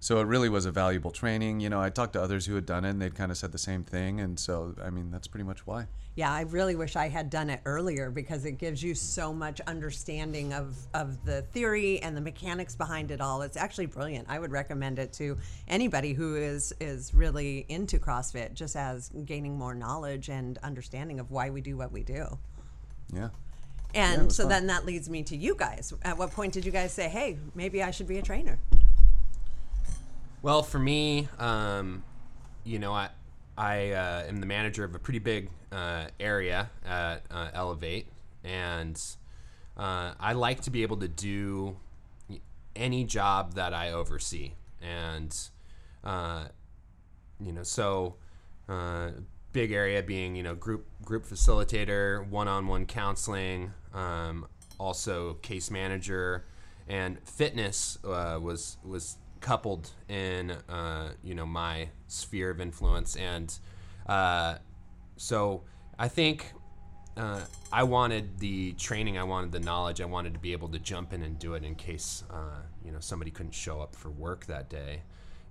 So 0.00 0.20
it 0.20 0.26
really 0.26 0.48
was 0.48 0.64
a 0.64 0.70
valuable 0.70 1.10
training. 1.10 1.60
You 1.60 1.70
know, 1.70 1.80
I 1.80 1.90
talked 1.90 2.12
to 2.12 2.22
others 2.22 2.46
who 2.46 2.54
had 2.54 2.66
done 2.66 2.84
it 2.84 2.90
and 2.90 3.02
they'd 3.02 3.16
kind 3.16 3.32
of 3.32 3.36
said 3.36 3.50
the 3.52 3.58
same 3.58 3.82
thing. 3.82 4.20
And 4.20 4.38
so, 4.38 4.74
I 4.82 4.90
mean, 4.90 5.10
that's 5.10 5.26
pretty 5.26 5.44
much 5.44 5.66
why. 5.66 5.86
Yeah, 6.14 6.32
I 6.32 6.42
really 6.42 6.74
wish 6.74 6.96
I 6.96 7.08
had 7.08 7.30
done 7.30 7.50
it 7.50 7.60
earlier 7.64 8.10
because 8.10 8.44
it 8.44 8.58
gives 8.58 8.82
you 8.82 8.94
so 8.94 9.32
much 9.32 9.60
understanding 9.66 10.52
of, 10.52 10.76
of 10.94 11.24
the 11.24 11.42
theory 11.42 12.00
and 12.00 12.16
the 12.16 12.20
mechanics 12.20 12.74
behind 12.74 13.10
it 13.10 13.20
all. 13.20 13.42
It's 13.42 13.56
actually 13.56 13.86
brilliant. 13.86 14.26
I 14.28 14.38
would 14.38 14.50
recommend 14.50 14.98
it 14.98 15.12
to 15.14 15.38
anybody 15.68 16.14
who 16.14 16.36
is 16.36 16.72
is 16.80 17.14
really 17.14 17.66
into 17.68 17.98
CrossFit, 17.98 18.54
just 18.54 18.74
as 18.74 19.10
gaining 19.24 19.56
more 19.56 19.74
knowledge 19.74 20.28
and 20.28 20.58
understanding 20.58 21.20
of 21.20 21.30
why 21.30 21.50
we 21.50 21.60
do 21.60 21.76
what 21.76 21.92
we 21.92 22.02
do. 22.02 22.36
Yeah. 23.12 23.28
And 23.94 24.26
was 24.26 24.36
so 24.36 24.42
fun. 24.42 24.50
then 24.50 24.66
that 24.68 24.86
leads 24.86 25.08
me 25.08 25.22
to 25.24 25.36
you 25.36 25.54
guys. 25.54 25.92
At 26.02 26.18
what 26.18 26.32
point 26.32 26.52
did 26.52 26.64
you 26.64 26.72
guys 26.72 26.92
say, 26.92 27.08
"Hey, 27.08 27.38
maybe 27.54 27.80
I 27.80 27.92
should 27.92 28.08
be 28.08 28.18
a 28.18 28.22
trainer"? 28.22 28.58
Well, 30.40 30.62
for 30.62 30.78
me, 30.78 31.28
um, 31.38 32.04
you 32.62 32.78
know, 32.78 32.92
I 32.92 33.08
I 33.56 33.90
uh, 33.90 34.24
am 34.28 34.38
the 34.38 34.46
manager 34.46 34.84
of 34.84 34.94
a 34.94 34.98
pretty 34.98 35.18
big 35.18 35.50
uh, 35.72 36.06
area 36.20 36.70
at 36.86 37.24
uh, 37.28 37.48
Elevate, 37.52 38.06
and 38.44 39.00
uh, 39.76 40.12
I 40.20 40.34
like 40.34 40.60
to 40.62 40.70
be 40.70 40.82
able 40.82 40.98
to 40.98 41.08
do 41.08 41.76
any 42.76 43.02
job 43.02 43.54
that 43.54 43.74
I 43.74 43.90
oversee, 43.90 44.52
and 44.80 45.36
uh, 46.04 46.44
you 47.40 47.50
know, 47.50 47.64
so 47.64 48.14
uh, 48.68 49.10
big 49.52 49.72
area 49.72 50.04
being 50.04 50.36
you 50.36 50.44
know 50.44 50.54
group 50.54 50.86
group 51.04 51.26
facilitator, 51.26 52.24
one-on-one 52.28 52.86
counseling, 52.86 53.72
um, 53.92 54.46
also 54.78 55.34
case 55.42 55.68
manager, 55.68 56.44
and 56.86 57.18
fitness 57.24 57.98
was 58.04 58.76
was 58.84 59.16
coupled 59.40 59.90
in 60.08 60.52
uh, 60.68 61.12
you 61.22 61.34
know 61.34 61.46
my 61.46 61.88
sphere 62.06 62.50
of 62.50 62.60
influence, 62.60 63.16
and 63.16 63.56
uh, 64.06 64.56
so 65.16 65.62
I 65.98 66.08
think. 66.08 66.52
Uh, 67.16 67.40
I 67.72 67.82
wanted 67.82 68.38
the 68.38 68.74
training, 68.74 69.18
I 69.18 69.24
wanted 69.24 69.50
the 69.50 69.58
knowledge, 69.58 70.00
I 70.00 70.04
wanted 70.04 70.34
to 70.34 70.38
be 70.38 70.52
able 70.52 70.68
to 70.68 70.78
jump 70.78 71.12
in 71.12 71.24
and 71.24 71.36
do 71.36 71.54
it 71.54 71.64
in 71.64 71.74
case 71.74 72.22
uh, 72.30 72.62
you 72.84 72.92
know 72.92 73.00
somebody 73.00 73.32
couldn't 73.32 73.56
show 73.56 73.80
up 73.80 73.96
for 73.96 74.08
work 74.08 74.46
that 74.46 74.70
day, 74.70 75.02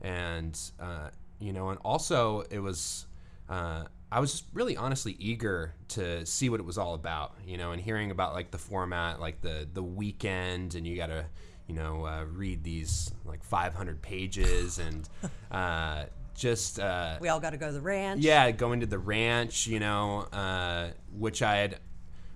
and 0.01 0.57
uh, 0.79 1.09
you 1.39 1.51
know, 1.51 1.69
and 1.69 1.79
also 1.83 2.45
it 2.49 2.59
was 2.59 3.05
uh, 3.49 3.83
I 4.11 4.19
was 4.19 4.31
just 4.31 4.45
really 4.53 4.77
honestly 4.77 5.15
eager 5.19 5.73
to 5.89 6.25
see 6.25 6.49
what 6.49 6.59
it 6.59 6.65
was 6.65 6.77
all 6.77 6.93
about, 6.93 7.35
you 7.45 7.57
know, 7.57 7.71
and 7.71 7.81
hearing 7.81 8.11
about 8.11 8.33
like 8.33 8.51
the 8.51 8.57
format, 8.57 9.19
like 9.19 9.41
the 9.41 9.67
the 9.71 9.83
weekend, 9.83 10.75
and 10.75 10.87
you 10.87 10.95
got 10.95 11.07
to 11.07 11.25
you 11.67 11.75
know 11.75 12.05
uh, 12.05 12.25
read 12.31 12.63
these 12.63 13.11
like 13.25 13.43
500 13.43 14.01
pages 14.01 14.79
and 14.79 15.07
uh, 15.51 16.05
just 16.35 16.79
uh, 16.79 17.17
We 17.19 17.29
all 17.29 17.39
got 17.39 17.49
to 17.51 17.57
go 17.57 17.67
to 17.67 17.73
the 17.73 17.81
ranch. 17.81 18.21
yeah, 18.21 18.51
going 18.51 18.79
to 18.81 18.85
the 18.85 18.99
ranch, 18.99 19.65
you 19.67 19.79
know, 19.79 20.21
uh, 20.31 20.89
which 21.11 21.41
I 21.41 21.55
had 21.57 21.79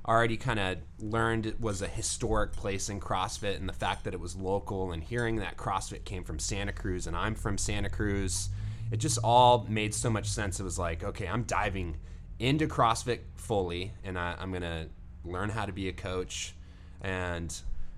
already 0.07 0.35
kind 0.37 0.59
of 0.59 0.77
learned 0.97 1.45
it 1.45 1.61
was 1.61 1.83
a 1.83 1.87
historic 1.87 2.53
place 2.53 2.89
in 2.89 2.99
CrossFit, 2.99 3.57
and 3.57 3.69
the 3.69 3.73
fact 3.73 4.03
that 4.05 4.15
it 4.15 4.19
was 4.19 4.35
local, 4.35 4.91
and 4.91 5.03
hearing 5.03 5.35
that 5.37 5.55
CrossFit 5.57 6.03
came 6.05 6.23
from 6.23 6.39
Santa 6.39 6.71
Cruz, 6.73 7.05
and 7.05 7.15
I'm 7.15 7.35
from 7.35 7.59
Santa 7.59 7.89
Cruz, 7.89 8.49
it 8.91 8.97
just 8.97 9.19
all 9.23 9.67
made 9.69 9.93
so 9.93 10.09
much 10.09 10.27
sense. 10.27 10.59
It 10.59 10.63
was 10.63 10.79
like, 10.79 11.03
okay, 11.03 11.27
I'm 11.27 11.43
diving 11.43 11.97
into 12.39 12.67
CrossFit 12.67 13.19
fully, 13.35 13.93
and 14.03 14.17
I, 14.17 14.35
I'm 14.39 14.51
gonna 14.51 14.87
learn 15.23 15.49
how 15.51 15.67
to 15.67 15.71
be 15.71 15.87
a 15.87 15.93
coach, 15.93 16.55
and 17.01 17.55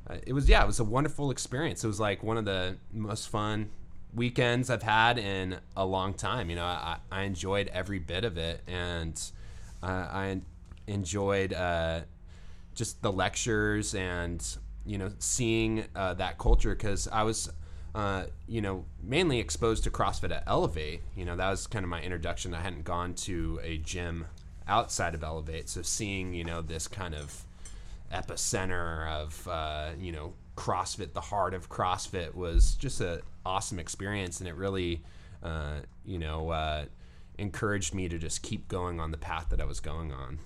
uh, 0.10 0.18
it 0.26 0.34
was 0.34 0.50
yeah, 0.50 0.64
it 0.64 0.68
was 0.68 0.80
a 0.80 0.84
wonderful 0.84 1.32
experience. 1.32 1.84
It 1.84 1.88
was 1.88 2.00
like 2.00 2.24
one 2.24 2.38
of 2.38 2.46
the 2.46 2.78
most 2.92 3.30
fun 3.30 3.70
weekends 4.14 4.70
I've 4.70 4.84
had 4.84 5.18
in 5.18 5.58
a 5.76 5.86
long 5.86 6.14
time. 6.14 6.50
You 6.50 6.58
know, 6.58 6.66
I, 6.66 6.98
I 7.12 7.24
enjoyed 7.24 7.70
every 7.70 8.00
bit 8.00 8.26
of 8.26 8.38
it, 8.38 8.62
and 8.68 9.20
uh, 9.82 10.08
I 10.12 10.42
enjoyed 10.88 11.54
uh, 11.54 12.02
just 12.76 13.02
the 13.02 13.12
lectures 13.12 13.96
and 13.96 14.46
you 14.86 14.98
know 14.98 15.12
seeing 15.20 15.86
uh, 15.96 16.14
that 16.16 16.38
culture 16.38 16.76
because 16.76 17.08
I 17.08 17.24
was. 17.24 17.52
Uh, 17.96 18.26
you 18.48 18.60
know, 18.60 18.86
mainly 19.04 19.38
exposed 19.38 19.84
to 19.84 19.92
CrossFit 19.92 20.32
at 20.32 20.42
Elevate. 20.48 21.02
You 21.16 21.26
know, 21.26 21.36
that 21.36 21.48
was 21.48 21.68
kind 21.68 21.86
of 21.86 21.90
my 21.90 22.02
introduction. 22.02 22.56
I 22.56 22.62
hadn't 22.62 22.86
gone 22.86 23.14
to 23.14 23.60
a 23.62 23.78
gym 23.78 24.26
outside 24.68 25.14
of 25.14 25.24
Elevate, 25.24 25.70
so 25.70 25.84
seeing 25.84 26.34
you 26.34 26.44
know 26.44 26.64
this 26.64 26.88
kind 26.88 27.14
of 27.14 27.46
epicenter 28.14 29.10
of 29.10 29.48
uh, 29.48 29.90
you 30.00 30.12
know 30.12 30.34
CrossFit, 30.56 31.14
the 31.14 31.22
heart 31.22 31.54
of 31.54 31.70
CrossFit, 31.70 32.36
was 32.36 32.76
just 32.76 33.02
an 33.02 33.22
awesome 33.46 33.80
experience, 33.80 34.40
and 34.40 34.48
it 34.48 34.56
really 34.56 35.04
uh, 35.42 35.80
you 36.06 36.20
know 36.20 36.50
uh, 36.50 36.86
encouraged 37.38 37.94
me 37.94 38.08
to 38.08 38.18
just 38.18 38.44
keep 38.44 38.68
going 38.68 39.00
on 39.00 39.12
the 39.12 39.18
path 39.18 39.48
that 39.50 39.60
I 39.60 39.66
was 39.66 39.80
going 39.80 40.12
on. 40.12 40.40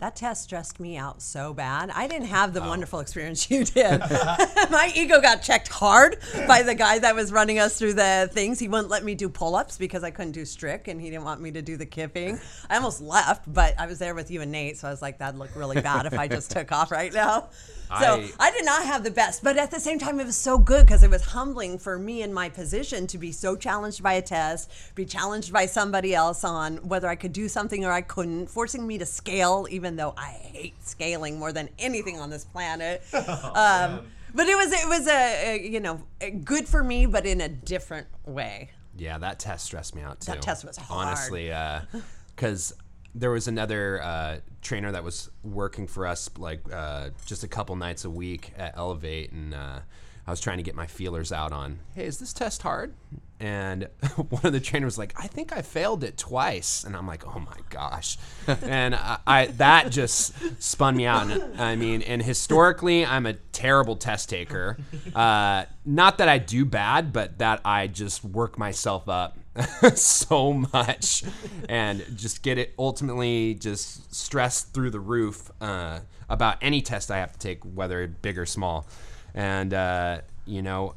That 0.00 0.14
test 0.14 0.44
stressed 0.44 0.78
me 0.78 0.96
out 0.96 1.20
so 1.20 1.52
bad. 1.52 1.90
I 1.90 2.06
didn't 2.06 2.28
have 2.28 2.50
Oh. 2.50 2.52
the 2.52 2.60
wonderful 2.60 3.00
experience 3.00 3.50
you 3.50 3.64
did. 3.64 3.98
My 4.70 4.92
ego 4.94 5.20
got 5.20 5.42
checked 5.42 5.66
hard 5.66 6.18
by 6.46 6.62
the 6.62 6.74
guy 6.76 7.00
that 7.00 7.16
was 7.16 7.32
running 7.32 7.58
us 7.58 7.76
through 7.78 7.94
the 7.94 8.30
things. 8.32 8.60
He 8.60 8.68
wouldn't 8.68 8.90
let 8.90 9.02
me 9.02 9.16
do 9.16 9.28
pull 9.28 9.56
ups 9.56 9.76
because 9.76 10.04
I 10.04 10.12
couldn't 10.12 10.32
do 10.32 10.44
strict 10.44 10.86
and 10.86 11.00
he 11.00 11.10
didn't 11.10 11.24
want 11.24 11.40
me 11.40 11.50
to 11.50 11.62
do 11.62 11.76
the 11.76 11.86
kipping. 11.86 12.38
I 12.70 12.76
almost 12.76 13.00
left, 13.00 13.52
but 13.52 13.74
I 13.76 13.86
was 13.86 13.98
there 13.98 14.14
with 14.14 14.30
you 14.30 14.40
and 14.40 14.52
Nate, 14.52 14.78
so 14.78 14.86
I 14.86 14.90
was 14.92 15.02
like, 15.02 15.18
that'd 15.18 15.36
look 15.38 15.50
really 15.56 15.80
bad 15.80 16.06
if 16.06 16.16
I 16.16 16.28
just 16.28 16.52
took 16.52 16.70
off 16.70 16.92
right 16.92 17.12
now. 17.12 17.48
So 17.88 17.94
I- 17.94 18.30
I, 18.38 18.50
did 18.50 18.64
not 18.64 18.84
have 18.84 19.02
the 19.02 19.10
best, 19.10 19.42
but 19.42 19.56
at 19.56 19.70
the 19.70 19.80
same 19.80 19.98
time, 19.98 20.20
it 20.20 20.26
was 20.26 20.36
so 20.36 20.58
good 20.58 20.86
because 20.86 21.02
it 21.02 21.10
was 21.10 21.22
humbling 21.24 21.78
for 21.78 21.98
me 21.98 22.22
in 22.22 22.32
my 22.34 22.48
position 22.48 23.06
to 23.08 23.18
be 23.18 23.32
so 23.32 23.56
challenged 23.56 24.02
by 24.02 24.14
a 24.14 24.22
test, 24.22 24.70
be 24.94 25.04
challenged 25.06 25.52
by 25.52 25.66
somebody 25.66 26.14
else 26.14 26.44
on 26.44 26.76
whether 26.78 27.08
I 27.08 27.16
could 27.16 27.32
do 27.32 27.48
something 27.48 27.84
or 27.84 27.92
I 27.92 28.02
couldn't, 28.02 28.48
forcing 28.48 28.86
me 28.86 28.98
to 28.98 29.06
scale, 29.06 29.66
even 29.70 29.96
though 29.96 30.14
I 30.16 30.30
hate 30.30 30.74
scaling 30.86 31.38
more 31.38 31.52
than 31.52 31.70
anything 31.78 32.18
on 32.20 32.30
this 32.30 32.44
planet. 32.44 33.02
um, 33.14 34.06
But 34.34 34.46
it 34.46 34.56
was 34.56 34.72
it 34.72 34.88
was 34.88 35.06
a, 35.08 35.54
a 35.54 35.68
you 35.68 35.80
know 35.80 36.02
good 36.44 36.68
for 36.68 36.84
me, 36.84 37.06
but 37.06 37.24
in 37.24 37.40
a 37.40 37.48
different 37.48 38.06
way. 38.26 38.70
Yeah, 38.96 39.16
that 39.18 39.38
test 39.38 39.64
stressed 39.64 39.94
me 39.94 40.02
out 40.02 40.20
too. 40.20 40.32
That 40.32 40.42
test 40.42 40.64
was 40.66 40.76
hard. 40.76 41.08
Honestly, 41.08 41.46
because 42.36 42.74
there 43.18 43.30
was 43.30 43.48
another 43.48 44.00
uh, 44.02 44.38
trainer 44.62 44.92
that 44.92 45.04
was 45.04 45.30
working 45.42 45.86
for 45.86 46.06
us 46.06 46.30
like 46.38 46.60
uh, 46.72 47.10
just 47.26 47.42
a 47.44 47.48
couple 47.48 47.74
nights 47.76 48.04
a 48.04 48.10
week 48.10 48.52
at 48.56 48.76
Elevate, 48.76 49.32
and 49.32 49.54
uh, 49.54 49.80
I 50.26 50.30
was 50.30 50.40
trying 50.40 50.58
to 50.58 50.62
get 50.62 50.74
my 50.74 50.86
feelers 50.86 51.32
out 51.32 51.52
on, 51.52 51.80
hey, 51.94 52.04
is 52.04 52.18
this 52.18 52.32
test 52.32 52.62
hard? 52.62 52.94
And 53.40 53.88
one 54.16 54.44
of 54.44 54.52
the 54.52 54.60
trainers 54.60 54.86
was 54.86 54.98
like, 54.98 55.14
I 55.16 55.26
think 55.26 55.52
I 55.52 55.62
failed 55.62 56.04
it 56.04 56.16
twice, 56.16 56.84
and 56.84 56.96
I'm 56.96 57.06
like, 57.06 57.26
oh 57.26 57.40
my 57.40 57.58
gosh, 57.70 58.18
and 58.62 58.94
I, 58.94 59.18
I 59.26 59.46
that 59.46 59.90
just 59.90 60.62
spun 60.62 60.96
me 60.96 61.06
out. 61.06 61.30
And 61.30 61.60
I 61.60 61.76
mean, 61.76 62.02
and 62.02 62.22
historically, 62.22 63.04
I'm 63.04 63.26
a 63.26 63.34
terrible 63.52 63.96
test 63.96 64.28
taker. 64.28 64.78
Uh, 65.14 65.64
not 65.84 66.18
that 66.18 66.28
I 66.28 66.38
do 66.38 66.64
bad, 66.64 67.12
but 67.12 67.38
that 67.38 67.60
I 67.64 67.86
just 67.88 68.22
work 68.22 68.56
myself 68.58 69.08
up 69.08 69.36
so 69.94 70.52
much 70.52 71.24
and 71.68 72.04
just 72.16 72.42
get 72.42 72.58
it 72.58 72.74
ultimately 72.78 73.54
just 73.54 74.14
stressed 74.14 74.72
through 74.72 74.90
the 74.90 75.00
roof 75.00 75.50
uh, 75.60 76.00
about 76.28 76.56
any 76.62 76.82
test 76.82 77.10
I 77.10 77.18
have 77.18 77.32
to 77.32 77.38
take, 77.38 77.62
whether 77.64 78.06
big 78.06 78.38
or 78.38 78.46
small. 78.46 78.86
And, 79.34 79.72
uh, 79.74 80.20
you 80.46 80.62
know, 80.62 80.94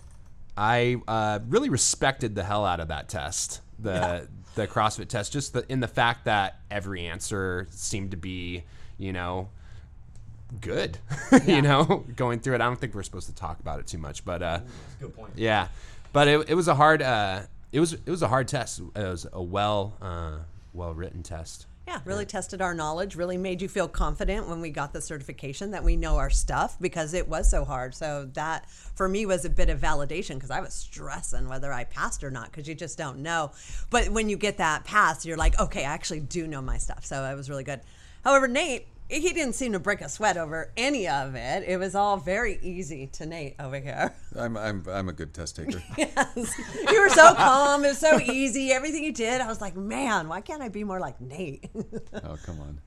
I 0.57 0.97
uh, 1.07 1.39
really 1.47 1.70
respected 1.70 2.36
the 2.36 2.43
hell 2.43 2.66
out 2.66 2.80
of 2.80 2.89
that 2.89 3.09
test, 3.09 3.62
the, 3.80 4.28
the 4.55 4.68
CrossFit 4.68 5.07
test, 5.07 5.32
just 5.32 5.53
the, 5.53 5.66
in 5.72 5.80
the 5.80 5.88
fact 5.88 6.26
that 6.26 6.59
every 6.70 7.05
answer 7.07 7.68
seemed 7.72 8.12
to 8.12 8.18
be, 8.18 8.64
you 8.97 9.14
know, 9.14 9.49
good, 10.59 10.97
you 11.45 11.62
know, 11.62 12.03
going 12.16 12.39
through 12.39 12.55
it. 12.55 12.62
I 12.62 12.66
don't 12.66 12.80
think 12.80 12.93
we're 12.93 13.03
supposed 13.03 13.28
to 13.28 13.36
talk 13.36 13.59
about 13.59 13.80
it 13.80 13.88
too 13.88 13.97
much, 13.97 14.26
but 14.26 14.41
uh, 14.41 14.59
Good 14.99 15.16
point. 15.16 15.32
yeah, 15.36 15.70
but 16.14 16.28
it, 16.28 16.49
it 16.49 16.55
was 16.55 16.68
a 16.68 16.76
hard 16.76 17.01
uh, 17.01 17.41
it 17.72 17.80
was 17.80 17.93
it 17.93 18.07
was 18.07 18.22
a 18.22 18.28
hard 18.28 18.47
test. 18.47 18.80
It 18.80 18.91
was 18.95 19.28
a 19.32 19.41
well 19.41 19.97
uh, 20.01 20.39
well 20.74 20.93
written 20.93 21.24
test. 21.24 21.67
Yeah, 21.88 21.99
really 22.05 22.28
tested 22.28 22.61
our 22.61 22.76
knowledge, 22.76 23.15
really 23.15 23.38
made 23.38 23.61
you 23.61 23.67
feel 23.67 23.88
confident 23.88 24.47
when 24.47 24.61
we 24.61 24.69
got 24.69 24.93
the 24.93 25.01
certification 25.01 25.72
that 25.72 25.84
we 25.84 25.95
know 25.97 26.17
our 26.17 26.30
stuff 26.30 26.78
because 26.80 27.13
it 27.15 27.28
was 27.28 27.49
so 27.49 27.65
hard. 27.65 27.95
So 27.95 28.30
that 28.34 28.69
for 28.69 29.09
me 29.09 29.26
was 29.26 29.45
a 29.45 29.49
bit 29.49 29.69
of 29.69 29.80
validation 29.80 30.36
because 30.36 30.51
I 30.51 30.61
was 30.61 30.74
stressing 30.74 31.49
whether 31.49 31.74
I 31.74 31.86
passed 31.86 32.24
or 32.24 32.30
not 32.30 32.51
because 32.51 32.67
you 32.67 32.76
just 32.76 32.97
don't 32.97 33.19
know. 33.19 33.51
But 33.89 34.09
when 34.09 34.30
you 34.30 34.38
get 34.38 34.57
that 34.57 34.86
pass, 34.86 35.26
you're 35.26 35.38
like, 35.38 35.59
okay, 35.59 35.82
I 35.82 35.91
actually 35.91 36.19
do 36.19 36.45
know 36.45 36.61
my 36.61 36.78
stuff. 36.78 37.03
So 37.03 37.26
it 37.26 37.36
was 37.36 37.49
really 37.49 37.63
good. 37.63 37.82
However, 38.24 38.47
Nate, 38.47 38.88
he 39.20 39.34
didn't 39.34 39.53
seem 39.53 39.74
to 39.74 39.80
break 39.80 40.01
a 40.01 40.07
sweat 40.09 40.38
over 40.38 40.72
any 40.78 41.07
of 41.07 41.36
it. 41.36 41.64
It 41.68 41.78
was 41.78 41.95
all 41.95 42.18
very 42.18 42.57
easy 42.62 43.07
to 43.07 43.26
Nate 43.26 43.55
over 43.59 43.78
here. 43.80 44.14
I'm, 44.39 44.55
I'm, 44.57 44.86
I'm 44.89 45.09
a 45.09 45.14
good 45.14 45.34
test 45.34 45.57
taker. 45.57 45.82
Yes. 45.97 46.57
You 46.91 47.01
were 47.01 47.09
so 47.09 47.36
calm. 47.36 47.84
It 47.84 47.89
was 47.89 47.97
so 47.97 48.20
easy. 48.20 48.72
Everything 48.72 49.03
you 49.03 49.12
did, 49.14 49.41
I 49.41 49.47
was 49.47 49.59
like, 49.62 49.76
man, 49.76 50.30
why 50.30 50.41
can't 50.41 50.62
I 50.62 50.70
be 50.70 50.84
more 50.84 50.99
like 50.99 51.20
Nate? 51.20 51.70
oh, 52.24 52.38
come 52.45 52.59
on. 52.62 52.80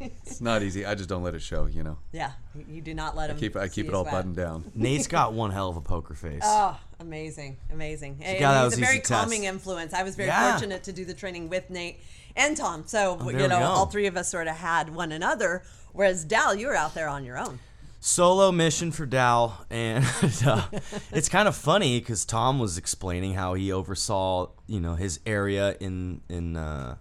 It's 0.00 0.40
not 0.40 0.62
easy. 0.62 0.86
I 0.86 0.94
just 0.94 1.10
don't 1.10 1.22
let 1.22 1.34
it 1.34 1.42
show, 1.42 1.66
you 1.66 1.82
know. 1.82 1.98
yeah, 2.10 2.32
you 2.70 2.80
do 2.80 2.94
not 2.94 3.14
let 3.14 3.28
him. 3.28 3.36
I 3.36 3.40
keep, 3.40 3.56
I 3.56 3.68
keep 3.68 3.86
it 3.86 3.92
all 3.92 4.04
sweat. 4.04 4.14
buttoned 4.14 4.36
down. 4.36 4.64
Nate's 4.74 5.06
got 5.06 5.34
one 5.34 5.50
hell 5.50 5.68
of 5.68 5.76
a 5.76 5.82
poker 5.82 6.14
face. 6.14 6.40
Oh, 6.42 6.78
amazing, 7.00 7.58
amazing. 7.70 8.18
And 8.22 8.38
God, 8.40 8.52
that 8.54 8.58
he's 8.64 8.64
was 8.70 8.78
a 8.78 8.80
very 8.80 8.92
easy 8.94 9.02
test. 9.02 9.20
calming 9.22 9.44
influence. 9.44 9.92
I 9.92 10.04
was 10.04 10.16
very 10.16 10.28
Yeah. 10.28 10.52
fortunate 10.52 10.84
to 10.84 10.92
do 10.92 11.04
the 11.04 11.12
training 11.12 11.50
with 11.50 11.68
Nate 11.68 11.98
and 12.36 12.56
Tom. 12.56 12.84
So, 12.86 13.16
there 13.16 13.40
you 13.40 13.48
know, 13.48 13.62
all 13.62 13.86
three 13.86 14.06
of 14.06 14.16
us 14.16 14.28
sort 14.28 14.46
of 14.46 14.56
had 14.56 14.94
one 14.94 15.12
another. 15.12 15.62
Whereas 15.92 16.24
Dal, 16.24 16.54
you 16.54 16.66
were 16.68 16.74
out 16.74 16.94
there 16.94 17.08
on 17.08 17.24
your 17.24 17.38
own. 17.38 17.58
solo 18.00 18.50
mission 18.50 18.90
for 18.90 19.06
Dal, 19.06 19.64
and 19.70 20.04
uh, 20.46 20.66
it's 21.12 21.28
kind 21.28 21.46
of 21.46 21.54
funny 21.54 22.00
because 22.00 22.24
Tom 22.24 22.58
was 22.58 22.78
explaining 22.78 23.34
how 23.34 23.54
he 23.54 23.70
oversaw, 23.70 24.48
you 24.66 24.80
know, 24.80 24.94
his 24.94 25.20
area 25.26 25.76
in 25.80 26.20
in 26.28 26.56
uh, 26.56 26.96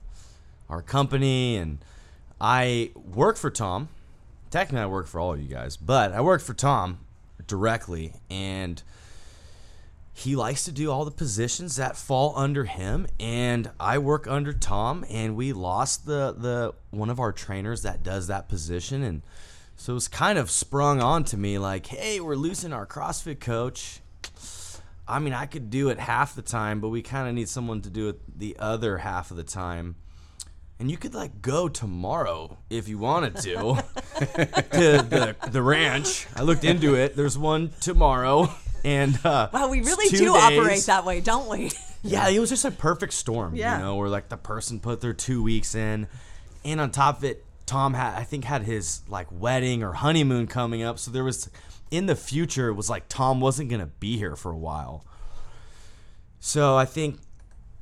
our 0.70 0.82
company, 0.82 1.56
and 1.58 1.80
I 2.40 2.92
work 2.96 3.38
for 3.38 3.50
Tom. 3.50 3.90
Technically, 4.50 4.82
I 4.82 4.86
work 4.88 5.08
for 5.08 5.20
all 5.20 5.34
of 5.34 5.42
you 5.42 5.48
guys, 5.48 5.78
but 5.78 6.12
I 6.12 6.20
work 6.22 6.42
for 6.42 6.54
Tom 6.54 7.00
directly, 7.48 8.14
and 8.30 8.84
he 10.14 10.36
likes 10.36 10.66
to 10.66 10.72
do 10.72 10.91
all 10.91 11.05
the 11.05 11.12
positions 11.12 11.78
that 11.78 11.95
fall 11.95 12.34
under 12.36 12.66
him 12.66 13.07
and 13.20 13.70
I 13.80 13.97
work 13.97 14.28
under 14.28 14.53
Tom 14.53 15.05
and 15.09 15.36
we 15.36 15.53
lost 15.53 16.05
the 16.05 16.34
the 16.38 16.74
one 16.89 17.09
of 17.09 17.20
our 17.20 17.32
trainers 17.32 17.84
that 17.84 18.03
does 18.03 18.28
that 18.28 18.49
position 18.49 19.03
and 19.03 19.22
so 19.78 19.93
it 19.93 19.95
was 19.95 20.07
kind 20.07 20.38
of 20.38 20.51
sprung 20.51 21.01
on 21.01 21.24
to 21.26 21.38
me 21.38 21.57
like 21.57 21.88
hey 21.88 22.20
we're 22.20 22.36
losing 22.36 22.74
our 22.74 22.86
CrossFit 22.86 23.39
coach. 23.39 24.01
I 25.07 25.20
mean 25.20 25.34
I 25.34 25.45
could 25.45 25.70
do 25.70 25.89
it 25.89 25.99
half 25.99 26.36
the 26.36 26.41
time 26.41 26.82
but 26.82 26.89
we 26.89 27.01
kind 27.01 27.28
of 27.28 27.34
need 27.34 27.49
someone 27.49 27.82
to 27.82 27.89
do 27.89 28.09
it 28.09 28.20
the 28.38 28.57
other 28.59 28.99
half 28.99 29.32
of 29.32 29.38
the 29.38 29.43
time. 29.43 29.95
And 30.78 30.89
you 30.89 30.97
could 30.97 31.14
like 31.14 31.43
go 31.43 31.70
tomorrow 31.70 32.57
if 32.70 32.88
you 32.88 32.97
wanted 32.97 33.38
to. 33.38 33.84
To 34.22 35.01
the, 35.01 35.36
the 35.49 35.64
ranch. 35.64 36.28
I 36.36 36.43
looked 36.43 36.64
into 36.64 36.95
it. 36.95 37.16
There's 37.16 37.38
one 37.38 37.72
tomorrow 37.80 38.53
and 38.84 39.18
uh 39.26 39.50
Wow, 39.54 39.70
we 39.70 39.82
really 39.82 40.10
two 40.10 40.18
do 40.18 40.36
operate 40.36 40.84
that 40.86 41.06
way, 41.06 41.22
don't 41.22 41.50
we? 41.50 41.72
Yeah, 42.04 42.30
it 42.30 42.40
was 42.40 42.50
just 42.50 42.66
a 42.66 42.72
perfect 42.72 43.14
storm. 43.14 43.56
Yeah. 43.56 43.78
You 43.78 43.84
know, 43.84 43.96
where 43.96 44.10
like 44.10 44.28
the 44.28 44.38
person 44.38 44.80
put 44.80 45.02
their 45.02 45.14
two 45.14 45.44
weeks 45.44 45.76
in, 45.76 46.08
and 46.66 46.82
on 46.82 46.90
top 46.90 47.20
of 47.20 47.24
it, 47.24 47.46
Tom 47.68 47.94
had 47.94 48.16
I 48.18 48.24
think 48.24 48.44
had 48.44 48.64
his 48.64 49.04
like 49.08 49.28
wedding 49.32 49.84
or 49.84 49.94
honeymoon 49.94 50.48
coming 50.48 50.82
up. 50.82 50.98
So 50.98 51.12
there 51.12 51.24
was 51.24 51.48
in 51.92 52.08
the 52.08 52.16
future 52.16 52.70
it 52.70 52.74
was 52.74 52.90
like 52.90 53.08
Tom 53.08 53.40
wasn't 53.40 53.70
gonna 53.70 53.92
be 54.00 54.18
here 54.18 54.36
for 54.36 54.52
a 54.52 54.58
while. 54.58 55.06
So 56.40 56.76
I 56.76 56.86
think 56.86 57.20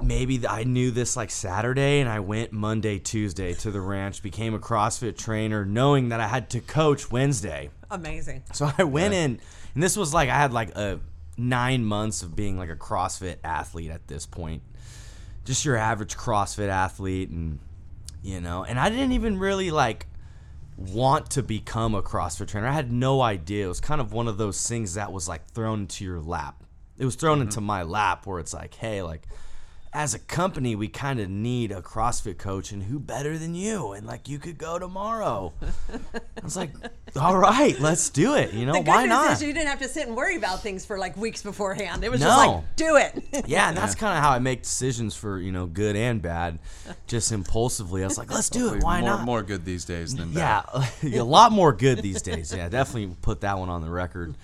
maybe 0.02 0.46
I 0.48 0.64
knew 0.64 0.92
this 0.92 1.16
like 1.16 1.32
Saturday, 1.32 2.00
and 2.00 2.10
I 2.10 2.20
went 2.20 2.52
Monday, 2.52 3.00
Tuesday 3.00 3.54
to 3.56 3.72
the 3.72 3.82
ranch, 3.82 4.22
became 4.22 4.54
a 4.54 4.60
CrossFit 4.60 5.18
trainer, 5.18 5.66
knowing 5.66 6.10
that 6.10 6.20
I 6.20 6.28
had 6.28 6.50
to 6.52 6.60
coach 6.60 7.10
Wednesday. 7.12 7.70
Amazing. 7.90 8.44
So 8.54 8.70
I 8.78 8.84
went 8.84 9.14
in, 9.14 9.40
and 9.80 9.84
this 9.86 9.96
was 9.96 10.14
like 10.14 10.28
I 10.28 10.36
had 10.36 10.52
like 10.52 10.76
a 10.76 11.00
nine 11.38 11.86
months 11.86 12.22
of 12.22 12.36
being 12.36 12.58
like 12.58 12.70
a 12.70 12.76
CrossFit 12.76 13.38
athlete 13.46 13.92
at 13.92 14.10
this 14.10 14.26
point, 14.26 14.62
just 15.46 15.64
your 15.64 15.78
average 15.78 16.18
CrossFit 16.18 16.68
athlete, 16.68 17.30
and 17.30 17.60
you 18.22 18.42
know, 18.42 18.66
and 18.66 18.78
I 18.78 18.90
didn't 18.90 19.14
even 19.14 19.40
really 19.40 19.72
like 19.72 20.08
want 20.76 21.30
to 21.30 21.44
become 21.44 21.96
a 21.96 22.04
CrossFit 22.04 22.50
trainer. 22.50 22.68
I 22.68 22.74
had 22.74 22.92
no 22.92 23.22
idea. 23.22 23.68
It 23.68 23.70
was 23.70 23.80
kind 23.80 24.02
of 24.02 24.12
one 24.12 24.28
of 24.28 24.38
those 24.38 24.68
things 24.68 24.96
that 24.96 25.14
was 25.14 25.30
like 25.30 25.50
thrown 25.52 25.80
into 25.80 26.04
your 26.04 26.20
lap. 26.20 26.62
It 26.98 27.06
was 27.06 27.16
thrown 27.16 27.38
mm-hmm. 27.38 27.44
into 27.44 27.62
my 27.62 27.84
lap 27.84 28.28
where 28.28 28.42
it's 28.42 28.54
like, 28.54 28.74
hey, 28.74 29.02
like 29.02 29.28
as 29.92 30.14
a 30.14 30.20
company, 30.20 30.76
we 30.76 30.88
kind 30.88 31.20
of 31.20 31.30
need 31.30 31.72
a 31.72 31.82
CrossFit 31.82 32.38
coach, 32.38 32.72
and 32.72 32.84
who 32.84 33.00
better 33.00 33.38
than 33.40 33.56
you? 33.56 33.94
And 33.94 34.06
like, 34.06 34.30
you 34.30 34.38
could 34.38 34.58
go 34.60 34.78
tomorrow. 34.78 35.52
I 35.92 36.44
was 36.44 36.56
like, 36.56 36.72
all 37.20 37.36
right, 37.36 37.80
let's 37.80 38.12
do 38.12 38.36
it. 38.36 38.54
You 38.54 38.68
know, 38.68 38.74
The 38.74 38.80
good 38.82 38.88
why 38.88 39.02
news 39.02 39.10
not? 39.10 39.32
is 39.34 39.42
you 39.42 39.52
didn't 39.52 39.68
have 39.70 39.80
to 39.80 39.88
sit 39.88 40.06
and 40.08 40.16
worry 40.16 40.36
about 40.36 40.62
things 40.62 40.86
for 40.86 41.00
like 41.00 41.18
weeks 41.18 41.42
beforehand. 41.42 42.04
It 42.04 42.12
was 42.12 42.22
No. 42.22 42.28
just 42.28 42.38
like, 42.48 42.76
do 42.76 42.98
it. 42.98 43.46
yeah, 43.48 43.70
and 43.70 43.78
that's 43.78 43.96
kind 43.96 44.16
of 44.16 44.24
how 44.24 44.30
I 44.30 44.38
make 44.38 44.62
decisions 44.62 45.16
for 45.16 45.40
you 45.40 45.52
know 45.52 45.66
good 45.66 45.96
and 45.96 46.22
bad, 46.22 46.60
just 47.08 47.32
impulsively. 47.32 48.04
I 48.04 48.08
was 48.08 48.18
like, 48.20 48.32
let's 48.32 48.50
do 48.52 48.74
it. 48.74 48.84
Why 48.84 49.02
more, 49.02 49.10
not? 49.10 49.26
More 49.26 49.42
good 49.42 49.66
these 49.66 49.86
days 49.86 50.16
than 50.16 50.34
bad. 50.34 50.66
Yeah, 51.02 51.22
a 51.22 51.24
lot 51.24 51.52
more 51.52 51.74
good 51.74 52.04
these 52.04 52.22
days. 52.22 52.54
Yeah, 52.56 52.70
definitely 52.70 53.16
put 53.24 53.42
that 53.42 53.58
one 53.58 53.70
on 53.70 53.82
the 53.82 53.90
record. 53.90 54.36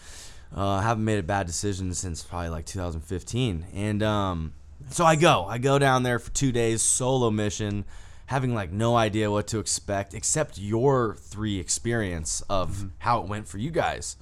Uh, 0.58 0.70
I 0.70 0.82
haven't 0.82 1.06
made 1.06 1.20
a 1.20 1.24
bad 1.24 1.46
decision 1.46 1.94
since 1.94 2.24
probably 2.24 2.50
like 2.50 2.66
2015, 2.66 3.66
and 3.76 4.02
um, 4.02 4.54
so 4.90 5.06
I 5.06 5.16
go. 5.16 5.46
I 5.46 5.58
go 5.58 5.80
down 5.80 6.04
there 6.04 6.20
for 6.20 6.32
two 6.32 6.52
days, 6.52 6.82
solo 6.82 7.32
mission, 7.32 7.86
having 8.28 8.54
like 8.54 8.72
no 8.72 8.96
idea 8.96 9.32
what 9.32 9.48
to 9.48 9.60
expect 9.60 10.14
except 10.14 10.58
your 10.58 11.16
three 11.16 11.60
experience 11.60 12.42
of 12.50 12.72
mm-hmm. 12.72 12.88
how 13.00 13.22
it 13.22 13.28
went 13.28 13.48
for 13.48 13.58
you 13.58 13.72
guys. 13.72 14.18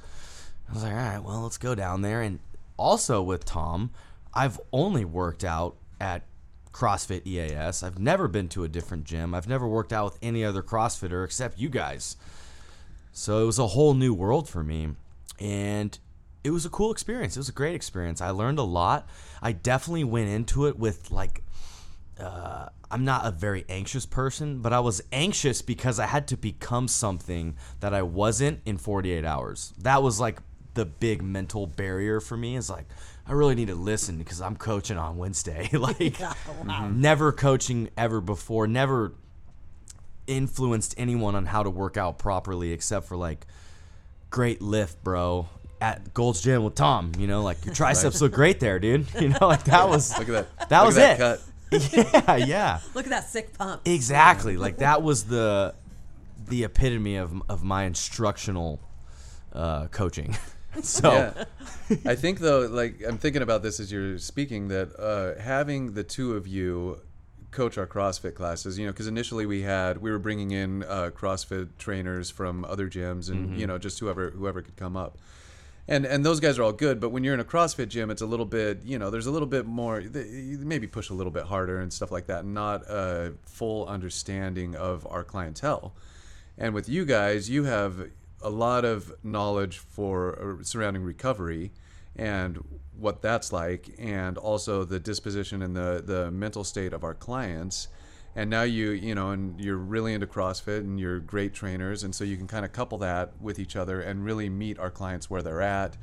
I 0.70 0.74
was 0.74 0.84
like, 0.84 0.94
all 0.94 0.98
right, 0.98 1.24
well, 1.24 1.42
let's 1.42 1.58
go 1.58 1.76
down 1.76 2.02
there. 2.02 2.22
And 2.22 2.40
also 2.78 3.22
with 3.22 3.46
Tom, 3.46 3.92
I've 4.34 4.60
only 4.72 5.06
worked 5.06 5.44
out 5.44 5.76
at 6.00 6.24
CrossFit 6.72 7.26
EAS. 7.28 7.84
I've 7.84 8.00
never 8.00 8.28
been 8.28 8.50
to 8.50 8.64
a 8.64 8.68
different 8.68 9.04
gym. 9.04 9.34
I've 9.34 9.48
never 9.48 9.68
worked 9.68 9.94
out 9.94 10.06
with 10.06 10.20
any 10.22 10.44
other 10.44 10.64
CrossFitter 10.64 11.24
except 11.24 11.60
you 11.60 11.70
guys. 11.70 12.18
So 13.12 13.44
it 13.44 13.46
was 13.46 13.60
a 13.60 13.68
whole 13.68 13.94
new 13.94 14.14
world 14.14 14.50
for 14.50 14.64
me. 14.64 14.90
And 15.40 15.98
it 16.44 16.50
was 16.50 16.66
a 16.66 16.70
cool 16.70 16.92
experience. 16.92 17.38
It 17.38 17.40
was 17.40 17.50
a 17.50 17.54
great 17.54 17.76
experience. 17.76 18.22
I 18.22 18.32
learned 18.32 18.60
a 18.60 18.64
lot. 18.64 19.08
I 19.44 19.52
definitely 19.52 20.06
went 20.06 20.30
into 20.30 20.68
it 20.68 20.80
with 20.80 21.12
like 21.12 21.44
uh, 22.20 22.70
I'm 22.90 23.04
not 23.04 23.26
a 23.26 23.32
very 23.32 23.66
anxious 23.68 24.06
person, 24.06 24.60
but 24.60 24.72
I 24.72 24.80
was 24.80 25.02
anxious 25.12 25.62
because 25.62 26.00
I 26.00 26.06
had 26.06 26.28
to 26.30 26.38
become 26.38 26.88
something 26.88 27.58
that 27.82 27.94
I 27.94 28.04
wasn't 28.04 28.62
in 28.66 28.78
48 28.78 29.26
hours. 29.26 29.74
That 29.80 30.02
was 30.02 30.20
like 30.20 30.40
the 30.76 30.86
big 30.86 31.22
mental 31.22 31.68
barrier 31.68 32.22
for 32.22 32.38
me. 32.38 32.56
Is 32.56 32.70
like 32.70 32.86
I 33.28 33.34
really 33.34 33.56
need 33.56 33.68
to 33.68 33.76
listen 33.76 34.18
because 34.18 34.42
I'm 34.42 34.56
coaching 34.56 34.98
on 34.98 35.18
Wednesday. 35.18 35.70
like 35.74 36.18
never 36.92 37.34
coaching 37.34 37.90
ever 37.98 38.22
before. 38.22 38.66
Never 38.66 39.14
influenced 40.26 40.96
anyone 40.98 41.36
on 41.36 41.48
how 41.48 41.64
to 41.64 41.70
work 41.70 41.98
out 41.98 42.18
properly 42.18 42.72
except 42.72 43.08
for 43.08 43.18
like 43.18 43.46
great 44.30 44.62
lift, 44.62 45.04
bro. 45.04 45.50
At 45.84 46.14
Gold's 46.14 46.42
Gym 46.42 46.64
with 46.64 46.76
Tom. 46.76 47.12
You 47.20 47.28
know, 47.28 47.44
like 47.44 47.66
your 47.66 47.76
triceps 47.76 48.22
look 48.22 48.32
great 48.32 48.60
there, 48.62 48.80
dude. 48.80 49.06
You 49.20 49.30
know, 49.30 49.48
like 49.48 49.66
that 49.66 49.88
was 49.88 50.18
Look 50.18 50.30
at 50.30 50.48
that. 50.58 50.70
That 50.70 50.80
Look 50.80 50.88
was 50.88 50.98
at 50.98 51.16
it. 51.16 51.18
Cut. 51.20 51.42
yeah, 51.92 52.36
yeah, 52.36 52.80
Look 52.94 53.06
at 53.06 53.10
that 53.10 53.28
sick 53.28 53.58
pump. 53.58 53.82
exactly. 53.86 54.58
Like 54.58 54.78
that 54.78 55.02
was 55.10 55.26
the 55.26 55.76
the 56.48 56.64
epitome 56.64 57.18
of 57.18 57.42
of 57.50 57.64
my 57.64 57.84
instructional 57.84 58.80
uh, 59.52 59.88
coaching. 59.88 60.38
so 60.82 61.12
yeah. 61.12 61.44
I 62.06 62.16
think 62.16 62.40
though, 62.40 62.62
like 62.62 63.02
I'm 63.08 63.18
thinking 63.18 63.42
about 63.42 63.62
this 63.62 63.80
as 63.80 63.92
you're 63.92 64.18
speaking, 64.20 64.70
that 64.70 64.96
uh, 64.98 65.40
having 65.42 65.94
the 65.94 66.04
two 66.04 66.34
of 66.36 66.48
you 66.48 67.02
coach 67.52 67.78
our 67.78 67.88
CrossFit 67.88 68.36
classes, 68.36 68.80
you 68.80 68.86
know, 68.86 68.92
because 68.92 69.08
initially 69.08 69.46
we 69.46 69.62
had 69.64 69.98
we 70.00 70.12
were 70.12 70.20
bringing 70.20 70.52
in 70.52 70.84
uh, 70.84 71.12
CrossFit 71.14 71.70
trainers 71.78 72.30
from 72.30 72.66
other 72.66 72.90
gyms, 72.90 73.30
and 73.30 73.60
you 73.60 73.68
know, 73.68 73.78
just 73.78 74.00
whoever 74.00 74.30
whoever 74.32 74.62
could 74.62 74.76
come 74.76 74.96
up. 74.96 75.18
And, 75.88 76.06
and 76.06 76.26
those 76.26 76.40
guys 76.40 76.58
are 76.58 76.64
all 76.64 76.72
good, 76.72 77.02
but 77.02 77.10
when 77.10 77.26
you're 77.26 77.34
in 77.34 77.42
a 77.42 77.46
CrossFit 77.46 77.90
gym, 77.90 78.10
it's 78.10 78.22
a 78.22 78.26
little 78.26 78.46
bit, 78.46 78.84
you 78.86 78.98
know, 78.98 79.10
there's 79.10 79.26
a 79.26 79.32
little 79.32 79.48
bit 79.48 79.66
more, 79.66 80.02
maybe 80.02 80.88
push 80.88 81.10
a 81.10 81.14
little 81.14 81.32
bit 81.32 81.44
harder 81.44 81.80
and 81.80 81.92
stuff 81.92 82.10
like 82.10 82.28
that, 82.28 82.46
not 82.46 82.84
a 82.84 83.34
full 83.46 83.86
understanding 83.88 84.76
of 84.76 85.06
our 85.08 85.26
clientele. 85.26 85.94
And 86.58 86.74
with 86.74 86.88
you 86.88 87.04
guys, 87.04 87.50
you 87.50 87.66
have 87.66 88.10
a 88.42 88.50
lot 88.50 88.86
of 88.86 89.12
knowledge 89.24 89.78
for 89.78 90.58
uh, 90.60 90.64
surrounding 90.64 91.04
recovery 91.04 91.72
and 92.16 92.64
what 92.98 93.22
that's 93.22 93.52
like, 93.52 93.96
and 93.98 94.38
also 94.38 94.84
the 94.84 95.00
disposition 95.00 95.62
and 95.64 95.76
the 95.76 96.04
the 96.06 96.30
mental 96.30 96.64
state 96.64 96.94
of 96.94 97.04
our 97.04 97.16
clients. 97.16 97.88
And 98.36 98.50
now 98.50 98.64
you 98.64 98.92
you 98.92 99.14
know, 99.14 99.32
and 99.32 99.60
you're 99.60 99.78
really 99.78 100.14
into 100.14 100.28
CrossFit, 100.28 100.80
and 100.80 101.00
you're 101.00 101.20
great 101.20 101.54
trainers, 101.54 102.04
and 102.04 102.16
so 102.16 102.24
you 102.24 102.38
can 102.38 102.48
kind 102.48 102.66
of 102.66 102.72
couple 102.72 102.98
that 103.00 103.34
with 103.40 103.60
each 103.60 103.76
other 103.76 104.02
and 104.02 104.26
really 104.26 104.50
meet 104.50 104.80
our 104.80 104.90
clients 104.90 105.30
where 105.30 105.42
they're 105.42 105.62
at. 105.62 105.98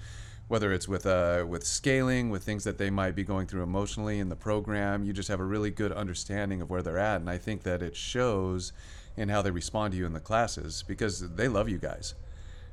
Whether 0.49 0.73
it's 0.73 0.89
with 0.89 1.07
uh, 1.07 1.45
with 1.49 1.65
scaling, 1.65 2.31
with 2.31 2.43
things 2.43 2.65
that 2.65 2.79
they 2.79 2.91
might 2.91 3.15
be 3.15 3.25
going 3.25 3.47
through 3.47 3.63
emotionally 3.63 4.19
in 4.19 4.29
the 4.29 4.37
program, 4.37 5.05
you 5.05 5.13
just 5.13 5.29
have 5.29 5.41
a 5.41 5.45
really 5.45 5.71
good 5.71 5.93
understanding 5.93 6.61
of 6.61 6.71
where 6.71 6.83
they're 6.83 6.99
at, 6.99 7.21
and 7.21 7.31
I 7.31 7.39
think 7.39 7.63
that 7.63 7.83
it 7.83 7.97
shows 7.97 8.73
in 9.17 9.29
how 9.29 9.43
they 9.43 9.51
respond 9.51 9.93
to 9.93 9.99
you 9.99 10.07
in 10.07 10.13
the 10.13 10.21
classes 10.21 10.85
because 10.87 11.35
they 11.35 11.49
love 11.49 11.69
you 11.69 11.79
guys. 11.79 12.15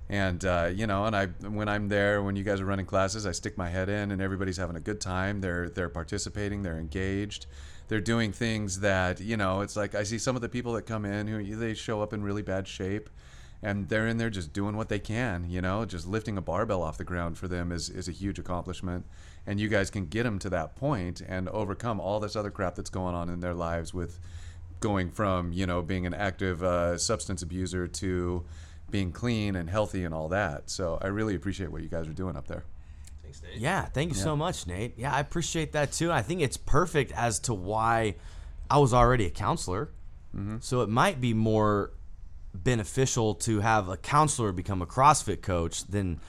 And 0.09 0.43
uh, 0.45 0.69
you 0.73 0.87
know, 0.87 1.05
and 1.05 1.15
I 1.15 1.25
when 1.25 1.67
I'm 1.67 1.89
there, 1.89 2.23
when 2.23 2.35
you 2.35 2.43
guys 2.43 2.61
are 2.61 2.65
running 2.65 2.85
classes, 2.85 3.25
I 3.25 3.31
stick 3.31 3.57
my 3.57 3.69
head 3.69 3.89
in, 3.89 4.11
and 4.11 4.21
everybody's 4.21 4.57
having 4.57 4.77
a 4.77 4.79
good 4.79 5.01
time. 5.01 5.41
They're 5.41 5.69
they're 5.69 5.89
participating, 5.89 6.63
they're 6.63 6.79
engaged, 6.79 7.45
they're 7.87 8.01
doing 8.01 8.31
things 8.31 8.81
that 8.81 9.19
you 9.19 9.37
know. 9.37 9.61
It's 9.61 9.75
like 9.75 9.95
I 9.95 10.03
see 10.03 10.17
some 10.17 10.35
of 10.35 10.41
the 10.41 10.49
people 10.49 10.73
that 10.73 10.83
come 10.83 11.05
in 11.05 11.27
who 11.27 11.55
they 11.55 11.73
show 11.73 12.01
up 12.01 12.13
in 12.13 12.23
really 12.23 12.41
bad 12.41 12.67
shape, 12.67 13.09
and 13.61 13.87
they're 13.89 14.07
in 14.07 14.17
there 14.17 14.29
just 14.29 14.53
doing 14.53 14.75
what 14.75 14.89
they 14.89 14.99
can. 14.99 15.49
You 15.49 15.61
know, 15.61 15.85
just 15.85 16.07
lifting 16.07 16.37
a 16.37 16.41
barbell 16.41 16.83
off 16.83 16.97
the 16.97 17.03
ground 17.03 17.37
for 17.37 17.47
them 17.47 17.71
is 17.71 17.89
is 17.89 18.07
a 18.07 18.11
huge 18.11 18.39
accomplishment. 18.39 19.05
And 19.45 19.61
you 19.61 19.69
guys 19.69 19.89
can 19.89 20.07
get 20.07 20.23
them 20.23 20.39
to 20.39 20.49
that 20.49 20.75
point 20.75 21.21
and 21.25 21.47
overcome 21.49 22.01
all 22.01 22.19
this 22.19 22.35
other 22.35 22.51
crap 22.51 22.75
that's 22.75 22.89
going 22.89 23.15
on 23.15 23.29
in 23.29 23.39
their 23.39 23.53
lives 23.53 23.93
with 23.93 24.19
going 24.79 25.09
from 25.09 25.53
you 25.53 25.65
know 25.65 25.81
being 25.81 26.05
an 26.05 26.13
active 26.13 26.61
uh, 26.63 26.97
substance 26.97 27.41
abuser 27.41 27.87
to 27.87 28.45
being 28.89 29.11
clean 29.11 29.55
and 29.55 29.69
healthy 29.69 30.03
and 30.03 30.13
all 30.13 30.29
that. 30.29 30.69
So 30.69 30.97
I 31.01 31.07
really 31.07 31.35
appreciate 31.35 31.71
what 31.71 31.81
you 31.81 31.89
guys 31.89 32.07
are 32.07 32.13
doing 32.13 32.35
up 32.35 32.47
there. 32.47 32.63
Thanks, 33.27 33.43
Nate. 33.43 33.61
Yeah, 33.61 33.85
thank 33.85 34.09
you 34.09 34.15
so 34.15 34.37
much, 34.37 34.67
Nate. 34.67 34.97
Yeah, 34.97 35.13
I 35.13 35.19
appreciate 35.19 35.73
that 35.73 35.91
too. 35.91 36.11
I 36.11 36.21
think 36.21 36.41
it's 36.41 36.55
perfect 36.55 37.11
as 37.11 37.39
to 37.41 37.53
why 37.53 38.15
I 38.69 38.77
was 38.77 38.93
already 38.93 39.25
a 39.25 39.29
counselor. 39.29 39.89
Mm-hmm. 40.35 40.57
So 40.61 40.81
it 40.81 40.89
might 40.89 41.19
be 41.19 41.33
more 41.33 41.91
beneficial 42.53 43.35
to 43.35 43.59
have 43.59 43.89
a 43.89 43.97
counselor 43.97 44.53
become 44.53 44.81
a 44.81 44.85
CrossFit 44.85 45.41
coach 45.41 45.83
than 45.85 46.21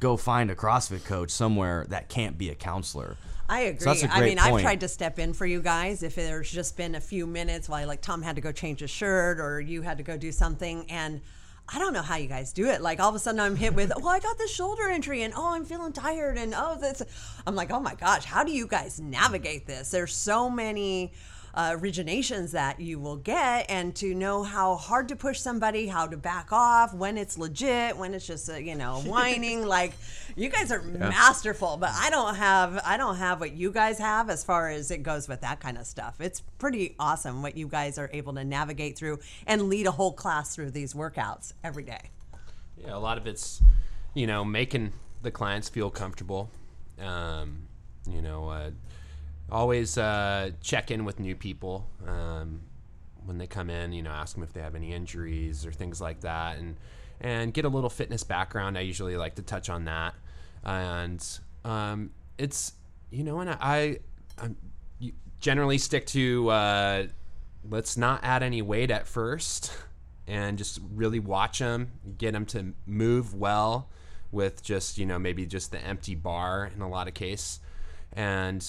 go 0.00 0.16
find 0.16 0.50
a 0.50 0.54
CrossFit 0.54 1.04
coach 1.04 1.30
somewhere 1.30 1.84
that 1.90 2.08
can't 2.08 2.38
be 2.38 2.48
a 2.48 2.54
counselor. 2.54 3.16
I 3.48 3.62
agree. 3.62 3.84
that's 3.84 4.02
a 4.02 4.14
I 4.14 4.18
great 4.18 4.28
mean, 4.30 4.38
I've 4.38 4.62
tried 4.62 4.80
to 4.80 4.88
step 4.88 5.18
in 5.18 5.34
for 5.34 5.44
you 5.44 5.60
guys 5.60 6.02
if 6.02 6.14
there's 6.14 6.50
just 6.50 6.76
been 6.76 6.94
a 6.94 7.00
few 7.00 7.26
minutes 7.26 7.68
while 7.68 7.86
like 7.86 8.00
Tom 8.00 8.22
had 8.22 8.36
to 8.36 8.42
go 8.42 8.52
change 8.52 8.80
his 8.80 8.90
shirt 8.90 9.40
or 9.40 9.60
you 9.60 9.82
had 9.82 9.98
to 9.98 10.04
go 10.04 10.16
do 10.16 10.32
something 10.32 10.86
and 10.88 11.20
I 11.72 11.78
don't 11.78 11.92
know 11.92 12.02
how 12.02 12.16
you 12.16 12.26
guys 12.26 12.52
do 12.52 12.66
it. 12.66 12.80
Like 12.80 12.98
all 12.98 13.08
of 13.08 13.14
a 13.14 13.18
sudden 13.18 13.40
I'm 13.40 13.54
hit 13.54 13.74
with, 13.74 13.92
well, 13.96 14.08
I 14.08 14.18
got 14.18 14.38
this 14.38 14.50
shoulder 14.50 14.88
injury 14.88 15.22
and 15.22 15.32
oh, 15.36 15.54
I'm 15.54 15.64
feeling 15.64 15.92
tired 15.92 16.36
and 16.36 16.52
oh, 16.56 16.76
this. 16.80 17.00
I'm 17.46 17.54
like, 17.54 17.70
oh 17.70 17.78
my 17.78 17.94
gosh, 17.94 18.24
how 18.24 18.42
do 18.42 18.50
you 18.50 18.66
guys 18.66 18.98
navigate 18.98 19.66
this? 19.66 19.90
There's 19.90 20.14
so 20.14 20.50
many 20.50 21.12
uh, 21.54 21.70
originations 21.72 22.52
that 22.52 22.80
you 22.80 22.98
will 22.98 23.16
get 23.16 23.66
and 23.68 23.94
to 23.96 24.14
know 24.14 24.42
how 24.42 24.76
hard 24.76 25.08
to 25.08 25.16
push 25.16 25.40
somebody, 25.40 25.86
how 25.86 26.06
to 26.06 26.16
back 26.16 26.52
off, 26.52 26.94
when 26.94 27.18
it's 27.18 27.36
legit, 27.38 27.96
when 27.96 28.14
it's 28.14 28.26
just, 28.26 28.48
uh, 28.48 28.54
you 28.54 28.74
know, 28.74 29.00
whining. 29.04 29.66
like 29.66 29.92
you 30.36 30.48
guys 30.48 30.70
are 30.70 30.82
masterful, 30.82 31.76
but 31.76 31.90
I 31.92 32.10
don't 32.10 32.36
have, 32.36 32.80
I 32.84 32.96
don't 32.96 33.16
have 33.16 33.40
what 33.40 33.52
you 33.52 33.72
guys 33.72 33.98
have 33.98 34.30
as 34.30 34.44
far 34.44 34.68
as 34.68 34.90
it 34.90 35.02
goes 35.02 35.28
with 35.28 35.40
that 35.40 35.60
kind 35.60 35.76
of 35.78 35.86
stuff. 35.86 36.20
It's 36.20 36.40
pretty 36.58 36.94
awesome 36.98 37.42
what 37.42 37.56
you 37.56 37.68
guys 37.68 37.98
are 37.98 38.10
able 38.12 38.34
to 38.34 38.44
navigate 38.44 38.96
through 38.96 39.18
and 39.46 39.68
lead 39.68 39.86
a 39.86 39.92
whole 39.92 40.12
class 40.12 40.54
through 40.54 40.70
these 40.70 40.94
workouts 40.94 41.52
every 41.64 41.82
day. 41.82 42.10
Yeah, 42.76 42.94
a 42.94 42.98
lot 42.98 43.18
of 43.18 43.26
it's, 43.26 43.60
you 44.14 44.26
know, 44.26 44.44
making 44.44 44.92
the 45.22 45.30
clients 45.30 45.68
feel 45.68 45.90
comfortable. 45.90 46.50
Um, 47.00 47.62
you 48.08 48.22
know, 48.22 48.48
uh, 48.48 48.70
always 49.50 49.98
uh, 49.98 50.50
check 50.60 50.90
in 50.90 51.04
with 51.04 51.20
new 51.20 51.34
people 51.34 51.88
um, 52.06 52.62
when 53.24 53.38
they 53.38 53.46
come 53.46 53.70
in. 53.70 53.92
You 53.92 54.02
know, 54.02 54.10
ask 54.10 54.34
them 54.34 54.42
if 54.42 54.52
they 54.52 54.60
have 54.60 54.74
any 54.74 54.92
injuries 54.92 55.66
or 55.66 55.72
things 55.72 56.00
like 56.00 56.20
that, 56.20 56.58
and 56.58 56.76
and 57.20 57.52
get 57.52 57.64
a 57.64 57.68
little 57.68 57.90
fitness 57.90 58.24
background. 58.24 58.78
I 58.78 58.82
usually 58.82 59.16
like 59.16 59.36
to 59.36 59.42
touch 59.42 59.68
on 59.68 59.84
that, 59.84 60.14
and 60.64 61.24
um, 61.64 62.10
it's 62.38 62.72
you 63.10 63.24
know, 63.24 63.40
and 63.40 63.50
I, 63.50 63.98
I 64.38 64.50
generally 65.40 65.78
stick 65.78 66.06
to 66.06 66.48
uh, 66.50 67.06
let's 67.68 67.96
not 67.96 68.20
add 68.22 68.42
any 68.42 68.62
weight 68.62 68.90
at 68.90 69.06
first 69.06 69.72
and 70.26 70.56
just 70.58 70.80
really 70.94 71.18
watch 71.18 71.58
them, 71.58 71.90
get 72.18 72.32
them 72.32 72.46
to 72.46 72.72
move 72.86 73.34
well 73.34 73.88
with 74.30 74.62
just, 74.62 74.96
you 74.96 75.04
know, 75.04 75.18
maybe 75.18 75.44
just 75.44 75.72
the 75.72 75.84
empty 75.84 76.14
bar 76.14 76.70
in 76.74 76.82
a 76.82 76.88
lot 76.88 77.08
of 77.08 77.14
case. 77.14 77.58
And, 78.12 78.64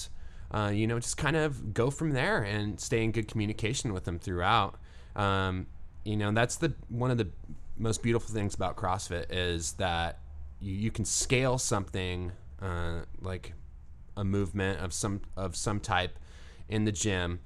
uh, 0.54 0.72
you 0.74 0.86
know, 0.86 1.00
just 1.00 1.18
kind 1.18 1.36
of 1.36 1.74
go 1.74 1.90
from 1.90 2.12
there 2.12 2.44
and 2.44 2.80
stay 2.80 3.04
in 3.04 3.12
good 3.12 3.28
communication 3.28 3.94
with 3.94 4.04
them 4.04 4.20
throughout. 4.20 4.76
Um, 5.16 5.68
you 6.04 6.18
know, 6.18 6.32
that's 6.32 6.58
the 6.58 6.74
one 6.90 7.12
of 7.12 7.18
the 7.18 7.30
most 7.78 8.04
beautiful 8.04 8.34
things 8.34 8.54
about 8.54 8.76
CrossFit 8.76 9.26
is 9.30 9.74
that 9.74 10.20
you, 10.60 10.74
you 10.74 10.92
can 10.92 11.06
scale 11.06 11.58
something 11.58 12.32
uh, 12.62 13.02
like 13.22 13.54
a 14.18 14.24
movement 14.24 14.80
of 14.80 14.94
some 14.94 15.22
of 15.38 15.56
some 15.56 15.80
type 15.80 16.20
in 16.70 16.86
the 16.86 16.92
gym. 16.92 17.40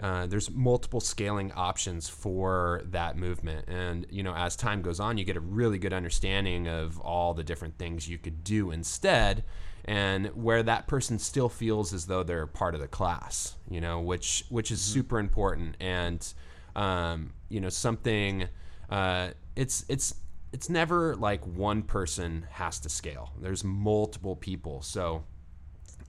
Uh, 0.00 0.26
there's 0.26 0.48
multiple 0.50 1.00
scaling 1.00 1.50
options 1.52 2.08
for 2.08 2.82
that 2.84 3.16
movement. 3.16 3.68
And 3.68 4.06
you 4.10 4.22
know 4.22 4.34
as 4.34 4.56
time 4.56 4.80
goes 4.80 5.00
on 5.00 5.18
you 5.18 5.24
get 5.24 5.36
a 5.36 5.40
really 5.40 5.78
good 5.78 5.92
understanding 5.92 6.66
of 6.66 6.98
all 7.00 7.34
the 7.34 7.44
different 7.44 7.78
things 7.78 8.08
you 8.08 8.16
could 8.16 8.42
do 8.42 8.70
instead 8.70 9.44
and 9.88 10.26
where 10.28 10.62
that 10.62 10.86
person 10.86 11.18
still 11.18 11.48
feels 11.48 11.92
as 11.92 12.06
though 12.06 12.22
they're 12.22 12.46
part 12.46 12.74
of 12.74 12.80
the 12.80 12.88
class 12.88 13.56
you 13.70 13.80
know 13.80 14.00
which 14.00 14.44
which 14.48 14.70
is 14.70 14.80
super 14.80 15.18
important. 15.18 15.76
And 15.80 16.26
um, 16.74 17.32
you 17.48 17.60
know 17.60 17.68
something 17.68 18.48
uh, 18.88 19.30
it's 19.56 19.84
it's 19.88 20.14
it's 20.52 20.70
never 20.70 21.14
like 21.14 21.44
one 21.44 21.82
person 21.82 22.46
has 22.50 22.80
to 22.80 22.88
scale. 22.88 23.32
There's 23.40 23.64
multiple 23.64 24.36
people. 24.36 24.80
So 24.82 25.24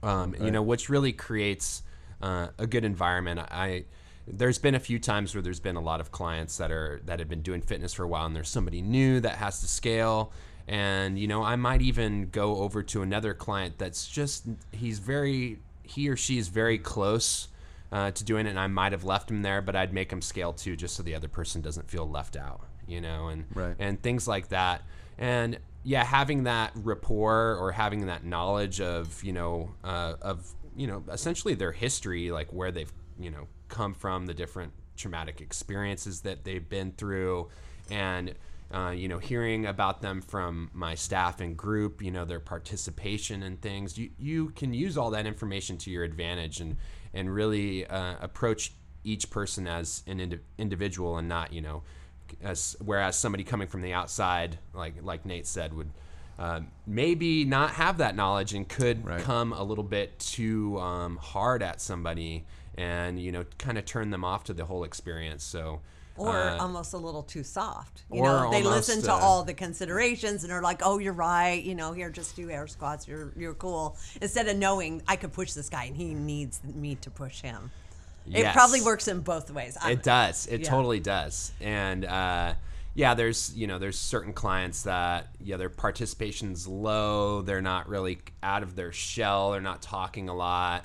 um, 0.02 0.34
you 0.40 0.50
know, 0.50 0.62
which 0.62 0.88
really 0.88 1.12
creates 1.12 1.82
uh, 2.22 2.48
a 2.58 2.66
good 2.66 2.84
environment. 2.84 3.40
I 3.40 3.84
there's 4.26 4.58
been 4.58 4.74
a 4.74 4.80
few 4.80 4.98
times 4.98 5.34
where 5.34 5.42
there's 5.42 5.60
been 5.60 5.76
a 5.76 5.80
lot 5.80 6.00
of 6.00 6.12
clients 6.12 6.56
that 6.58 6.70
are 6.70 7.00
that 7.04 7.18
have 7.18 7.28
been 7.28 7.42
doing 7.42 7.60
fitness 7.60 7.92
for 7.92 8.04
a 8.04 8.08
while, 8.08 8.24
and 8.24 8.34
there's 8.34 8.48
somebody 8.48 8.80
new 8.80 9.20
that 9.20 9.36
has 9.36 9.60
to 9.60 9.68
scale. 9.68 10.32
And 10.70 11.18
you 11.18 11.26
know, 11.26 11.42
I 11.42 11.56
might 11.56 11.82
even 11.82 12.28
go 12.30 12.58
over 12.58 12.84
to 12.84 13.02
another 13.02 13.34
client 13.34 13.76
that's 13.76 14.06
just 14.06 14.46
he's 14.70 15.00
very 15.00 15.58
he 15.82 16.08
or 16.08 16.16
she 16.16 16.38
is 16.38 16.46
very 16.46 16.78
close 16.78 17.48
uh, 17.90 18.12
to 18.12 18.22
doing 18.22 18.46
it, 18.46 18.50
and 18.50 18.60
I 18.60 18.68
might 18.68 18.92
have 18.92 19.02
left 19.02 19.28
him 19.28 19.42
there, 19.42 19.60
but 19.60 19.74
I'd 19.74 19.92
make 19.92 20.12
him 20.12 20.22
scale 20.22 20.52
too, 20.52 20.76
just 20.76 20.94
so 20.94 21.02
the 21.02 21.16
other 21.16 21.26
person 21.26 21.60
doesn't 21.60 21.90
feel 21.90 22.08
left 22.08 22.36
out. 22.36 22.60
You 22.86 23.00
know, 23.00 23.26
and 23.28 23.46
Right. 23.52 23.74
and 23.80 24.00
things 24.00 24.28
like 24.28 24.50
that. 24.50 24.82
And 25.18 25.58
yeah, 25.82 26.04
having 26.04 26.44
that 26.44 26.70
rapport 26.76 27.56
or 27.56 27.72
having 27.72 28.06
that 28.06 28.22
knowledge 28.22 28.80
of 28.80 29.24
you 29.24 29.32
know 29.32 29.72
uh, 29.82 30.14
of 30.22 30.54
you 30.76 30.86
know 30.86 31.02
essentially 31.10 31.54
their 31.54 31.72
history, 31.72 32.30
like 32.30 32.52
where 32.52 32.70
they've 32.70 32.92
you 33.18 33.32
know 33.32 33.48
come 33.66 33.92
from, 33.92 34.26
the 34.26 34.34
different 34.34 34.72
traumatic 34.96 35.40
experiences 35.40 36.20
that 36.20 36.44
they've 36.44 36.68
been 36.68 36.92
through, 36.92 37.48
and 37.90 38.34
uh, 38.72 38.90
you 38.90 39.08
know 39.08 39.18
hearing 39.18 39.66
about 39.66 40.00
them 40.02 40.20
from 40.20 40.70
my 40.72 40.94
staff 40.94 41.40
and 41.40 41.56
group, 41.56 42.02
you 42.02 42.10
know 42.10 42.24
their 42.24 42.40
participation 42.40 43.42
and 43.42 43.60
things. 43.60 43.98
You 43.98 44.10
you 44.18 44.50
can 44.50 44.72
use 44.74 44.96
all 44.96 45.10
that 45.10 45.26
information 45.26 45.76
to 45.78 45.90
your 45.90 46.04
advantage 46.04 46.60
and 46.60 46.76
and 47.12 47.34
really 47.34 47.86
uh, 47.86 48.14
approach 48.20 48.72
each 49.02 49.30
person 49.30 49.66
as 49.66 50.02
an 50.06 50.20
indi- 50.20 50.40
individual 50.58 51.16
and 51.18 51.28
not 51.28 51.52
you 51.52 51.60
know 51.60 51.82
as 52.42 52.76
whereas 52.84 53.16
somebody 53.16 53.42
coming 53.42 53.66
from 53.66 53.82
the 53.82 53.92
outside 53.92 54.58
like 54.74 54.94
like 55.02 55.24
Nate 55.26 55.46
said 55.46 55.74
would 55.74 55.90
uh, 56.38 56.60
maybe 56.86 57.44
not 57.44 57.72
have 57.72 57.98
that 57.98 58.14
knowledge 58.14 58.54
and 58.54 58.68
could 58.68 59.04
Right. 59.04 59.20
come 59.22 59.52
a 59.52 59.62
little 59.62 59.84
bit 59.84 60.18
too 60.18 60.78
um, 60.80 61.16
hard 61.16 61.62
at 61.62 61.80
somebody 61.80 62.44
and 62.76 63.18
you 63.18 63.32
know 63.32 63.44
kind 63.58 63.78
of 63.78 63.84
turn 63.84 64.10
them 64.10 64.24
off 64.24 64.44
to 64.44 64.52
the 64.54 64.64
whole 64.64 64.84
experience 64.84 65.42
so 65.44 65.80
or 66.20 66.36
uh, 66.36 66.58
almost 66.58 66.92
a 66.92 66.98
little 66.98 67.22
too 67.22 67.42
soft. 67.42 68.04
You 68.12 68.22
know, 68.22 68.50
they 68.50 68.58
almost, 68.58 68.88
listen 68.88 69.02
to 69.04 69.12
uh, 69.12 69.16
all 69.16 69.42
the 69.44 69.54
considerations 69.54 70.44
and 70.44 70.52
are 70.52 70.62
like, 70.62 70.80
"Oh, 70.84 70.98
you're 70.98 71.12
right. 71.12 71.62
You 71.62 71.74
know, 71.74 71.92
here, 71.92 72.10
just 72.10 72.36
do 72.36 72.50
air 72.50 72.66
squats. 72.66 73.08
You're 73.08 73.32
you're 73.36 73.54
cool." 73.54 73.96
Instead 74.20 74.48
of 74.48 74.56
knowing 74.56 75.02
I 75.08 75.16
could 75.16 75.32
push 75.32 75.52
this 75.52 75.68
guy 75.68 75.84
and 75.84 75.96
he 75.96 76.14
needs 76.14 76.60
me 76.64 76.94
to 76.96 77.10
push 77.10 77.40
him. 77.40 77.70
It 78.32 78.52
probably 78.52 78.80
works 78.82 79.08
in 79.08 79.20
both 79.20 79.50
ways. 79.50 79.76
I'm- 79.80 79.92
It 79.92 80.02
does. 80.04 80.46
It 80.46 80.60
Yeah. 80.60 80.70
totally 80.70 81.00
does. 81.00 81.50
And 81.60 82.04
uh, 82.04 82.54
yeah, 82.94 83.14
there's 83.14 83.52
you 83.56 83.66
know 83.66 83.78
there's 83.78 83.98
certain 83.98 84.32
clients 84.32 84.82
that 84.82 85.28
yeah 85.40 85.56
their 85.56 85.70
participation's 85.70 86.66
low. 86.68 87.42
They're 87.42 87.62
not 87.62 87.88
really 87.88 88.20
out 88.42 88.62
of 88.62 88.76
their 88.76 88.92
shell. 88.92 89.52
They're 89.52 89.60
not 89.60 89.80
talking 89.82 90.28
a 90.28 90.34
lot, 90.34 90.84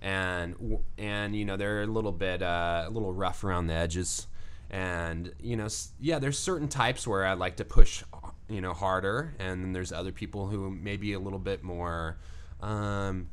and 0.00 0.78
and 0.96 1.34
you 1.36 1.44
know 1.44 1.56
they're 1.56 1.82
a 1.82 1.86
little 1.86 2.12
bit 2.12 2.40
uh, 2.42 2.84
a 2.86 2.90
little 2.90 3.12
rough 3.12 3.42
around 3.44 3.66
the 3.66 3.74
edges. 3.74 4.26
And 4.70 5.32
you 5.40 5.56
know 5.56 5.68
yeah, 6.00 6.18
there's 6.18 6.38
certain 6.38 6.68
types 6.68 7.06
where 7.06 7.24
I 7.24 7.34
like 7.34 7.56
to 7.56 7.64
push 7.64 8.02
you 8.48 8.60
know 8.60 8.72
harder, 8.72 9.34
and 9.38 9.62
then 9.62 9.72
there's 9.72 9.92
other 9.92 10.12
people 10.12 10.48
who 10.48 10.70
may 10.70 10.96
be 10.96 11.12
a 11.12 11.18
little 11.18 11.38
bit 11.38 11.62
more. 11.62 12.18
Um, 12.60 13.28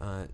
uh, 0.00 0.26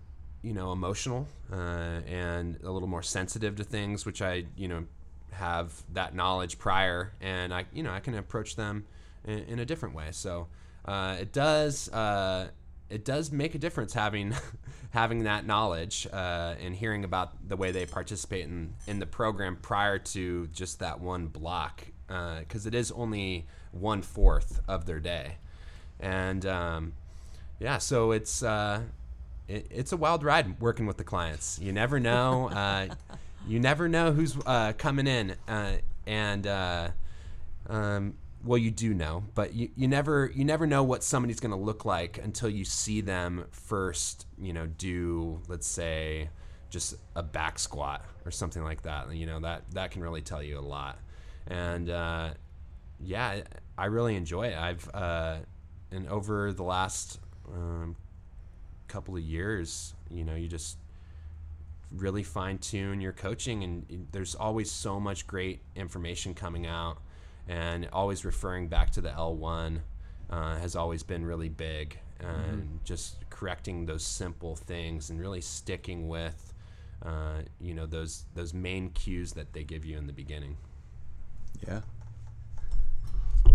you 0.45 0.53
know, 0.53 0.71
emotional 0.71 1.27
uh, 1.51 2.01
and 2.05 2.59
a 2.63 2.69
little 2.69 2.87
more 2.87 3.01
sensitive 3.01 3.55
to 3.55 3.63
things, 3.63 4.05
which 4.05 4.21
I, 4.21 4.45
you 4.55 4.67
know, 4.67 4.85
have 5.31 5.73
that 5.93 6.13
knowledge 6.13 6.59
prior, 6.59 7.13
and 7.19 7.51
I, 7.51 7.65
you 7.73 7.81
know, 7.81 7.91
I 7.91 7.99
can 7.99 8.13
approach 8.13 8.55
them 8.55 8.85
in, 9.23 9.39
in 9.39 9.59
a 9.59 9.65
different 9.65 9.95
way. 9.95 10.09
So 10.11 10.47
uh, 10.85 11.17
it 11.19 11.33
does, 11.33 11.89
uh, 11.89 12.49
it 12.89 13.03
does 13.05 13.31
make 13.31 13.55
a 13.55 13.57
difference 13.57 13.93
having 13.93 14.33
having 14.91 15.23
that 15.23 15.45
knowledge 15.45 16.07
uh, 16.13 16.55
and 16.61 16.75
hearing 16.75 17.03
about 17.03 17.47
the 17.47 17.55
way 17.55 17.71
they 17.71 17.85
participate 17.85 18.45
in 18.45 18.73
in 18.87 18.99
the 18.99 19.05
program 19.05 19.57
prior 19.61 19.97
to 19.99 20.47
just 20.47 20.79
that 20.79 20.99
one 20.99 21.27
block, 21.27 21.85
because 22.07 22.65
it 22.65 22.75
is 22.75 22.91
only 22.91 23.47
one 23.71 24.01
fourth 24.01 24.61
of 24.67 24.85
their 24.85 24.99
day, 24.99 25.37
and 25.99 26.45
um, 26.45 26.93
yeah, 27.59 27.77
so 27.77 28.11
it's. 28.11 28.43
Uh, 28.43 28.81
it, 29.47 29.67
it's 29.69 29.91
a 29.91 29.97
wild 29.97 30.23
ride 30.23 30.59
working 30.59 30.85
with 30.85 30.97
the 30.97 31.03
clients. 31.03 31.59
You 31.61 31.71
never 31.71 31.99
know. 31.99 32.49
Uh, 32.49 32.87
you 33.47 33.59
never 33.59 33.87
know 33.87 34.11
who's 34.11 34.35
uh, 34.45 34.73
coming 34.77 35.07
in, 35.07 35.35
uh, 35.47 35.73
and 36.07 36.47
uh, 36.47 36.89
um, 37.67 38.15
well, 38.45 38.57
you 38.57 38.71
do 38.71 38.93
know, 38.93 39.23
but 39.33 39.53
you, 39.53 39.69
you 39.75 39.87
never 39.87 40.31
you 40.33 40.45
never 40.45 40.67
know 40.67 40.83
what 40.83 41.03
somebody's 41.03 41.39
going 41.39 41.51
to 41.51 41.57
look 41.57 41.83
like 41.83 42.19
until 42.23 42.49
you 42.49 42.63
see 42.63 43.01
them 43.01 43.45
first. 43.51 44.27
You 44.39 44.53
know, 44.53 44.67
do 44.67 45.41
let's 45.47 45.67
say 45.67 46.29
just 46.69 46.95
a 47.15 47.23
back 47.23 47.57
squat 47.57 48.05
or 48.25 48.31
something 48.31 48.63
like 48.63 48.83
that. 48.83 49.13
You 49.13 49.25
know 49.25 49.39
that 49.41 49.63
that 49.71 49.91
can 49.91 50.01
really 50.03 50.21
tell 50.21 50.43
you 50.43 50.59
a 50.59 50.61
lot, 50.61 50.99
and 51.47 51.89
uh, 51.89 52.29
yeah, 52.99 53.41
I 53.77 53.85
really 53.85 54.15
enjoy 54.15 54.47
it. 54.47 54.57
I've 54.57 54.89
uh, 54.93 55.37
and 55.91 56.07
over 56.07 56.53
the 56.53 56.63
last 56.63 57.19
um, 57.51 57.95
couple 58.87 59.15
of 59.15 59.23
years, 59.23 59.93
you 60.09 60.23
know, 60.23 60.35
you 60.35 60.47
just 60.47 60.77
really 61.91 62.23
fine 62.23 62.57
tune 62.57 63.01
your 63.01 63.13
coaching, 63.13 63.63
and 63.63 64.07
there's 64.11 64.35
always 64.35 64.69
so 64.69 64.99
much 64.99 65.25
great 65.25 65.61
information 65.75 66.33
coming 66.33 66.65
out, 66.65 66.97
and 67.47 67.87
always 67.93 68.25
referring 68.25 68.67
back 68.67 68.91
to 68.91 69.01
the 69.01 69.09
L1 69.09 69.79
uh, 70.29 70.57
has 70.57 70.75
always 70.75 71.03
been 71.03 71.25
really 71.25 71.49
big, 71.49 71.99
and 72.19 72.79
just 72.83 73.29
correcting 73.29 73.85
those 73.85 74.03
simple 74.03 74.55
things 74.55 75.09
and 75.09 75.19
really 75.19 75.41
sticking 75.41 76.07
with. 76.07 76.53
Uh, 77.05 77.41
you 77.59 77.73
know 77.73 77.85
those 77.85 78.25
those 78.33 78.53
main 78.53 78.89
cues 78.89 79.33
that 79.33 79.53
they 79.53 79.63
give 79.63 79.85
you 79.85 79.97
in 79.97 80.07
the 80.07 80.13
beginning. 80.13 80.57
Yeah. 81.67 81.81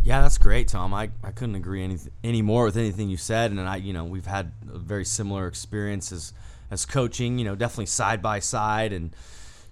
Yeah, 0.02 0.22
that's 0.22 0.38
great, 0.38 0.68
Tom. 0.68 0.94
I, 0.94 1.10
I 1.22 1.30
couldn't 1.30 1.56
agree 1.56 1.82
any 1.84 1.98
any 2.24 2.42
more 2.42 2.64
with 2.64 2.76
anything 2.76 3.10
you 3.10 3.16
said, 3.16 3.50
and 3.50 3.60
I 3.60 3.76
you 3.76 3.92
know 3.92 4.04
we've 4.04 4.26
had 4.26 4.52
a 4.72 4.78
very 4.78 5.04
similar 5.04 5.46
experiences 5.46 6.32
as 6.70 6.86
coaching. 6.86 7.38
You 7.38 7.44
know, 7.44 7.54
definitely 7.54 7.86
side 7.86 8.22
by 8.22 8.38
side, 8.38 8.92
and 8.92 9.14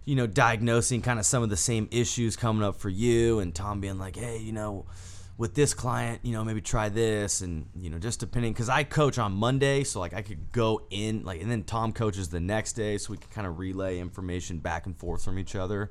you 0.09 0.15
know 0.15 0.27
diagnosing 0.27 1.03
kind 1.03 1.19
of 1.19 1.27
some 1.27 1.43
of 1.43 1.51
the 1.51 1.57
same 1.57 1.87
issues 1.91 2.35
coming 2.35 2.63
up 2.63 2.77
for 2.77 2.89
you, 2.89 3.41
and 3.41 3.55
Tom 3.55 3.79
being 3.79 3.99
like, 3.99 4.17
hey, 4.17 4.39
you 4.39 4.53
know, 4.53 4.87
with 5.37 5.55
this 5.55 5.75
client, 5.75 6.21
you 6.23 6.33
know, 6.33 6.43
maybe 6.43 6.63
try 6.63 6.89
this, 6.89 7.43
and 7.43 7.67
you 7.79 7.91
know, 7.91 7.99
just 7.99 8.19
depending 8.19 8.55
because 8.55 8.71
I 8.71 8.85
coach 8.85 9.19
on 9.19 9.33
Monday, 9.33 9.85
so 9.85 10.01
like 10.01 10.15
I 10.15 10.23
could 10.23 10.51
go 10.51 10.81
in 10.89 11.25
like, 11.25 11.43
and 11.43 11.51
then 11.51 11.63
Tom 11.63 11.93
coaches 11.93 12.31
the 12.31 12.41
next 12.41 12.73
day, 12.73 12.97
so 12.97 13.11
we 13.11 13.19
could 13.19 13.31
kind 13.31 13.47
of 13.47 13.59
relay 13.59 13.99
information 13.99 14.61
back 14.61 14.87
and 14.87 14.97
forth 14.97 15.23
from 15.23 15.39
each 15.39 15.55
other. 15.55 15.91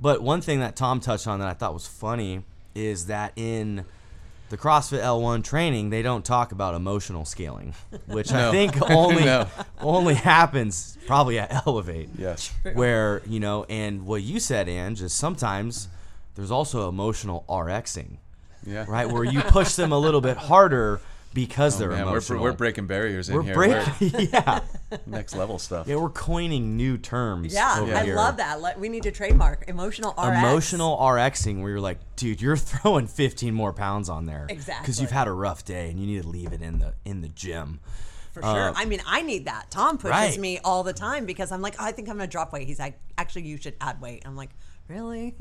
But 0.00 0.22
one 0.22 0.40
thing 0.40 0.58
that 0.58 0.74
Tom 0.74 0.98
touched 0.98 1.28
on 1.28 1.38
that 1.38 1.48
I 1.48 1.54
thought 1.54 1.72
was 1.72 1.86
funny 1.86 2.42
is 2.74 3.06
that 3.06 3.32
in 3.36 3.84
the 4.48 4.56
CrossFit 4.56 5.00
L1 5.02 5.42
training, 5.42 5.90
they 5.90 6.02
don't 6.02 6.24
talk 6.24 6.52
about 6.52 6.74
emotional 6.74 7.24
scaling, 7.24 7.74
which 8.06 8.32
I 8.32 8.50
think 8.50 8.80
only 8.90 9.24
No. 9.24 9.48
only 9.80 10.14
happens 10.14 10.96
probably 11.06 11.38
at 11.38 11.66
Elevate. 11.66 12.10
Yes. 12.16 12.52
Where, 12.74 13.22
you 13.26 13.40
know, 13.40 13.64
and 13.68 14.06
what 14.06 14.22
you 14.22 14.38
said, 14.40 14.68
Ange, 14.68 15.02
is 15.02 15.12
sometimes 15.12 15.88
there's 16.36 16.50
also 16.50 16.88
emotional 16.88 17.44
RXing, 17.48 18.18
Yeah. 18.64 18.84
right? 18.88 19.10
Where 19.10 19.24
you 19.24 19.40
push 19.42 19.74
them 19.74 19.90
a 19.92 19.98
little 19.98 20.20
bit 20.20 20.36
harder 20.36 21.00
because 21.36 21.78
they're 21.78 21.92
Oh, 21.92 21.96
Man, 21.96 22.04
we're, 22.06 22.10
emotional. 22.12 22.42
we're 22.42 22.52
breaking 22.52 22.86
barriers 22.88 23.28
in 23.28 23.36
We're 23.36 23.42
here. 23.42 23.54
breaking, 23.54 24.28
yeah, 24.32 24.60
We're 24.90 24.98
next 25.06 25.36
level 25.36 25.58
stuff. 25.60 25.86
yeah. 25.86 25.94
We're 25.96 26.08
coining 26.08 26.76
new 26.76 26.98
terms. 26.98 27.54
Yeah, 27.54 27.76
over 27.80 27.94
I 27.94 28.04
here. 28.04 28.16
love 28.16 28.38
that. 28.38 28.80
We 28.80 28.88
need 28.88 29.04
to 29.04 29.12
trademark 29.12 29.66
emotional 29.68 30.12
RX. 30.18 30.38
emotional 30.38 30.96
RXing 30.96 31.60
where 31.60 31.70
you're 31.70 31.80
like, 31.80 31.98
dude, 32.16 32.40
you're 32.40 32.56
throwing 32.72 33.06
15 33.06 33.54
more 33.54 33.72
pounds 33.72 34.08
on 34.08 34.26
there 34.26 34.46
exactly, 34.48 34.82
because 34.82 35.00
you've 35.00 35.10
had 35.12 35.28
a 35.28 35.32
rough 35.32 35.64
day 35.64 35.90
and 35.90 36.00
you 36.00 36.06
need 36.06 36.22
to 36.22 36.28
leave 36.28 36.52
it 36.52 36.62
in 36.62 36.78
the 36.80 36.94
in 37.04 37.20
the 37.20 37.28
gym. 37.28 37.78
For 38.32 38.42
sure. 38.42 38.50
Uh, 38.50 38.72
I 38.74 38.84
mean, 38.86 39.00
I 39.06 39.22
need 39.22 39.44
that. 39.46 39.70
Tom 39.70 39.96
pushes 39.98 40.10
Right. 40.10 40.38
me 40.38 40.58
all 40.64 40.82
the 40.82 40.92
time 40.92 41.24
because 41.24 41.52
I'm 41.52 41.62
like, 41.62 41.76
oh, 41.78 41.84
I 41.84 41.92
think 41.92 42.08
I'm 42.10 42.16
going 42.18 42.28
to 42.28 42.30
drop 42.30 42.52
weight. 42.52 42.66
He's 42.66 42.78
like, 42.78 42.98
actually, 43.16 43.42
you 43.44 43.56
should 43.56 43.76
add 43.80 43.98
weight. 44.00 44.24
I'm 44.26 44.36
like, 44.36 44.50
really? 44.88 45.34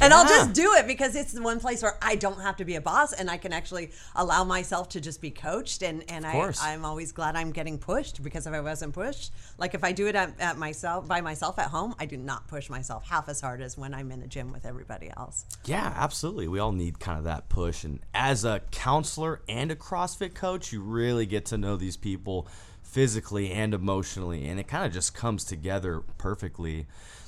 and 0.00 0.12
I'll 0.12 0.26
just 0.26 0.52
do 0.52 0.74
it 0.74 0.86
because 0.86 1.14
it's 1.16 1.32
the 1.32 1.42
one 1.42 1.60
place 1.60 1.82
where 1.82 1.96
I 2.00 2.16
don't 2.16 2.40
have 2.40 2.56
to 2.56 2.64
be 2.64 2.76
a 2.76 2.80
boss 2.80 3.12
and 3.12 3.30
I 3.30 3.36
can 3.36 3.52
actually 3.52 3.90
allow 4.14 4.44
myself 4.44 4.88
to 4.90 5.00
just 5.00 5.20
be 5.20 5.30
coached. 5.30 5.82
And, 5.82 6.04
and 6.10 6.26
I. 6.26 6.52
I'm 6.60 6.84
always 6.84 7.12
glad 7.12 7.36
I'm 7.36 7.52
getting 7.52 7.78
pushed 7.78 8.22
because 8.22 8.46
if 8.46 8.52
I 8.52 8.60
wasn't 8.60 8.94
pushed, 8.94 9.32
like 9.58 9.74
if 9.74 9.84
I 9.84 9.92
do 9.92 10.06
it 10.06 10.14
at, 10.14 10.38
at 10.40 10.58
myself 10.58 11.06
by 11.08 11.20
myself 11.20 11.58
at 11.58 11.68
home, 11.68 11.94
I 11.98 12.06
do 12.06 12.16
not 12.16 12.48
push 12.48 12.70
myself 12.70 13.08
half 13.08 13.28
as 13.28 13.40
hard 13.40 13.60
as 13.60 13.76
when 13.76 13.94
I'm 13.94 14.10
in 14.12 14.22
a 14.22 14.26
gym 14.26 14.52
with 14.52 14.66
everybody 14.66 15.10
else. 15.16 15.44
Yeah, 15.64 15.92
absolutely. 15.96 16.48
We 16.48 16.58
all 16.58 16.72
need 16.72 16.98
kind 17.00 17.18
of 17.18 17.24
that 17.24 17.48
push. 17.48 17.84
And 17.84 18.00
as 18.14 18.44
a 18.44 18.62
counselor 18.70 19.40
and 19.48 19.70
a 19.70 19.76
CrossFit 19.76 20.34
coach, 20.34 20.72
you 20.72 20.80
really 20.80 21.26
get 21.26 21.46
to 21.46 21.58
know 21.58 21.76
these 21.76 21.96
people 21.96 22.46
physically 22.82 23.50
and 23.52 23.74
emotionally. 23.74 24.46
And 24.46 24.58
it 24.58 24.68
kind 24.68 24.86
of 24.86 24.92
just 24.92 25.14
comes 25.14 25.44
together 25.44 26.02
perfectly. 26.18 26.86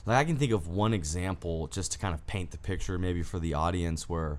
Like, 0.08 0.16
I 0.16 0.24
can 0.24 0.36
think 0.36 0.52
of 0.52 0.68
one 0.68 0.94
example 0.94 1.66
just 1.66 1.92
to 1.92 1.98
kind 1.98 2.14
of 2.14 2.26
paint 2.26 2.50
the 2.50 2.56
picture, 2.56 2.98
maybe 2.98 3.22
for 3.22 3.38
the 3.38 3.52
audience, 3.52 4.08
where 4.08 4.38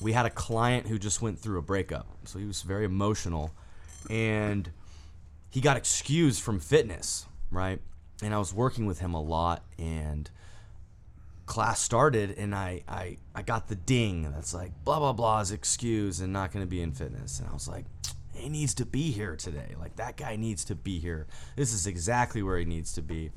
we 0.00 0.12
had 0.12 0.24
a 0.24 0.30
client 0.30 0.86
who 0.86 1.00
just 1.00 1.20
went 1.20 1.36
through 1.36 1.58
a 1.58 1.62
breakup. 1.62 2.06
So 2.26 2.38
he 2.38 2.44
was 2.44 2.62
very 2.62 2.84
emotional. 2.84 3.50
And 4.08 4.70
he 5.50 5.60
got 5.60 5.76
excused 5.76 6.42
from 6.42 6.60
fitness, 6.60 7.26
right? 7.50 7.80
And 8.22 8.32
I 8.32 8.38
was 8.38 8.54
working 8.54 8.86
with 8.86 9.00
him 9.00 9.14
a 9.14 9.20
lot. 9.20 9.64
And 9.80 10.30
class 11.46 11.80
started 11.80 12.30
and 12.38 12.54
I, 12.54 12.82
I 12.88 13.18
I 13.34 13.42
got 13.42 13.68
the 13.68 13.74
ding 13.74 14.32
that's 14.32 14.54
like 14.54 14.72
blah 14.82 14.98
blah 14.98 15.12
blah 15.12 15.40
is 15.40 15.52
excused 15.52 16.22
and 16.22 16.32
not 16.32 16.52
going 16.52 16.64
to 16.64 16.70
be 16.70 16.80
in 16.80 16.92
fitness 16.92 17.38
and 17.38 17.46
I 17.46 17.52
was 17.52 17.68
like 17.68 17.84
he 18.32 18.48
needs 18.48 18.72
to 18.76 18.86
be 18.86 19.10
here 19.10 19.36
today 19.36 19.74
like 19.78 19.96
that 19.96 20.16
guy 20.16 20.36
needs 20.36 20.64
to 20.64 20.74
be 20.74 20.98
here 21.00 21.26
this 21.54 21.74
is 21.74 21.86
exactly 21.86 22.42
where 22.42 22.58
he 22.58 22.64
needs 22.64 22.94
to 22.94 23.02
be 23.02 23.30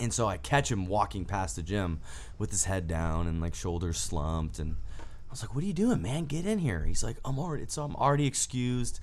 and 0.00 0.12
so 0.12 0.26
I 0.26 0.38
catch 0.38 0.70
him 0.70 0.86
walking 0.86 1.24
past 1.24 1.56
the 1.56 1.62
gym 1.62 2.00
with 2.38 2.50
his 2.50 2.64
head 2.64 2.88
down 2.88 3.26
and 3.26 3.40
like 3.40 3.54
shoulders 3.54 3.98
slumped 3.98 4.58
and 4.58 4.76
I 4.98 5.30
was 5.30 5.42
like 5.42 5.54
what 5.54 5.62
are 5.62 5.66
you 5.66 5.72
doing 5.72 6.02
man? 6.02 6.24
Get 6.24 6.46
in 6.46 6.58
here. 6.58 6.84
He's 6.84 7.04
like 7.04 7.16
I'm 7.24 7.38
already 7.38 7.66
so 7.68 7.84
I'm 7.84 7.94
already 7.96 8.26
excused. 8.26 9.00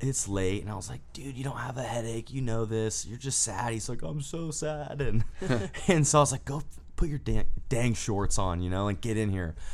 It's 0.00 0.28
late. 0.28 0.62
And 0.62 0.70
I 0.70 0.76
was 0.76 0.88
like 0.88 1.00
dude 1.12 1.36
you 1.36 1.44
don't 1.44 1.58
have 1.58 1.76
a 1.76 1.82
headache. 1.82 2.32
You 2.32 2.42
know 2.42 2.64
this. 2.64 3.04
You're 3.04 3.18
just 3.18 3.42
sad. 3.42 3.72
He's 3.72 3.88
like 3.88 4.02
I'm 4.02 4.22
so 4.22 4.50
sad. 4.50 5.00
And 5.00 5.24
and 5.88 6.06
so 6.06 6.18
I 6.18 6.22
was 6.22 6.32
like 6.32 6.44
go 6.44 6.62
put 6.94 7.08
your 7.08 7.18
dang, 7.18 7.46
dang 7.68 7.94
shorts 7.94 8.38
on 8.38 8.62
you 8.62 8.70
know 8.70 8.88
and 8.88 9.00
get 9.00 9.16
in 9.16 9.30
here. 9.30 9.54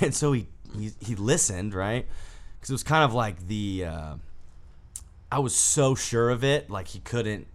And 0.00 0.14
so 0.14 0.32
he 0.32 0.48
he, 0.76 0.92
he 1.00 1.14
listened 1.14 1.72
right? 1.72 2.06
Because 2.56 2.70
it 2.70 2.74
was 2.74 2.82
kind 2.82 3.04
of 3.04 3.14
like 3.14 3.46
the 3.46 3.84
uh, 3.86 4.14
I 5.30 5.38
was 5.38 5.54
so 5.54 5.94
sure 5.94 6.30
of 6.30 6.44
it 6.44 6.68
like 6.68 6.88
he 6.88 7.00
couldn't 7.00 7.46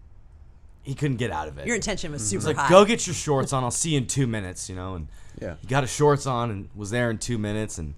he 0.84 0.94
couldn't 0.94 1.18
get 1.18 1.32
out 1.32 1.48
of 1.48 1.58
it 1.58 1.66
Your 1.66 1.76
intention 1.76 2.12
was 2.12 2.28
super 2.28 2.42
He's 2.42 2.48
like, 2.48 2.58
high. 2.58 2.70
go 2.70 2.86
get 2.86 3.08
your 3.08 3.14
shorts 3.14 3.54
on. 3.54 3.64
I'll 3.64 3.72
see 3.72 3.92
you 3.92 3.98
in 3.98 4.08
two 4.08 4.28
minutes, 4.28 4.70
you 4.70 4.76
know. 4.76 4.96
And 4.96 5.08
Yeah. 5.42 5.56
he 5.62 5.68
got 5.68 5.84
his 5.84 5.92
shorts 5.92 6.28
on 6.28 6.52
and 6.52 6.70
was 6.76 6.92
there 6.92 7.10
in 7.10 7.18
two 7.18 7.38
minutes. 7.38 7.78
And 7.78 7.96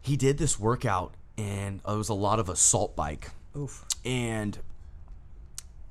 he 0.00 0.16
did 0.16 0.38
this 0.38 0.58
workout 0.58 1.14
and 1.38 1.80
uh, 1.86 1.92
it 1.94 1.98
was 1.98 2.08
a 2.08 2.14
lot 2.14 2.38
of 2.38 2.48
assault 2.48 2.96
bike. 2.96 3.30
Oof. 3.56 3.84
And 4.04 4.58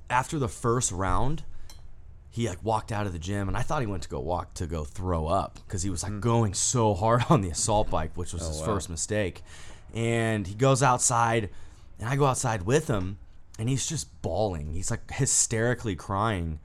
after 0.09 0.39
the 0.39 0.47
first 0.47 0.91
round, 0.91 1.43
he 2.29 2.49
like 2.49 2.63
walked 2.63 2.91
out 2.91 3.07
of 3.07 3.13
the 3.13 3.19
gym, 3.19 3.47
and 3.47 3.55
I 3.55 3.61
thought 3.61 3.81
he 3.81 3.87
went 3.87 4.03
to 4.03 4.09
go 4.09 4.19
walk 4.19 4.53
to 4.55 4.67
go 4.67 4.83
throw 4.83 5.27
up 5.27 5.59
because 5.65 5.83
he 5.83 5.89
was 5.89 6.03
like 6.03 6.11
hmm. 6.11 6.19
going 6.19 6.53
so 6.53 6.93
hard 6.93 7.23
on 7.29 7.41
the 7.41 7.49
assault 7.49 7.89
bike, 7.89 8.11
which 8.15 8.33
was 8.33 8.43
oh, 8.43 8.47
his 8.49 8.59
wow. 8.59 8.65
first 8.65 8.89
mistake. 8.89 9.41
And 9.93 10.45
he 10.45 10.55
goes 10.55 10.83
outside, 10.83 11.49
and 11.99 12.09
I 12.09 12.15
go 12.15 12.25
outside 12.25 12.63
with 12.63 12.87
him, 12.87 13.17
and 13.57 13.69
he's 13.69 13.85
just 13.87 14.21
bawling. 14.21 14.73
He's 14.73 14.91
like 14.91 15.11
hysterically 15.11 15.95
crying. 15.95 16.59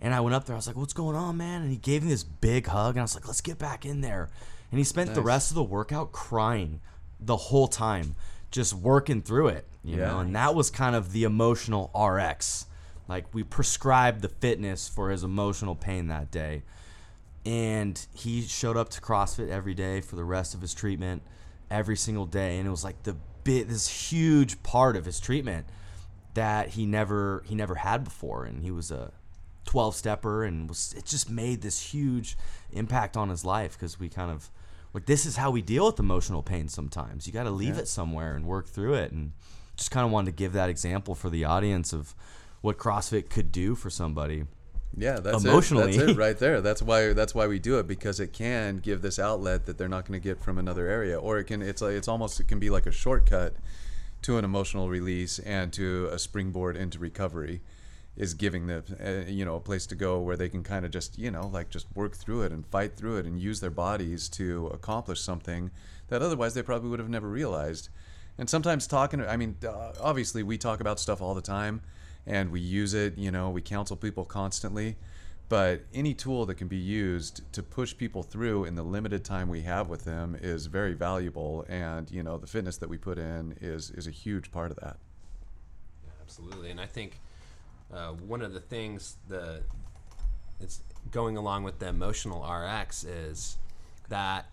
And 0.00 0.12
I 0.14 0.20
went 0.20 0.34
up 0.34 0.44
there. 0.44 0.54
I 0.54 0.58
was 0.58 0.66
like, 0.66 0.76
"What's 0.76 0.92
going 0.92 1.16
on, 1.16 1.38
man?" 1.38 1.62
And 1.62 1.70
he 1.70 1.78
gave 1.78 2.02
me 2.02 2.10
this 2.10 2.22
big 2.24 2.66
hug, 2.66 2.94
and 2.96 3.00
I 3.00 3.02
was 3.04 3.14
like, 3.14 3.26
"Let's 3.26 3.40
get 3.40 3.58
back 3.58 3.86
in 3.86 4.02
there." 4.02 4.28
And 4.70 4.78
he 4.78 4.84
spent 4.84 5.14
the 5.14 5.22
rest 5.22 5.50
of 5.50 5.54
the 5.54 5.62
workout 5.64 6.12
crying 6.12 6.80
the 7.18 7.36
whole 7.36 7.66
time, 7.68 8.14
just 8.50 8.74
working 8.74 9.22
through 9.22 9.48
it, 9.48 9.66
you 9.82 9.96
Yeah. 9.96 10.08
know. 10.08 10.18
And 10.20 10.36
that 10.36 10.54
was 10.54 10.70
kind 10.70 10.94
of 10.94 11.12
the 11.12 11.24
emotional 11.24 11.90
RX. 11.94 12.66
Like 13.08 13.32
we 13.32 13.42
prescribed 13.42 14.20
the 14.20 14.28
fitness 14.28 14.86
for 14.88 15.10
his 15.10 15.24
emotional 15.24 15.74
pain 15.74 16.08
that 16.08 16.30
day, 16.30 16.62
and 17.46 18.04
he 18.12 18.42
showed 18.42 18.76
up 18.76 18.88
to 18.90 19.00
CrossFit 19.00 19.48
every 19.48 19.74
day 19.74 20.00
for 20.00 20.16
the 20.16 20.24
rest 20.24 20.54
of 20.54 20.60
his 20.60 20.74
treatment, 20.74 21.22
every 21.70 21.96
single 21.96 22.26
day, 22.26 22.58
and 22.58 22.66
it 22.66 22.70
was 22.70 22.84
like 22.84 23.02
the 23.04 23.16
bit 23.44 23.68
this 23.68 24.10
huge 24.10 24.62
part 24.62 24.96
of 24.96 25.04
his 25.04 25.20
treatment 25.20 25.66
that 26.36 26.70
he 26.70 26.86
never 26.86 27.42
he 27.46 27.54
never 27.54 27.74
had 27.74 28.04
before, 28.04 28.44
and 28.44 28.62
he 28.62 28.70
was 28.70 28.90
a 28.90 29.12
12 29.66 29.94
stepper 29.96 30.44
and 30.44 30.68
was 30.68 30.94
it 30.96 31.04
just 31.04 31.28
made 31.28 31.60
this 31.60 31.92
huge 31.92 32.36
impact 32.72 33.16
on 33.16 33.28
his 33.30 33.44
life 33.44 33.72
because 33.72 33.98
we 33.98 34.08
kind 34.08 34.30
of 34.30 34.48
like 34.94 35.06
this 35.06 35.26
is 35.26 35.36
how 35.36 35.50
we 35.50 35.60
deal 35.60 35.86
with 35.86 35.98
emotional 35.98 36.40
pain 36.40 36.68
sometimes 36.68 37.26
you 37.26 37.32
got 37.32 37.42
to 37.42 37.50
leave 37.50 37.74
Yeah. 37.74 37.80
it 37.82 37.88
somewhere 37.88 38.36
and 38.36 38.46
work 38.46 38.68
through 38.68 38.94
it 38.94 39.10
and 39.10 39.32
just 39.76 39.90
kind 39.90 40.06
of 40.06 40.12
wanted 40.12 40.26
to 40.30 40.36
give 40.36 40.52
that 40.52 40.68
example 40.70 41.16
for 41.16 41.28
the 41.30 41.44
audience 41.44 41.92
of 41.92 42.14
what 42.60 42.78
CrossFit 42.78 43.28
could 43.28 43.50
do 43.50 43.74
for 43.74 43.90
somebody 43.90 44.44
Yeah, 44.96 45.18
that's 45.18 45.42
Emotionally. 45.44 45.94
It. 45.94 45.98
That's 45.98 46.10
it 46.12 46.16
right 46.26 46.38
there. 46.38 46.60
That's 46.60 46.80
why 46.80 47.12
that's 47.12 47.34
why 47.34 47.48
we 47.48 47.58
do 47.58 47.80
it 47.80 47.88
because 47.88 48.20
it 48.20 48.32
can 48.32 48.76
give 48.78 49.02
this 49.02 49.18
outlet 49.18 49.66
that 49.66 49.76
they're 49.78 49.88
not 49.88 50.06
going 50.06 50.18
to 50.20 50.24
get 50.24 50.40
from 50.40 50.58
another 50.58 50.86
area, 50.86 51.18
or 51.18 51.38
it 51.38 51.44
can. 51.48 51.60
It's 51.60 51.82
like 51.82 51.94
it's 51.94 52.08
almost 52.08 52.38
it 52.40 52.46
can 52.46 52.60
be 52.60 52.70
like 52.70 52.86
a 52.86 52.92
shortcut 52.92 53.54
to 54.26 54.38
an 54.38 54.44
emotional 54.44 54.88
release 54.88 55.38
and 55.38 55.72
to 55.72 56.08
a 56.10 56.18
springboard 56.18 56.76
into 56.76 56.98
recovery. 56.98 57.60
Is 58.16 58.34
giving 58.34 58.66
them 58.66 58.82
uh, 58.98 59.30
you 59.30 59.44
know 59.44 59.56
a 59.56 59.60
place 59.60 59.86
to 59.86 59.94
go 59.94 60.18
where 60.18 60.36
they 60.36 60.48
can 60.48 60.64
kind 60.64 60.84
of 60.84 60.90
just 60.90 61.16
you 61.18 61.30
know 61.30 61.46
like 61.46 61.68
just 61.68 61.86
work 61.94 62.16
through 62.16 62.42
it 62.42 62.50
and 62.50 62.66
fight 62.66 62.96
through 62.96 63.18
it 63.18 63.26
and 63.26 63.38
use 63.38 63.60
their 63.60 63.70
bodies 63.70 64.28
to 64.30 64.68
accomplish 64.68 65.20
something 65.20 65.70
that 66.08 66.22
otherwise 66.22 66.54
they 66.54 66.62
probably 66.62 66.88
would 66.88 66.98
have 66.98 67.10
never 67.10 67.28
realized. 67.28 67.88
And 68.38 68.50
sometimes 68.50 68.86
talking, 68.86 69.24
I 69.24 69.36
mean, 69.36 69.56
uh, 69.64 69.92
obviously 70.00 70.42
we 70.42 70.58
talk 70.58 70.80
about 70.80 70.98
stuff 70.98 71.20
all 71.22 71.34
the 71.34 71.42
time 71.42 71.82
and 72.26 72.50
we 72.50 72.58
use 72.60 72.94
it, 72.94 73.16
you 73.16 73.30
know, 73.30 73.50
we 73.50 73.60
counsel 73.60 73.96
people 73.96 74.24
constantly. 74.24 74.96
But 75.48 75.82
any 75.94 76.12
tool 76.12 76.44
that 76.46 76.56
can 76.56 76.66
be 76.66 76.76
used 76.76 77.40
to 77.52 77.62
push 77.62 77.96
people 77.96 78.24
through 78.24 78.64
in 78.64 78.74
the 78.74 78.82
limited 78.82 79.24
time 79.24 79.48
we 79.48 79.62
have 79.62 79.88
with 79.88 80.04
them 80.04 80.36
is 80.40 80.66
very 80.66 80.94
valuable. 80.94 81.64
And, 81.68 82.10
you 82.10 82.22
know, 82.22 82.36
the 82.36 82.48
fitness 82.48 82.78
that 82.78 82.88
we 82.88 82.98
put 82.98 83.16
in 83.16 83.56
is, 83.60 83.90
is 83.90 84.08
a 84.08 84.10
huge 84.10 84.50
part 84.50 84.72
of 84.72 84.76
that. 84.78 84.96
Yeah, 86.04 86.10
Absolutely, 86.22 86.70
and 86.70 86.80
I 86.80 86.86
think 86.86 87.20
uh, 87.94 88.08
one 88.12 88.42
of 88.42 88.52
the 88.52 88.60
things 88.60 89.16
that 89.28 89.62
it's 90.60 90.82
going 91.12 91.36
along 91.36 91.62
with 91.62 91.78
the 91.78 91.88
emotional 91.88 92.42
RX 92.42 93.04
is 93.04 93.56
that 94.08 94.46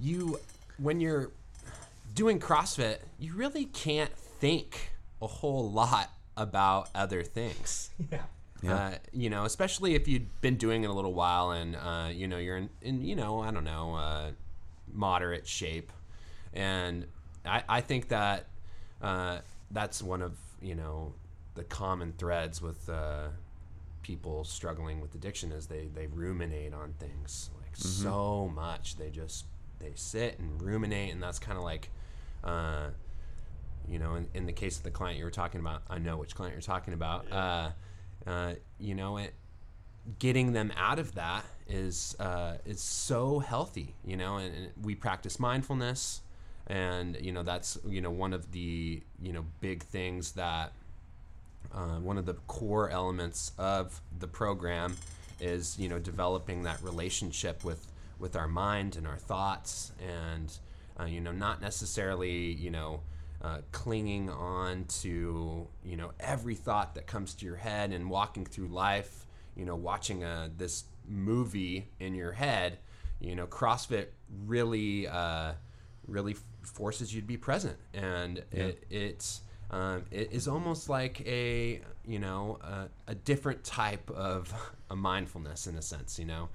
you 0.00 0.40
when 0.78 1.00
you're 1.00 1.30
doing 2.14 2.40
CrossFit, 2.40 2.98
you 3.18 3.34
really 3.34 3.66
can't 3.66 4.12
think 4.16 4.92
a 5.20 5.26
whole 5.26 5.70
lot 5.70 6.10
about 6.36 6.88
other 6.94 7.22
things. 7.22 7.90
Yeah. 8.10 8.22
Yeah. 8.62 8.74
Uh, 8.74 8.94
you 9.12 9.30
know, 9.30 9.44
especially 9.44 9.94
if 9.94 10.06
you've 10.06 10.40
been 10.40 10.56
doing 10.56 10.84
it 10.84 10.90
a 10.90 10.92
little 10.92 11.14
while 11.14 11.52
and 11.52 11.76
uh, 11.76 12.10
you 12.12 12.28
know 12.28 12.38
you're 12.38 12.56
in, 12.56 12.70
in 12.82 13.02
you 13.02 13.16
know 13.16 13.40
I 13.40 13.50
don't 13.50 13.64
know 13.64 13.94
uh, 13.94 14.30
moderate 14.92 15.46
shape, 15.46 15.92
and 16.52 17.06
I, 17.44 17.62
I 17.68 17.80
think 17.80 18.08
that 18.08 18.46
uh, 19.00 19.38
that's 19.70 20.02
one 20.02 20.22
of 20.22 20.36
you 20.60 20.74
know 20.74 21.14
the 21.54 21.64
common 21.64 22.12
threads 22.18 22.60
with 22.60 22.88
uh, 22.88 23.28
people 24.02 24.44
struggling 24.44 25.00
with 25.00 25.14
addiction 25.14 25.52
is 25.52 25.66
they 25.66 25.88
they 25.94 26.06
ruminate 26.06 26.74
on 26.74 26.94
things 26.98 27.50
like 27.62 27.76
so 27.76 28.50
much. 28.54 28.96
They 28.96 29.10
just 29.10 29.46
they 29.80 29.92
sit 29.94 30.38
and 30.38 30.62
ruminate 30.62 31.12
and 31.12 31.22
that's 31.22 31.38
kind 31.38 31.58
of 31.58 31.64
like 31.64 31.90
uh, 32.44 32.88
you 33.88 33.98
know 33.98 34.14
in, 34.14 34.28
in 34.34 34.46
the 34.46 34.52
case 34.52 34.76
of 34.76 34.84
the 34.84 34.90
client 34.90 35.18
you 35.18 35.24
were 35.24 35.30
talking 35.30 35.60
about 35.60 35.82
i 35.88 35.98
know 35.98 36.16
which 36.16 36.34
client 36.34 36.54
you're 36.54 36.60
talking 36.60 36.94
about 36.94 37.30
uh, 37.32 37.70
uh, 38.26 38.54
you 38.78 38.94
know 38.94 39.16
it 39.16 39.34
getting 40.18 40.52
them 40.52 40.72
out 40.76 40.98
of 40.98 41.14
that 41.14 41.44
is 41.68 42.16
uh, 42.18 42.54
is 42.64 42.80
so 42.80 43.38
healthy 43.38 43.94
you 44.04 44.16
know 44.16 44.36
and, 44.36 44.54
and 44.54 44.72
we 44.82 44.94
practice 44.94 45.38
mindfulness 45.38 46.22
and 46.66 47.16
you 47.20 47.32
know 47.32 47.42
that's 47.42 47.78
you 47.86 48.00
know 48.00 48.10
one 48.10 48.32
of 48.32 48.50
the 48.52 49.02
you 49.20 49.32
know 49.32 49.44
big 49.60 49.82
things 49.82 50.32
that 50.32 50.72
uh, 51.74 51.98
one 51.98 52.18
of 52.18 52.26
the 52.26 52.34
core 52.46 52.90
elements 52.90 53.52
of 53.58 54.00
the 54.18 54.26
program 54.26 54.96
is 55.40 55.78
you 55.78 55.88
know 55.88 55.98
developing 55.98 56.62
that 56.62 56.82
relationship 56.82 57.64
with 57.64 57.86
with 58.18 58.36
our 58.36 58.48
mind 58.48 58.96
and 58.96 59.06
our 59.06 59.16
thoughts 59.16 59.92
and 60.00 60.58
uh, 60.98 61.04
you 61.04 61.20
know 61.20 61.32
not 61.32 61.60
necessarily 61.60 62.52
you 62.52 62.70
know 62.70 63.00
uh, 63.42 63.58
clinging 63.72 64.28
on 64.30 64.84
to 64.84 65.66
you 65.84 65.96
know 65.96 66.10
every 66.20 66.54
thought 66.54 66.94
that 66.94 67.06
comes 67.06 67.34
to 67.34 67.46
your 67.46 67.56
head 67.56 67.92
and 67.92 68.10
walking 68.10 68.44
through 68.44 68.68
life 68.68 69.26
you 69.56 69.64
know 69.64 69.74
watching 69.76 70.22
a, 70.24 70.50
this 70.56 70.84
movie 71.08 71.88
in 71.98 72.14
your 72.14 72.32
head 72.32 72.78
you 73.20 73.34
know 73.34 73.46
CrossFit 73.46 74.06
really 74.46 75.06
uh, 75.08 75.52
really 76.06 76.36
forces 76.62 77.14
you 77.14 77.20
to 77.20 77.26
be 77.26 77.36
present. 77.36 77.76
And 77.94 78.42
it, 78.52 78.84
it's 78.90 79.40
um, 79.70 80.04
it 80.10 80.32
is 80.32 80.48
almost 80.48 80.88
like 80.88 81.20
a 81.26 81.80
you 82.06 82.18
know 82.18 82.58
a, 82.62 82.88
a 83.08 83.14
different 83.14 83.62
type 83.64 84.10
of 84.10 84.52
a 84.90 84.96
mindfulness 84.96 85.66
in 85.66 85.76
a 85.76 85.82
sense 85.82 86.18
you 86.18 86.24
know? 86.26 86.48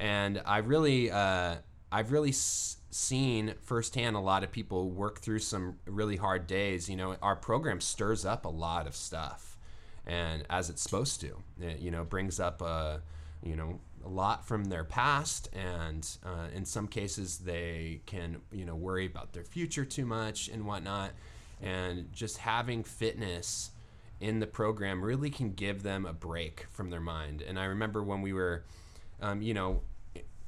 And 0.00 0.42
i 0.44 0.58
really 0.58 1.10
uh, 1.10 1.56
i've 1.92 2.12
really 2.12 2.30
s- 2.30 2.77
seen 2.90 3.54
firsthand 3.60 4.16
a 4.16 4.20
lot 4.20 4.42
of 4.42 4.50
people 4.50 4.90
work 4.90 5.20
through 5.20 5.38
some 5.38 5.76
really 5.86 6.16
hard 6.16 6.46
days 6.46 6.88
you 6.88 6.96
know 6.96 7.16
our 7.20 7.36
program 7.36 7.80
stirs 7.80 8.24
up 8.24 8.44
a 8.44 8.48
lot 8.48 8.86
of 8.86 8.96
stuff. 8.96 9.56
And 10.06 10.44
as 10.48 10.70
it's 10.70 10.82
supposed 10.82 11.20
to 11.20 11.36
it, 11.60 11.80
you 11.80 11.90
know 11.90 12.04
brings 12.04 12.40
up 12.40 12.62
a 12.62 13.02
you 13.42 13.56
know 13.56 13.80
a 14.04 14.08
lot 14.08 14.46
from 14.46 14.66
their 14.66 14.84
past 14.84 15.48
and 15.52 16.08
uh, 16.24 16.46
in 16.54 16.64
some 16.64 16.86
cases 16.86 17.38
they 17.38 18.00
can 18.06 18.40
you 18.50 18.64
know 18.64 18.74
worry 18.74 19.06
about 19.06 19.32
their 19.32 19.44
future 19.44 19.84
too 19.84 20.06
much 20.06 20.48
and 20.48 20.64
whatnot. 20.64 21.10
And 21.60 22.12
just 22.12 22.38
having 22.38 22.84
fitness 22.84 23.72
in 24.20 24.38
the 24.38 24.46
program 24.46 25.04
really 25.04 25.30
can 25.30 25.52
give 25.52 25.82
them 25.82 26.06
a 26.06 26.12
break 26.12 26.66
from 26.70 26.90
their 26.90 27.00
mind. 27.00 27.42
And 27.42 27.58
i 27.58 27.64
remember 27.64 28.02
when 28.02 28.22
we 28.22 28.32
were 28.32 28.64
um, 29.20 29.42
you 29.42 29.52
know 29.52 29.82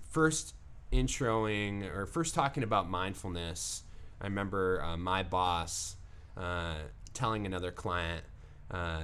first 0.08 0.54
introing 0.92 1.88
or 1.94 2.06
first 2.06 2.34
talking 2.34 2.62
about 2.62 2.88
mindfulness 2.88 3.84
i 4.20 4.24
remember 4.24 4.82
uh, 4.82 4.96
my 4.96 5.22
boss 5.22 5.96
uh, 6.36 6.74
telling 7.14 7.46
another 7.46 7.70
client 7.70 8.24
uh, 8.70 9.02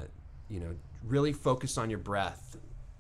you 0.49 0.61
know 0.61 0.75
really 1.05 1.33
focus 1.33 1.79
on 1.79 1.91
your 1.91 1.99
breath 1.99 2.57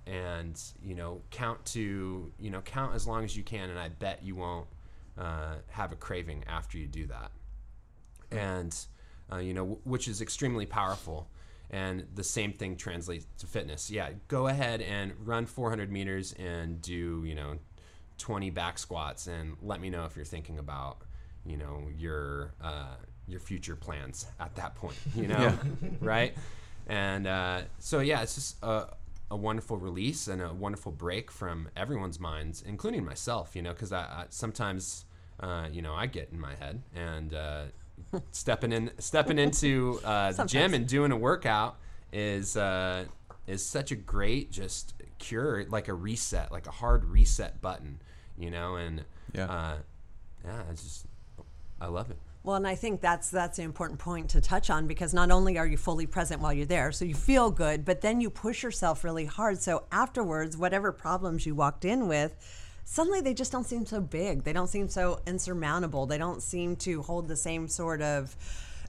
and 0.06 0.62
you 0.82 0.94
know 0.94 1.20
count 1.30 1.64
to 1.64 2.32
you 2.38 2.50
know 2.50 2.60
count 2.60 2.94
as 2.94 3.06
long 3.06 3.24
as 3.24 3.36
you 3.36 3.42
can 3.42 3.70
and 3.70 3.78
i 3.78 3.88
bet 3.88 4.20
you 4.22 4.36
won't 4.36 4.66
uh, 5.18 5.54
have 5.68 5.92
a 5.92 5.96
craving 5.96 6.44
after 6.46 6.78
you 6.78 6.86
do 6.86 7.06
that. 7.06 7.30
And 8.30 8.76
uh, 9.32 9.38
you 9.38 9.54
know 9.54 9.62
w- 9.62 9.80
which 9.84 10.08
is 10.08 10.20
extremely 10.20 10.66
powerful. 10.66 11.28
And 11.70 12.06
the 12.14 12.22
same 12.22 12.52
thing 12.52 12.76
translates 12.76 13.26
to 13.38 13.46
fitness. 13.46 13.90
Yeah 13.90 14.10
go 14.28 14.48
ahead 14.48 14.80
and 14.82 15.12
run 15.24 15.46
400 15.46 15.90
meters 15.90 16.32
and 16.34 16.80
do 16.82 17.24
you 17.24 17.34
know 17.34 17.56
20 18.18 18.50
back 18.50 18.78
squats 18.78 19.26
and 19.26 19.56
let 19.62 19.80
me 19.80 19.90
know 19.90 20.04
if 20.04 20.16
you're 20.16 20.24
thinking 20.24 20.58
about 20.58 20.98
you 21.44 21.56
know 21.56 21.84
your 21.96 22.52
uh, 22.62 22.94
your 23.28 23.40
future 23.40 23.76
plans 23.76 24.26
at 24.40 24.54
that 24.56 24.74
point 24.74 24.96
you 25.14 25.26
know? 25.26 25.52
Right? 26.00 26.36
And 26.86 27.26
uh, 27.26 27.62
so 27.78 28.00
yeah 28.00 28.22
it's 28.22 28.34
just 28.34 28.62
a, 28.62 28.88
a 29.30 29.36
wonderful 29.36 29.76
release 29.76 30.28
and 30.28 30.40
a 30.40 30.52
wonderful 30.52 30.92
break 30.92 31.30
from 31.30 31.68
everyone's 31.76 32.20
minds 32.20 32.62
including 32.62 33.04
myself 33.04 33.56
you 33.56 33.62
know 33.62 33.72
because 33.72 33.92
I, 33.92 34.02
I 34.02 34.24
sometimes 34.30 35.04
uh, 35.40 35.66
you 35.70 35.82
know 35.82 35.94
i 35.94 36.06
get 36.06 36.30
in 36.32 36.40
my 36.40 36.54
head 36.54 36.82
and 36.94 37.34
uh, 37.34 37.64
stepping 38.30 38.72
in 38.72 38.90
stepping 38.98 39.38
into 39.38 40.00
uh, 40.04 40.32
the 40.32 40.44
gym 40.44 40.74
and 40.74 40.86
doing 40.86 41.12
a 41.12 41.16
workout 41.16 41.76
is 42.12 42.56
uh, 42.56 43.04
is 43.46 43.64
such 43.64 43.90
a 43.92 43.96
great 43.96 44.50
just 44.50 44.94
cure 45.18 45.64
like 45.68 45.88
a 45.88 45.94
reset 45.94 46.50
like 46.52 46.66
a 46.66 46.70
hard 46.70 47.04
reset 47.04 47.60
button 47.60 48.00
you 48.38 48.50
know 48.50 48.76
and 48.76 49.04
Yeah. 49.32 49.44
uh, 49.46 49.76
yeah 50.44 50.62
it's 50.70 50.82
just 50.82 51.06
i 51.80 51.86
love 51.86 52.10
it 52.10 52.18
Well, 52.44 52.54
and 52.56 52.66
I 52.68 52.76
think 52.76 53.00
that's 53.00 53.28
that's 53.30 53.58
an 53.58 53.64
important 53.64 53.98
point 53.98 54.30
to 54.30 54.40
touch 54.40 54.70
on 54.70 54.86
because 54.86 55.12
not 55.12 55.30
only 55.32 55.58
are 55.58 55.66
you 55.66 55.76
fully 55.76 56.06
present 56.06 56.40
while 56.40 56.52
you're 56.52 56.64
there, 56.76 56.92
so 56.92 57.04
you 57.04 57.14
feel 57.14 57.50
good, 57.50 57.84
but 57.84 58.02
then 58.02 58.20
you 58.20 58.30
push 58.30 58.62
yourself 58.62 59.02
really 59.02 59.24
hard. 59.26 59.60
So 59.60 59.82
afterwards, 59.90 60.56
whatever 60.56 60.92
problems 60.92 61.44
you 61.44 61.56
walked 61.56 61.84
in 61.84 62.06
with, 62.06 62.36
suddenly 62.84 63.20
they 63.20 63.34
just 63.34 63.50
don't 63.50 63.66
seem 63.66 63.84
so 63.84 64.00
big. 64.00 64.44
They 64.44 64.52
don't 64.52 64.68
seem 64.68 64.88
so 64.88 65.18
insurmountable. 65.26 66.06
They 66.06 66.18
don't 66.18 66.40
seem 66.40 66.76
to 66.86 67.02
hold 67.02 67.26
the 67.26 67.34
same 67.36 67.66
sort 67.66 68.00
of 68.00 68.36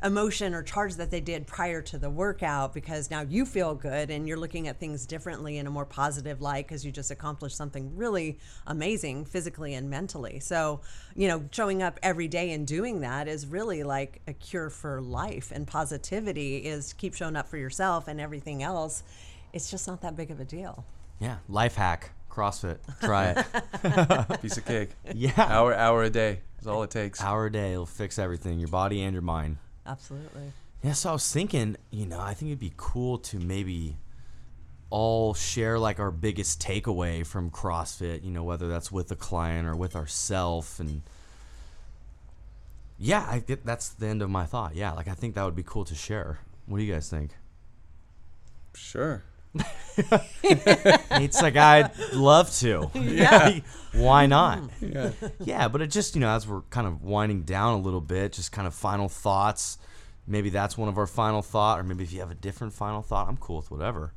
emotion 0.03 0.53
or 0.53 0.63
charge 0.63 0.95
that 0.95 1.11
they 1.11 1.21
did 1.21 1.47
prior 1.47 1.81
to 1.81 1.97
the 1.97 2.09
workout 2.09 2.73
because 2.73 3.09
now 3.09 3.21
you 3.21 3.45
feel 3.45 3.75
good 3.75 4.09
and 4.09 4.27
you're 4.27 4.37
looking 4.37 4.67
at 4.67 4.79
things 4.79 5.05
differently 5.05 5.57
in 5.57 5.67
a 5.67 5.69
more 5.69 5.85
positive 5.85 6.41
light 6.41 6.67
because 6.67 6.85
you 6.85 6.91
just 6.91 7.11
accomplished 7.11 7.55
something 7.55 7.95
really 7.95 8.37
amazing 8.67 9.25
physically 9.25 9.73
and 9.73 9.89
mentally. 9.89 10.39
So, 10.39 10.81
you 11.15 11.27
know, 11.27 11.43
showing 11.51 11.81
up 11.81 11.99
every 12.03 12.27
day 12.27 12.51
and 12.51 12.67
doing 12.67 13.01
that 13.01 13.27
is 13.27 13.47
really 13.47 13.83
like 13.83 14.21
a 14.27 14.33
cure 14.33 14.69
for 14.69 15.01
life 15.01 15.51
and 15.53 15.67
positivity 15.67 16.57
is 16.57 16.93
keep 16.93 17.13
showing 17.13 17.35
up 17.35 17.47
for 17.47 17.57
yourself 17.57 18.07
and 18.07 18.21
everything 18.21 18.63
else. 18.63 19.03
It's 19.53 19.71
just 19.71 19.87
not 19.87 20.01
that 20.01 20.15
big 20.15 20.31
of 20.31 20.39
a 20.39 20.45
deal. 20.45 20.85
Yeah, 21.19 21.37
life 21.49 21.75
hack, 21.75 22.11
CrossFit. 22.29 22.77
Try 23.01 23.29
it. 23.31 24.41
Piece 24.41 24.57
of 24.57 24.65
cake. 24.65 24.89
yeah. 25.13 25.31
Hour 25.37 25.73
hour 25.73 26.03
a 26.03 26.09
day 26.09 26.41
is 26.61 26.67
all 26.67 26.83
it 26.83 26.91
takes. 26.91 27.21
Hour 27.21 27.47
a 27.47 27.51
day 27.51 27.75
will 27.75 27.85
fix 27.85 28.19
everything, 28.19 28.59
your 28.59 28.67
body 28.67 29.01
and 29.01 29.13
your 29.13 29.23
mind. 29.23 29.57
Absolutely. 29.87 30.51
Yeah, 30.83 30.93
so 30.93 31.09
I 31.09 31.13
was 31.13 31.31
thinking, 31.31 31.77
you 31.89 32.05
know, 32.05 32.19
I 32.19 32.33
think 32.33 32.49
it'd 32.49 32.59
be 32.59 32.73
cool 32.77 33.17
to 33.19 33.39
maybe 33.39 33.97
all 34.89 35.33
share 35.33 35.79
like 35.79 35.99
our 35.99 36.11
biggest 36.11 36.61
takeaway 36.61 37.25
from 37.25 37.49
CrossFit, 37.49 38.23
you 38.23 38.31
know, 38.31 38.43
whether 38.43 38.67
that's 38.67 38.91
with 38.91 39.11
a 39.11 39.15
client 39.15 39.67
or 39.67 39.75
with 39.75 39.95
ourselves 39.95 40.79
and 40.79 41.01
yeah, 42.99 43.27
I 43.29 43.39
get 43.39 43.65
that's 43.65 43.89
the 43.89 44.07
end 44.07 44.21
of 44.21 44.29
my 44.29 44.45
thought. 44.45 44.75
Yeah, 44.75 44.91
like 44.93 45.07
I 45.07 45.13
think 45.13 45.35
that 45.35 45.43
would 45.43 45.55
be 45.55 45.63
cool 45.63 45.85
to 45.85 45.95
share. 45.95 46.39
What 46.65 46.79
do 46.79 46.83
you 46.83 46.93
guys 46.93 47.09
think? 47.09 47.31
Sure. 48.73 49.23
It's 50.43 51.41
like 51.41 51.55
I'd 51.57 51.91
love 52.13 52.53
to. 52.57 52.89
Yeah. 52.93 53.59
Why 53.93 54.27
not? 54.27 54.61
Yeah. 54.79 55.11
Yeah, 55.39 55.67
but 55.67 55.81
it 55.81 55.87
just, 55.87 56.13
you 56.15 56.21
know, 56.21 56.29
as 56.29 56.47
we're 56.47 56.61
kind 56.69 56.85
of 56.85 57.03
winding 57.03 57.43
down 57.43 57.73
a 57.73 57.81
little 57.81 58.01
bit, 58.01 58.33
just 58.33 58.51
kind 58.51 58.67
of 58.67 58.75
final 58.75 59.09
thoughts. 59.09 59.77
Maybe 60.27 60.49
that's 60.49 60.77
one 60.77 60.89
of 60.89 60.97
our 60.97 61.07
final 61.07 61.41
thought, 61.41 61.79
or 61.79 61.83
maybe 61.83 62.03
if 62.03 62.13
you 62.13 62.19
have 62.19 62.31
a 62.31 62.35
different 62.35 62.73
final 62.73 63.01
thought, 63.01 63.27
I'm 63.27 63.37
cool 63.37 63.57
with 63.57 63.71
whatever. 63.71 64.13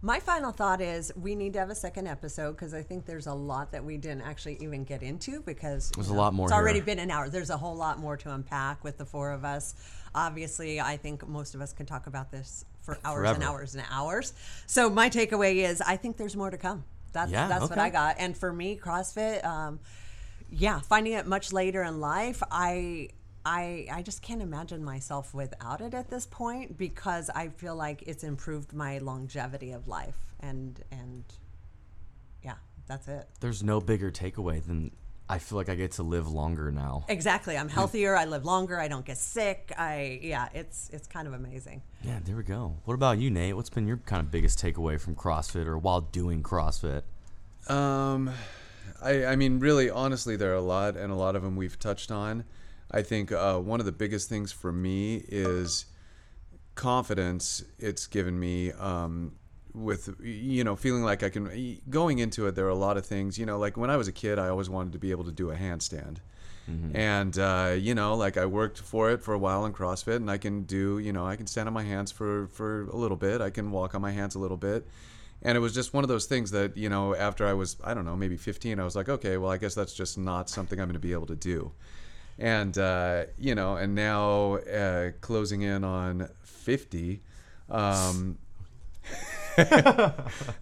My 0.00 0.20
final 0.20 0.52
thought 0.52 0.80
is 0.80 1.12
we 1.16 1.34
need 1.34 1.54
to 1.54 1.58
have 1.58 1.70
a 1.70 1.74
second 1.74 2.06
episode 2.06 2.52
because 2.52 2.72
I 2.72 2.82
think 2.82 3.04
there's 3.04 3.26
a 3.26 3.34
lot 3.34 3.72
that 3.72 3.84
we 3.84 3.96
didn't 3.96 4.22
actually 4.22 4.56
even 4.60 4.84
get 4.84 5.02
into 5.02 5.40
because 5.42 5.90
There's 5.90 6.08
a 6.08 6.12
know, 6.12 6.18
lot 6.20 6.34
more 6.34 6.46
It's 6.46 6.52
already 6.52 6.78
here. 6.78 6.86
been 6.86 6.98
an 7.00 7.10
hour. 7.10 7.28
There's 7.28 7.50
a 7.50 7.56
whole 7.56 7.74
lot 7.74 7.98
more 7.98 8.16
to 8.18 8.32
unpack 8.32 8.84
with 8.84 8.96
the 8.96 9.04
four 9.04 9.32
of 9.32 9.44
us. 9.44 9.74
Obviously, 10.14 10.80
I 10.80 10.96
think 10.98 11.26
most 11.26 11.56
of 11.56 11.60
us 11.60 11.72
can 11.72 11.84
talk 11.84 12.06
about 12.06 12.30
this 12.30 12.64
for 12.82 12.96
hours 13.04 13.28
and 13.30 13.42
hours 13.42 13.74
and 13.74 13.84
hours. 13.90 14.34
So 14.66 14.88
my 14.88 15.10
takeaway 15.10 15.68
is 15.68 15.80
I 15.80 15.96
think 15.96 16.16
there's 16.16 16.36
more 16.36 16.50
to 16.50 16.58
come. 16.58 16.84
That's 17.12 17.32
Yeah, 17.32 17.48
that's 17.48 17.68
what. 17.68 17.78
I 17.78 17.90
got. 17.90 18.16
And 18.20 18.36
for 18.36 18.52
me, 18.52 18.78
CrossFit, 18.80 19.44
um, 19.44 19.80
yeah, 20.48 20.78
finding 20.78 21.14
it 21.14 21.26
much 21.26 21.52
later 21.52 21.82
in 21.82 21.98
life, 21.98 22.40
I. 22.52 23.08
I, 23.48 23.86
I 23.90 24.02
just 24.02 24.20
can't 24.20 24.42
imagine 24.42 24.84
myself 24.84 25.32
without 25.32 25.80
it 25.80 25.94
at 25.94 26.10
this 26.10 26.26
point 26.26 26.76
because 26.76 27.30
I 27.30 27.48
feel 27.48 27.74
like 27.74 28.02
it's 28.06 28.22
improved 28.22 28.74
my 28.74 28.98
longevity 28.98 29.72
of 29.72 29.88
life 29.88 30.18
and 30.40 30.78
and 30.92 31.24
yeah, 32.44 32.56
that's 32.86 33.08
it. 33.08 33.26
There's 33.40 33.62
no 33.62 33.80
bigger 33.80 34.10
takeaway 34.10 34.62
than 34.62 34.90
I 35.30 35.38
feel 35.38 35.56
like 35.56 35.70
I 35.70 35.76
get 35.76 35.92
to 35.92 36.02
live 36.02 36.28
longer 36.28 36.70
now. 36.70 37.06
Exactly. 37.08 37.56
I'm 37.56 37.70
healthier, 37.70 38.14
I 38.14 38.26
live 38.26 38.44
longer, 38.44 38.78
I 38.78 38.86
don't 38.86 39.06
get 39.06 39.16
sick. 39.16 39.72
I 39.78 40.20
yeah, 40.22 40.50
it's 40.52 40.90
it's 40.92 41.06
kind 41.06 41.26
of 41.26 41.32
amazing. 41.32 41.80
Yeah, 42.02 42.18
there 42.22 42.36
we 42.36 42.42
go. 42.42 42.74
What 42.84 42.92
about 42.92 43.16
you, 43.16 43.30
Nate? 43.30 43.56
What's 43.56 43.70
been 43.70 43.86
your 43.86 43.96
kind 43.96 44.20
of 44.20 44.30
biggest 44.30 44.62
takeaway 44.62 45.00
from 45.00 45.14
CrossFit 45.14 45.64
or 45.64 45.78
while 45.78 46.02
doing 46.02 46.42
CrossFit? 46.42 47.04
Um, 47.66 48.30
I, 49.00 49.24
I 49.24 49.36
mean, 49.36 49.58
really, 49.58 49.88
honestly, 49.88 50.36
there 50.36 50.52
are 50.52 50.56
a 50.56 50.60
lot, 50.60 50.98
and 50.98 51.10
a 51.10 51.16
lot 51.16 51.34
of 51.34 51.42
them 51.42 51.56
we've 51.56 51.78
touched 51.78 52.10
on. 52.10 52.44
I 52.90 53.02
think 53.02 53.32
uh, 53.32 53.58
one 53.58 53.80
of 53.80 53.86
the 53.86 53.92
biggest 53.92 54.28
things 54.28 54.50
for 54.52 54.72
me 54.72 55.24
is 55.28 55.86
confidence. 56.74 57.64
It's 57.78 58.06
given 58.06 58.38
me 58.38 58.72
um, 58.72 59.32
with 59.74 60.14
you 60.22 60.64
know 60.64 60.76
feeling 60.76 61.02
like 61.02 61.22
I 61.22 61.28
can 61.28 61.78
going 61.90 62.18
into 62.18 62.46
it. 62.46 62.54
There 62.54 62.66
are 62.66 62.70
a 62.70 62.74
lot 62.74 62.96
of 62.96 63.04
things 63.04 63.38
you 63.38 63.46
know, 63.46 63.58
like 63.58 63.76
when 63.76 63.90
I 63.90 63.96
was 63.96 64.08
a 64.08 64.12
kid, 64.12 64.38
I 64.38 64.48
always 64.48 64.70
wanted 64.70 64.92
to 64.92 64.98
be 64.98 65.10
able 65.10 65.24
to 65.24 65.32
do 65.32 65.50
a 65.50 65.56
handstand. 65.56 66.18
And 66.96 67.38
uh, 67.38 67.76
you 67.78 67.94
know, 67.94 68.14
like 68.14 68.36
I 68.36 68.44
worked 68.46 68.78
for 68.78 69.10
it 69.10 69.22
for 69.22 69.32
a 69.34 69.38
while 69.38 69.64
in 69.64 69.72
CrossFit, 69.72 70.16
and 70.16 70.30
I 70.30 70.36
can 70.38 70.62
do, 70.64 70.98
you 70.98 71.12
know, 71.12 71.26
I 71.26 71.36
can 71.36 71.46
stand 71.46 71.66
on 71.66 71.72
my 71.74 71.82
hands 71.82 72.12
for 72.12 72.48
for 72.48 72.82
a 72.90 72.96
little 72.96 73.16
bit. 73.16 73.40
I 73.40 73.50
can 73.50 73.70
walk 73.70 73.94
on 73.94 74.02
my 74.02 74.10
hands 74.12 74.34
a 74.34 74.38
little 74.38 74.56
bit, 74.58 74.86
and 75.42 75.56
it 75.56 75.60
was 75.60 75.74
just 75.74 75.94
one 75.94 76.04
of 76.04 76.08
those 76.08 76.26
things 76.26 76.50
that 76.50 76.76
you 76.76 76.88
know, 76.90 77.14
after 77.14 77.46
I 77.46 77.54
was, 77.54 77.76
I 77.82 77.94
don't 77.94 78.04
know, 78.04 78.16
maybe 78.16 78.36
15, 78.36 78.78
I 78.78 78.84
was 78.84 78.94
like, 78.96 79.08
okay, 79.08 79.36
well, 79.38 79.50
I 79.50 79.56
guess 79.56 79.74
that's 79.74 79.94
just 79.94 80.18
not 80.18 80.50
something 80.50 80.78
I'm 80.78 80.88
going 80.88 80.94
to 80.94 81.00
be 81.00 81.12
able 81.12 81.26
to 81.26 81.36
do. 81.36 81.72
And 82.38 82.76
uh, 82.78 83.24
you 83.38 83.54
know, 83.54 83.76
and 83.76 83.94
now 83.94 84.54
uh, 84.56 85.10
closing 85.20 85.62
in 85.62 85.82
on 85.84 86.28
50. 86.42 87.20
Um, 87.68 88.38
I 89.58 89.64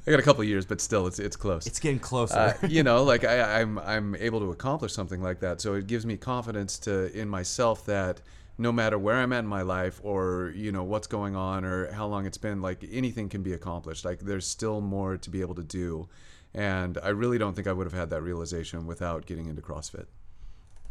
got 0.07 0.19
a 0.19 0.23
couple 0.23 0.43
years, 0.45 0.65
but 0.65 0.81
still, 0.81 1.07
it's 1.07 1.19
it's 1.19 1.37
close 1.37 1.67
It's 1.67 1.79
getting 1.79 1.99
closer. 1.99 2.57
uh, 2.63 2.67
you 2.67 2.83
know, 2.83 3.03
like 3.05 3.25
I, 3.25 3.61
I'm 3.61 3.79
I'm 3.79 4.15
able 4.17 4.41
to 4.41 4.51
accomplish 4.53 4.93
something 4.95 5.23
like 5.23 5.41
that. 5.41 5.61
So 5.61 5.75
it 5.75 5.87
gives 5.87 6.07
me 6.07 6.17
confidence 6.17 6.79
to 6.81 7.13
in 7.19 7.29
myself 7.29 7.85
that 7.87 8.23
no 8.59 8.73
matter 8.73 8.99
where 8.99 9.17
I'm 9.17 9.33
at 9.35 9.41
in 9.41 9.47
my 9.47 9.63
life 9.63 10.01
or 10.03 10.53
you 10.57 10.73
know 10.73 10.83
what's 10.83 11.07
going 11.07 11.37
on 11.37 11.65
or 11.65 11.93
how 11.93 12.07
long 12.07 12.25
it's 12.25 12.39
been, 12.39 12.63
like 12.63 12.85
anything 12.91 13.29
can 13.29 13.43
be 13.43 13.53
accomplished. 13.53 14.05
Like 14.05 14.21
there's 14.21 14.47
still 14.47 14.81
more 14.81 15.19
to 15.19 15.31
be 15.31 15.43
able 15.43 15.57
to 15.57 15.63
do, 15.63 16.09
and 16.55 16.97
I 17.03 17.09
really 17.11 17.37
don't 17.37 17.55
think 17.55 17.67
I 17.67 17.73
would 17.73 17.85
have 17.87 17.93
had 17.93 18.09
that 18.11 18.23
realization 18.23 18.87
without 18.87 19.27
getting 19.27 19.47
into 19.47 19.61
CrossFit. 19.61 20.07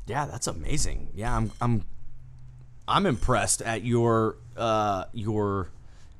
Yeah, 0.07 0.25
that's 0.25 0.47
amazing. 0.47 1.09
Yeah, 1.15 1.35
I'm 1.35 1.51
I'm 1.61 1.83
I'm 2.87 3.05
impressed 3.05 3.61
at 3.61 3.83
your 3.83 4.37
uh 4.57 5.05
your 5.13 5.69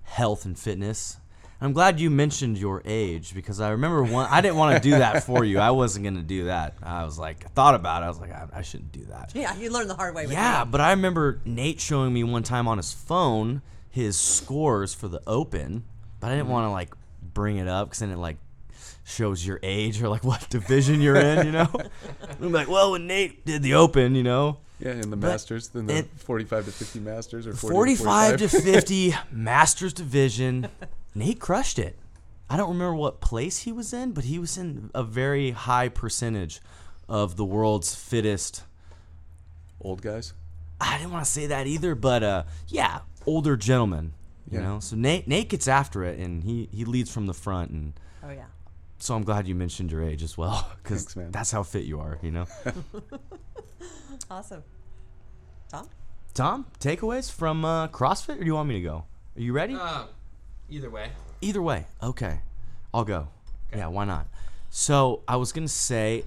health 0.04 0.46
and 0.46 0.58
fitness. 0.58 1.18
I'm 1.62 1.72
glad 1.72 2.00
you 2.00 2.10
mentioned 2.10 2.58
your 2.58 2.82
age 2.86 3.34
because 3.34 3.62
I 3.62 3.70
remember 3.70 4.04
one. 4.04 4.28
I 4.30 4.42
didn't 4.42 4.58
want 4.58 4.76
to 4.76 4.90
do 4.90 4.98
that 4.98 5.24
for 5.24 5.46
you. 5.46 5.58
I 5.60 5.72
wasn't 5.72 6.04
gonna 6.04 6.22
do 6.22 6.46
that. 6.46 6.76
I 6.84 7.06
was 7.06 7.18
like, 7.18 7.46
I 7.46 7.50
thought 7.50 7.76
about 7.76 8.04
it. 8.04 8.06
I 8.06 8.10
was 8.10 8.20
like, 8.20 8.32
I, 8.32 8.48
I 8.54 8.62
shouldn't 8.62 8.92
do 8.92 9.06
that. 9.06 9.32
Yeah, 9.34 9.56
you 9.56 9.72
learned 9.72 9.90
the 9.90 9.96
hard 9.96 10.14
way 10.16 10.26
Yeah, 10.26 10.66
but 10.66 10.82
I 10.82 10.92
remember 10.92 11.40
Nate 11.46 11.80
showing 11.80 12.14
me 12.14 12.24
one 12.24 12.44
time 12.44 12.68
on 12.68 12.78
his 12.78 12.92
phone 12.92 13.62
his 13.96 14.20
scores 14.20 14.94
for 14.94 15.08
the 15.08 15.22
Open, 15.26 15.86
but 16.20 16.30
I 16.30 16.36
didn't 16.36 16.50
want 16.50 16.66
to 16.66 16.70
like 16.70 16.94
bring 17.22 17.56
it 17.56 17.70
up 17.70 17.88
because 17.88 18.00
then 18.00 18.10
it 18.10 18.18
like 18.18 18.36
shows 19.06 19.46
your 19.46 19.60
age 19.64 20.02
or 20.02 20.10
like 20.10 20.24
what 20.26 20.50
division 20.50 21.00
you're 21.00 21.16
in, 21.16 21.46
you 21.46 21.52
know? 21.54 21.70
I'm 22.42 22.52
like, 22.52 22.68
well, 22.68 22.92
when 22.92 23.08
Nate 23.08 23.46
did 23.46 23.62
the 23.64 23.76
Open, 23.76 24.16
you 24.16 24.24
know, 24.24 24.58
Yeah, 24.80 24.92
in 24.94 25.10
the 25.12 25.16
Masters, 25.16 25.70
then 25.70 25.86
the 25.86 25.98
it- 26.00 26.10
45 26.18 26.66
to 26.66 26.72
50 26.72 27.00
Masters 27.00 27.48
or 27.48 27.54
40 27.54 27.96
45 27.96 28.38
to 28.40 28.50
45. 28.50 28.74
50 28.74 29.14
Masters 29.32 29.94
division, 29.94 30.68
Nate 31.14 31.40
crushed 31.40 31.80
it. 31.80 31.98
I 32.50 32.58
don't 32.58 32.70
remember 32.70 32.96
what 32.96 33.22
place 33.22 33.60
he 33.60 33.72
was 33.72 33.94
in, 33.94 34.12
but 34.12 34.26
he 34.26 34.38
was 34.40 34.58
in 34.58 34.90
a 34.94 35.04
very 35.04 35.52
high 35.52 35.88
percentage 35.90 36.60
of 37.08 37.38
the 37.38 37.46
world's 37.46 37.96
fittest 37.96 38.64
old 39.82 40.02
guys. 40.02 40.34
I 40.82 40.98
didn't 40.98 41.12
want 41.14 41.26
to 41.26 41.32
say 41.32 41.48
that 41.48 41.68
either, 41.68 41.96
but 41.96 42.24
uh, 42.24 42.44
yeah, 42.68 43.00
older 43.26 43.56
gentlemen. 43.56 44.14
You 44.50 44.60
Yeah. 44.60 44.66
know, 44.66 44.80
so 44.80 44.96
Nate 44.96 45.28
Nate 45.28 45.50
gets 45.50 45.68
after 45.68 46.04
it, 46.04 46.20
and 46.20 46.44
he 46.44 46.70
he 46.72 46.86
leads 46.86 47.10
from 47.12 47.26
the 47.28 47.34
front, 47.34 47.72
and 47.72 47.94
Oh 48.24 48.30
yeah. 48.30 48.46
So 49.06 49.16
I'm 49.16 49.24
glad 49.24 49.48
you 49.48 49.56
mentioned 49.56 49.92
your 49.92 50.04
age 50.04 50.24
as 50.24 50.38
well, 50.38 50.68
because 50.84 51.14
that's 51.30 51.52
how 51.52 51.64
fit 51.64 51.86
you 51.86 52.00
are. 52.00 52.18
You 52.22 52.32
know, 52.32 52.48
Awesome. 54.32 54.64
Tom? 55.70 55.90
Tom, 56.34 56.66
takeaways 56.80 57.32
from 57.32 57.64
uh, 57.64 57.88
CrossFit, 57.90 58.36
or 58.36 58.40
do 58.40 58.46
you 58.46 58.56
want 58.56 58.68
me 58.68 58.76
to 58.76 58.82
go? 58.82 59.06
Are 59.36 59.42
you 59.42 59.54
ready? 59.54 59.76
Uh, 59.76 60.06
either 60.70 60.90
way. 60.90 61.10
Either 61.42 61.62
way, 61.62 61.86
okay, 62.02 62.40
I'll 62.94 63.06
go. 63.06 63.28
Yeah, 63.74 63.88
why 63.88 64.06
not? 64.06 64.28
So 64.70 65.22
I 65.28 65.36
was 65.36 65.52
gonna 65.52 65.68
say 65.68 66.26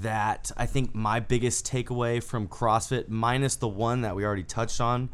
that 0.00 0.50
I 0.56 0.66
think 0.66 0.94
my 0.94 1.20
biggest 1.20 1.66
takeaway 1.66 2.22
from 2.22 2.48
CrossFit, 2.48 3.08
minus 3.08 3.56
the 3.56 3.68
one 3.68 4.02
that 4.02 4.16
we 4.16 4.24
already 4.24 4.44
touched 4.44 4.80
on, 4.80 5.10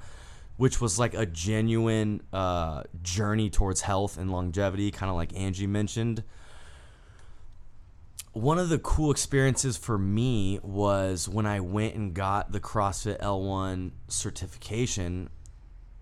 which 0.57 0.81
was 0.81 0.99
like 0.99 1.15
a 1.15 1.27
genuine 1.27 2.23
uh, 2.33 2.85
journey 3.03 3.51
towards 3.51 3.81
health 3.81 4.19
and 4.19 4.31
longevity, 4.31 4.91
kind 4.91 5.11
of 5.11 5.17
like 5.17 5.37
Angie 5.37 5.67
mentioned. 5.67 6.23
One 8.37 8.59
of 8.59 8.69
the 8.69 8.79
cool 8.79 9.11
experiences 9.11 9.79
for 9.79 9.97
me 9.97 10.61
was 10.63 11.27
when 11.27 11.47
I 11.47 11.61
went 11.61 11.95
and 11.95 12.13
got 12.13 12.53
the 12.53 12.61
CrossFit 12.61 13.19
L1 13.19 13.93
certification 14.09 15.31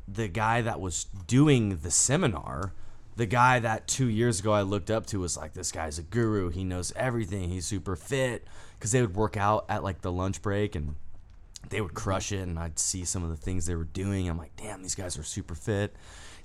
the 0.08 0.26
guy 0.26 0.60
that 0.60 0.80
was 0.80 1.04
doing 1.28 1.78
the 1.78 1.92
seminar, 1.92 2.72
the 3.14 3.26
guy 3.26 3.60
that 3.60 3.86
two 3.86 4.08
years 4.08 4.40
ago 4.40 4.52
I 4.52 4.62
looked 4.62 4.90
up 4.90 5.06
to 5.06 5.20
was 5.20 5.36
like, 5.36 5.54
this 5.54 5.70
guy's 5.70 5.96
a 6.00 6.02
guru. 6.02 6.50
He 6.50 6.64
knows 6.64 6.92
everything. 6.96 7.50
He's 7.50 7.66
super 7.66 7.94
fit 7.94 8.44
because 8.76 8.90
they 8.90 9.00
would 9.00 9.14
work 9.14 9.36
out 9.36 9.64
at 9.68 9.84
like 9.84 10.02
the 10.02 10.10
lunch 10.10 10.42
break 10.42 10.74
and 10.74 10.96
they 11.70 11.80
would 11.80 11.94
crush 11.94 12.32
it, 12.32 12.40
and 12.40 12.58
I'd 12.58 12.80
see 12.80 13.04
some 13.04 13.22
of 13.22 13.30
the 13.30 13.36
things 13.36 13.64
they 13.64 13.76
were 13.76 13.84
doing. 13.84 14.28
I'm 14.28 14.38
like, 14.38 14.56
damn, 14.56 14.82
these 14.82 14.96
guys 14.96 15.16
are 15.16 15.22
super 15.22 15.54
fit, 15.54 15.94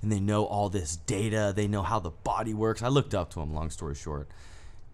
and 0.02 0.10
they 0.10 0.20
know 0.20 0.44
all 0.44 0.68
this 0.70 0.94
data. 0.94 1.52
They 1.54 1.66
know 1.66 1.82
how 1.82 1.98
the 1.98 2.10
body 2.10 2.54
works. 2.54 2.80
I 2.80 2.88
looked 2.88 3.12
up 3.12 3.30
to 3.30 3.40
them. 3.40 3.52
Long 3.52 3.70
story 3.70 3.96
short. 3.96 4.28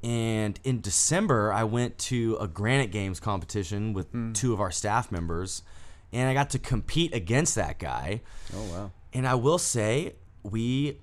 And 0.07 0.61
in 0.63 0.81
December, 0.81 1.53
I 1.53 1.65
went 1.65 1.99
to 1.99 2.37
a 2.41 2.47
Granite 2.47 2.93
Games 2.93 3.19
competition 3.19 3.93
with 3.93 4.07
two 4.35 4.53
of 4.53 4.61
our 4.61 4.71
staff 4.71 5.11
members, 5.11 5.63
and 6.13 6.29
I 6.29 6.33
got 6.35 6.51
to 6.51 6.61
compete 6.61 7.13
against 7.13 7.57
that 7.57 7.81
guy. 7.81 8.21
Oh 8.55 8.63
wow. 8.73 8.91
And 9.13 9.27
I 9.27 9.35
will 9.35 9.59
say, 9.59 10.15
we 10.45 11.01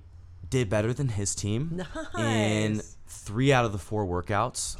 did 0.48 0.70
better 0.70 0.94
than 0.94 1.08
his 1.08 1.34
team 1.34 1.84
in 2.18 2.80
three 3.06 3.52
out 3.52 3.66
of 3.66 3.72
the 3.72 3.78
four 3.78 4.06
workouts. 4.06 4.78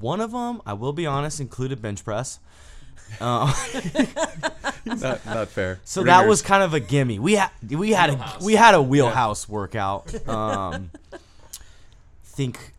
One 0.00 0.22
of 0.22 0.32
them, 0.32 0.62
I 0.64 0.72
will 0.72 0.94
be 0.94 1.04
honest, 1.04 1.38
included 1.40 1.82
bench 1.82 2.02
press. 2.02 2.40
Uh, 3.20 3.52
Not, 4.86 5.26
not 5.26 5.48
fair. 5.48 5.80
so 5.84 6.02
that 6.04 6.26
was 6.26 6.42
kind 6.42 6.62
of 6.62 6.72
a 6.72 6.80
gimme. 6.80 7.18
We 7.18 7.34
had 7.34 7.50
we 7.68 7.90
had 7.90 8.10
a 8.10 8.14
Wheelhouse. 8.14 8.42
we 8.44 8.54
had 8.54 8.74
a 8.74 8.82
wheelhouse 8.82 9.48
workout. 9.48 10.28
Um, 10.28 10.90
think, 12.24 12.72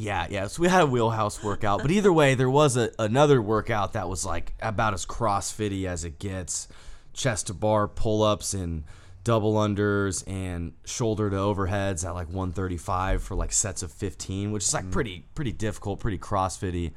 yeah, 0.00 0.26
yeah. 0.30 0.46
So 0.46 0.62
we 0.62 0.68
had 0.68 0.82
a 0.82 0.86
wheelhouse 0.86 1.42
workout, 1.42 1.82
but 1.82 1.90
either 1.90 2.12
way, 2.12 2.34
there 2.34 2.50
was 2.50 2.76
a, 2.76 2.90
another 2.98 3.40
workout 3.42 3.92
that 3.92 4.08
was 4.08 4.24
like 4.24 4.54
about 4.60 4.94
as 4.94 5.04
CrossFitty 5.04 5.84
as 5.86 6.04
it 6.04 6.18
gets. 6.18 6.68
Chest 7.12 7.48
to 7.48 7.54
bar 7.54 7.88
pull 7.88 8.22
ups 8.22 8.54
and 8.54 8.84
double 9.24 9.54
unders 9.54 10.24
and 10.26 10.72
shoulder 10.84 11.28
to 11.28 11.36
overheads 11.36 12.06
at 12.06 12.14
like 12.14 12.28
135 12.28 13.22
for 13.22 13.34
like 13.34 13.52
sets 13.52 13.82
of 13.82 13.92
15, 13.92 14.52
which 14.52 14.64
is 14.64 14.72
like 14.72 14.86
mm. 14.86 14.92
pretty 14.92 15.24
pretty 15.34 15.52
difficult, 15.52 16.00
pretty 16.00 16.18
CrossFitty. 16.18 16.92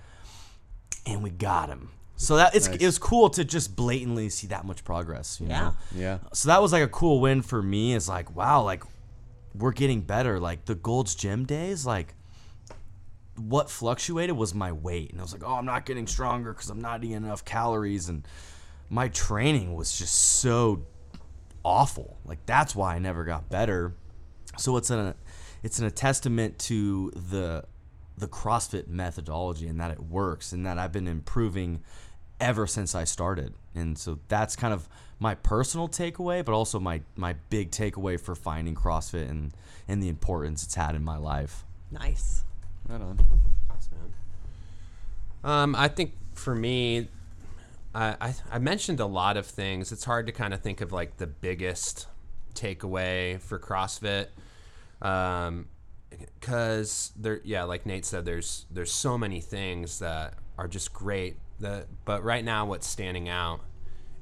And 1.06 1.22
we 1.24 1.30
got 1.32 1.70
him. 1.70 1.90
So 2.16 2.38
that 2.38 2.56
it's 2.56 2.68
Nice. 2.70 2.78
it 2.78 2.86
was 2.86 3.00
cool 3.00 3.30
to 3.32 3.44
just 3.44 3.76
blatantly 3.76 4.30
see 4.30 4.48
that 4.48 4.66
much 4.66 4.86
progress. 4.86 5.42
You 5.42 5.48
Yeah. 5.48 5.60
know? 5.62 5.74
Yeah. 5.94 6.18
So 6.32 6.48
that 6.48 6.62
was 6.62 6.72
like 6.72 6.84
a 6.84 6.88
cool 6.88 7.20
win 7.20 7.42
for 7.42 7.62
me. 7.62 7.94
Is 7.94 8.08
like, 8.08 8.34
wow, 8.34 8.62
like 8.62 8.84
we're 9.54 9.74
getting 9.74 10.02
better. 10.02 10.40
Like 10.40 10.66
the 10.66 10.76
Gold's 10.76 11.16
Gym 11.16 11.46
days, 11.46 11.86
like 11.86 12.16
what 13.38 13.70
fluctuated 13.70 14.36
was 14.36 14.54
my 14.54 14.72
weight, 14.72 15.12
and 15.12 15.20
I 15.20 15.24
was 15.24 15.34
like, 15.34 15.44
oh, 15.46 15.56
I'm 15.56 15.66
not 15.66 15.86
getting 15.86 16.08
stronger 16.08 16.54
because 16.54 16.70
I'm 16.70 16.82
not 16.82 17.04
eating 17.04 17.18
enough 17.18 17.44
calories, 17.46 18.10
and 18.10 18.28
my 18.90 19.08
training 19.10 19.74
was 19.74 19.98
just 19.98 20.14
so 20.14 20.86
awful. 21.64 22.18
Like 22.26 22.46
that's 22.46 22.76
why 22.76 22.96
I 22.96 23.00
never 23.00 23.24
got 23.24 23.50
better. 23.50 23.96
So 24.58 24.78
it's 24.78 24.90
an 24.90 25.16
it's 25.64 25.80
an 25.80 25.86
a 25.86 25.92
testament 25.92 26.60
to 26.60 27.12
the 27.12 27.66
the 28.18 28.28
CrossFit 28.28 28.88
methodology 28.88 29.68
and 29.68 29.80
that 29.80 29.90
it 29.90 30.00
works 30.00 30.52
and 30.52 30.66
that 30.66 30.78
I've 30.78 30.92
been 30.92 31.08
improving 31.08 31.82
ever 32.40 32.68
since 32.68 32.94
I 32.94 33.06
started. 33.06 33.56
And 33.74 33.98
so 33.98 34.20
that's 34.28 34.56
kind 34.56 34.74
of 34.74 34.88
my 35.20 35.34
personal 35.34 35.88
takeaway, 35.88 36.46
but 36.46 36.54
also 36.54 36.80
my 36.80 37.02
my 37.16 37.34
big 37.50 37.72
takeaway 37.72 38.20
for 38.20 38.36
finding 38.36 38.76
CrossFit 38.76 39.30
and 39.30 39.54
and 39.88 40.04
the 40.04 40.10
importance 40.10 40.64
it's 40.64 40.76
had 40.76 40.96
in 40.96 41.04
my 41.04 41.18
life. 41.18 41.66
Nice. 41.90 42.44
Right 42.88 43.02
on. 43.02 43.18
Thanks, 43.70 43.90
man. 43.92 44.14
Um, 45.44 45.76
I 45.76 45.88
think 45.88 46.14
for 46.34 46.56
me, 46.56 47.08
I, 47.96 48.16
I 48.20 48.36
I 48.52 48.60
mentioned 48.60 49.00
a 49.00 49.06
lot 49.06 49.38
of 49.38 49.46
things. 49.46 49.92
It's 49.92 50.04
hard 50.04 50.26
to 50.28 50.32
kind 50.32 50.54
of 50.54 50.62
think 50.62 50.82
of 50.82 50.92
like 50.92 51.18
the 51.18 51.28
biggest 51.28 52.08
takeaway 52.56 53.40
for 53.40 53.60
CrossFit, 53.60 54.28
um, 55.02 55.68
because 56.40 57.12
there, 57.16 57.42
yeah, 57.44 57.64
like 57.64 57.86
Nate 57.86 58.06
said, 58.06 58.26
there's 58.26 58.66
there's 58.72 58.92
so 58.92 59.18
many 59.18 59.42
things 59.42 60.00
that 60.00 60.36
are 60.58 60.68
just 60.68 60.94
great. 60.94 61.38
That, 61.60 61.88
but 62.04 62.24
right 62.24 62.44
now, 62.44 62.66
what's 62.66 62.88
standing 62.88 63.30
out 63.30 63.62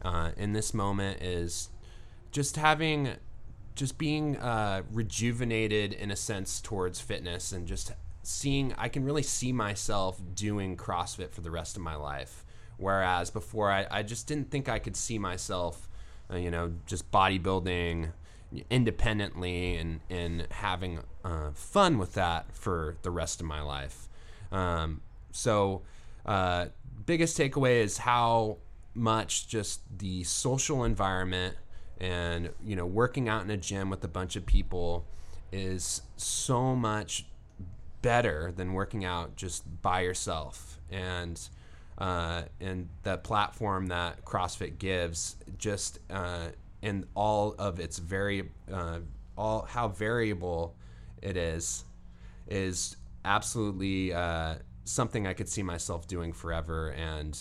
uh, 0.04 0.32
in 0.38 0.54
this 0.54 0.74
moment 0.74 1.22
is 1.22 1.70
just 2.32 2.58
having 2.58 3.16
just 3.74 3.98
being 3.98 4.38
uh, 4.38 4.84
rejuvenated 4.92 5.94
in 5.94 6.12
a 6.12 6.16
sense 6.16 6.60
towards 6.62 7.00
fitness 7.00 7.52
and 7.52 7.68
just 7.68 7.92
seeing 8.24 8.74
i 8.78 8.88
can 8.88 9.04
really 9.04 9.24
see 9.24 9.52
myself 9.52 10.22
doing 10.36 10.78
crossfit 10.78 11.32
for 11.32 11.42
the 11.42 11.52
rest 11.52 11.76
of 11.76 11.82
my 11.82 11.96
life. 11.96 12.46
Whereas 12.78 13.30
before 13.30 13.72
i, 13.72 13.86
I 13.90 14.04
just 14.04 14.28
didn't 14.28 14.50
think 14.52 14.70
i 14.70 14.80
could 14.80 14.96
see 14.96 15.20
myself 15.20 15.88
uh, 16.32 16.38
you 16.38 16.52
know 16.52 16.74
just 16.86 17.12
bodybuilding 17.12 18.12
independently 18.70 19.76
and, 19.76 20.00
and 20.10 20.48
having 20.52 21.00
uh, 21.24 21.52
fun 21.54 21.98
with 21.98 22.14
that 22.14 22.54
for 22.54 22.98
the 23.02 23.12
rest 23.12 23.40
of 23.40 23.48
my 23.48 23.62
life. 23.62 24.10
Um, 24.52 25.02
so 25.32 25.84
uh, 26.26 26.68
biggest 27.06 27.38
takeaway 27.38 27.82
is 27.82 27.98
how 28.00 28.58
much 28.94 29.48
just 29.48 29.82
the 29.98 30.24
social 30.24 30.84
environment 30.84 31.56
and 32.00 32.50
you 32.66 32.76
know 32.76 32.86
working 32.86 33.30
out 33.30 33.44
in 33.44 33.50
a 33.50 33.58
gym 33.58 33.90
with 33.90 34.04
a 34.04 34.08
bunch 34.08 34.36
of 34.36 34.46
people 34.46 35.06
is 35.54 36.02
so 36.18 36.76
much 36.76 37.26
better 38.02 38.52
than 38.56 38.74
working 38.74 39.06
out 39.06 39.36
just 39.36 39.64
by 39.82 40.02
yourself 40.02 40.80
and 40.90 41.50
uh, 41.98 42.44
and 42.60 42.90
the 43.04 43.18
platform 43.18 43.88
that 43.88 44.26
CrossFit 44.26 44.80
gives 44.80 45.36
just 45.58 46.00
uh, 46.10 46.48
in 46.82 47.06
all 47.16 47.54
of 47.60 47.80
its 47.80 48.00
very 48.00 48.50
uh, 48.72 49.00
all 49.38 49.64
how 49.70 49.88
variable 49.88 50.76
it 51.22 51.38
is 51.38 51.86
is 52.48 52.96
absolutely 53.24 54.14
uh, 54.14 54.56
something 54.84 55.28
I 55.28 55.34
could 55.34 55.48
see 55.48 55.64
myself 55.64 56.08
doing 56.08 56.34
forever 56.34 56.90
and 56.92 57.38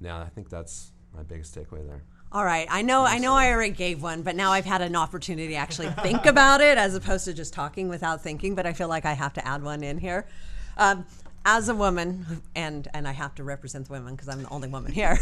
yeah 0.00 0.20
I 0.20 0.26
think 0.26 0.50
that's 0.50 0.92
my 1.14 1.22
biggest 1.22 1.54
takeaway 1.54 1.86
there. 1.86 2.04
All 2.32 2.44
right. 2.44 2.68
I 2.70 2.82
know 2.82 3.04
I 3.04 3.18
know 3.18 3.34
I 3.34 3.50
already 3.50 3.72
gave 3.72 4.02
one, 4.02 4.22
but 4.22 4.36
now 4.36 4.52
I've 4.52 4.64
had 4.64 4.82
an 4.82 4.94
opportunity 4.94 5.48
to 5.48 5.54
actually 5.54 5.88
think 6.02 6.26
about 6.26 6.60
it 6.60 6.78
as 6.78 6.94
opposed 6.94 7.24
to 7.24 7.34
just 7.34 7.52
talking 7.52 7.88
without 7.88 8.22
thinking, 8.22 8.54
but 8.54 8.66
I 8.66 8.72
feel 8.72 8.88
like 8.88 9.04
I 9.04 9.14
have 9.14 9.32
to 9.34 9.46
add 9.46 9.62
one 9.62 9.82
in 9.82 9.98
here. 9.98 10.26
Um, 10.76 11.04
as 11.44 11.68
a 11.68 11.74
woman, 11.74 12.42
and 12.54 12.86
and 12.94 13.08
I 13.08 13.12
have 13.12 13.34
to 13.36 13.44
represent 13.44 13.86
the 13.86 13.94
women 13.94 14.14
because 14.14 14.28
I'm 14.28 14.42
the 14.42 14.48
only 14.50 14.68
woman 14.68 14.92
here. 14.92 15.18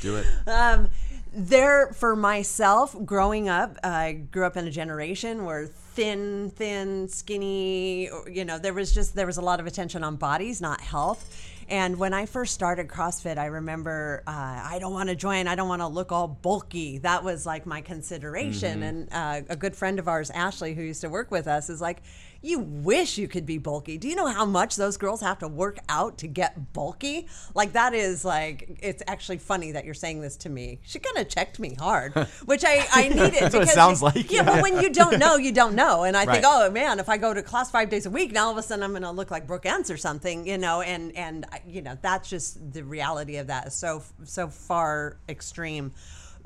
Do 0.00 0.16
it. 0.16 0.26
um, 0.48 0.88
there 1.32 1.92
for 1.92 2.16
myself 2.16 2.96
growing 3.04 3.48
up 3.48 3.76
i 3.84 4.12
grew 4.32 4.44
up 4.44 4.56
in 4.56 4.66
a 4.66 4.70
generation 4.70 5.44
where 5.44 5.66
thin 5.66 6.50
thin 6.56 7.08
skinny 7.08 8.10
you 8.28 8.44
know 8.44 8.58
there 8.58 8.74
was 8.74 8.92
just 8.92 9.14
there 9.14 9.26
was 9.26 9.36
a 9.36 9.40
lot 9.40 9.60
of 9.60 9.66
attention 9.66 10.02
on 10.02 10.16
bodies 10.16 10.60
not 10.60 10.80
health 10.80 11.59
and 11.70 11.98
when 11.98 12.12
i 12.12 12.26
first 12.26 12.52
started 12.52 12.88
crossfit 12.88 13.38
i 13.38 13.46
remember 13.46 14.22
uh, 14.26 14.30
i 14.64 14.78
don't 14.80 14.92
want 14.92 15.08
to 15.08 15.14
join 15.14 15.46
i 15.48 15.54
don't 15.54 15.68
want 15.68 15.80
to 15.80 15.86
look 15.86 16.12
all 16.12 16.28
bulky. 16.28 16.98
That 16.98 17.24
was 17.24 17.46
like 17.46 17.66
my 17.66 17.80
consideration. 17.80 18.82
And 18.82 19.08
uh, 19.12 19.42
a 19.48 19.56
good 19.56 19.76
friend 19.76 19.98
of 19.98 20.08
ours 20.08 20.30
ashley 20.30 20.74
who 20.74 20.82
used 20.82 21.00
to 21.02 21.08
work 21.08 21.30
with 21.30 21.46
us 21.46 21.70
is 21.70 21.80
like 21.80 22.02
you 22.42 22.58
wish 22.58 23.18
you 23.18 23.28
could 23.28 23.44
be 23.44 23.58
bulky. 23.58 23.98
Do 23.98 24.08
you 24.08 24.16
know 24.16 24.26
how 24.26 24.46
much 24.46 24.76
those 24.76 24.96
girls 24.96 25.20
have 25.20 25.38
to 25.40 25.48
work 25.48 25.78
out 25.88 26.18
to 26.18 26.26
get 26.26 26.72
bulky? 26.72 27.28
Like 27.54 27.72
that 27.72 27.92
is 27.94 28.24
like 28.24 28.78
it's 28.82 29.02
actually 29.06 29.38
funny 29.38 29.72
that 29.72 29.84
you're 29.84 29.94
saying 29.94 30.20
this 30.20 30.36
to 30.38 30.48
me. 30.48 30.80
She 30.82 30.98
kind 30.98 31.18
of 31.18 31.28
checked 31.28 31.58
me 31.58 31.74
hard, 31.78 32.14
which 32.46 32.64
I 32.64 32.86
I 32.92 33.08
needed. 33.08 33.34
That's 33.34 33.42
what 33.42 33.44
it 33.44 33.52
because 33.52 33.72
sounds 33.72 34.02
like, 34.02 34.30
Yeah, 34.30 34.42
yeah. 34.42 34.42
but 34.44 34.62
when 34.62 34.80
you 34.82 34.90
don't 35.00 35.18
know, 35.18 35.36
you 35.36 35.52
don't 35.52 35.74
know. 35.74 36.04
And 36.04 36.16
I 36.16 36.24
think, 36.24 36.44
oh 36.46 36.70
man, 36.70 36.98
if 36.98 37.08
I 37.08 37.16
go 37.18 37.34
to 37.34 37.42
class 37.42 37.70
five 37.70 37.90
days 37.90 38.06
a 38.06 38.10
week, 38.10 38.32
now 38.32 38.46
all 38.46 38.52
of 38.52 38.56
a 38.58 38.62
sudden 38.62 38.82
I'm 38.82 38.90
going 38.92 39.02
to 39.02 39.10
look 39.10 39.30
like 39.30 39.46
Brooke 39.46 39.66
Ence 39.66 39.90
or 39.90 39.96
something, 39.96 40.46
you 40.46 40.58
know. 40.58 40.80
And 40.80 41.14
and 41.16 41.46
you 41.66 41.82
know 41.82 41.98
that's 42.00 42.30
just 42.30 42.72
the 42.72 42.84
reality 42.84 43.36
of 43.36 43.48
that 43.48 43.66
is 43.66 43.74
so 43.74 44.02
so 44.24 44.48
far 44.48 45.18
extreme 45.28 45.92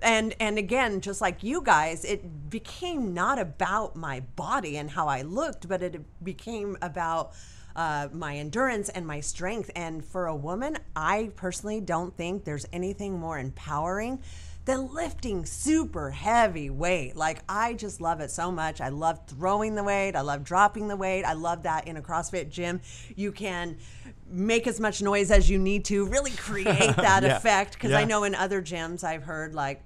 and 0.02 0.34
and 0.40 0.58
again 0.58 1.00
just 1.00 1.20
like 1.20 1.42
you 1.42 1.60
guys 1.62 2.04
it 2.04 2.50
became 2.50 3.14
not 3.14 3.38
about 3.38 3.96
my 3.96 4.20
body 4.36 4.76
and 4.76 4.90
how 4.90 5.08
i 5.08 5.22
looked 5.22 5.68
but 5.68 5.82
it 5.82 6.00
became 6.24 6.76
about 6.82 7.32
uh, 7.76 8.08
my 8.12 8.36
endurance 8.36 8.88
and 8.88 9.04
my 9.04 9.18
strength. 9.18 9.68
And 9.74 10.04
for 10.04 10.26
a 10.26 10.36
woman 10.36 10.78
i 10.94 11.30
personally 11.36 11.80
don't 11.80 12.16
think 12.16 12.44
there's 12.44 12.66
anything 12.72 13.18
more 13.18 13.38
empowering 13.38 14.20
than 14.64 14.92
lifting 14.94 15.44
super 15.44 16.10
heavy 16.10 16.70
weight. 16.70 17.16
Like 17.16 17.42
i 17.48 17.74
just 17.74 18.00
love 18.00 18.20
it 18.20 18.30
so 18.30 18.50
much. 18.50 18.80
I 18.80 18.88
love 18.88 19.20
throwing 19.26 19.74
the 19.74 19.84
weight. 19.84 20.16
I 20.16 20.22
love 20.22 20.42
dropping 20.44 20.88
the 20.88 20.96
weight. 20.96 21.24
I 21.24 21.34
love 21.34 21.62
that 21.64 21.86
in 21.86 21.96
a 21.96 22.02
crossfit 22.02 22.48
gym 22.50 22.80
you 23.14 23.30
can 23.32 23.76
make 24.26 24.66
as 24.66 24.80
much 24.80 25.02
noise 25.02 25.30
as 25.30 25.50
you 25.50 25.58
need 25.58 25.84
to 25.86 26.06
really 26.06 26.30
create 26.32 26.66
that 26.96 27.22
Yeah. 27.22 27.36
effect 27.36 27.74
because 27.74 27.92
i 27.92 28.04
know 28.04 28.24
in 28.24 28.34
other 28.34 28.62
gyms 28.62 29.04
i've 29.04 29.22
heard 29.22 29.54
like 29.54 29.82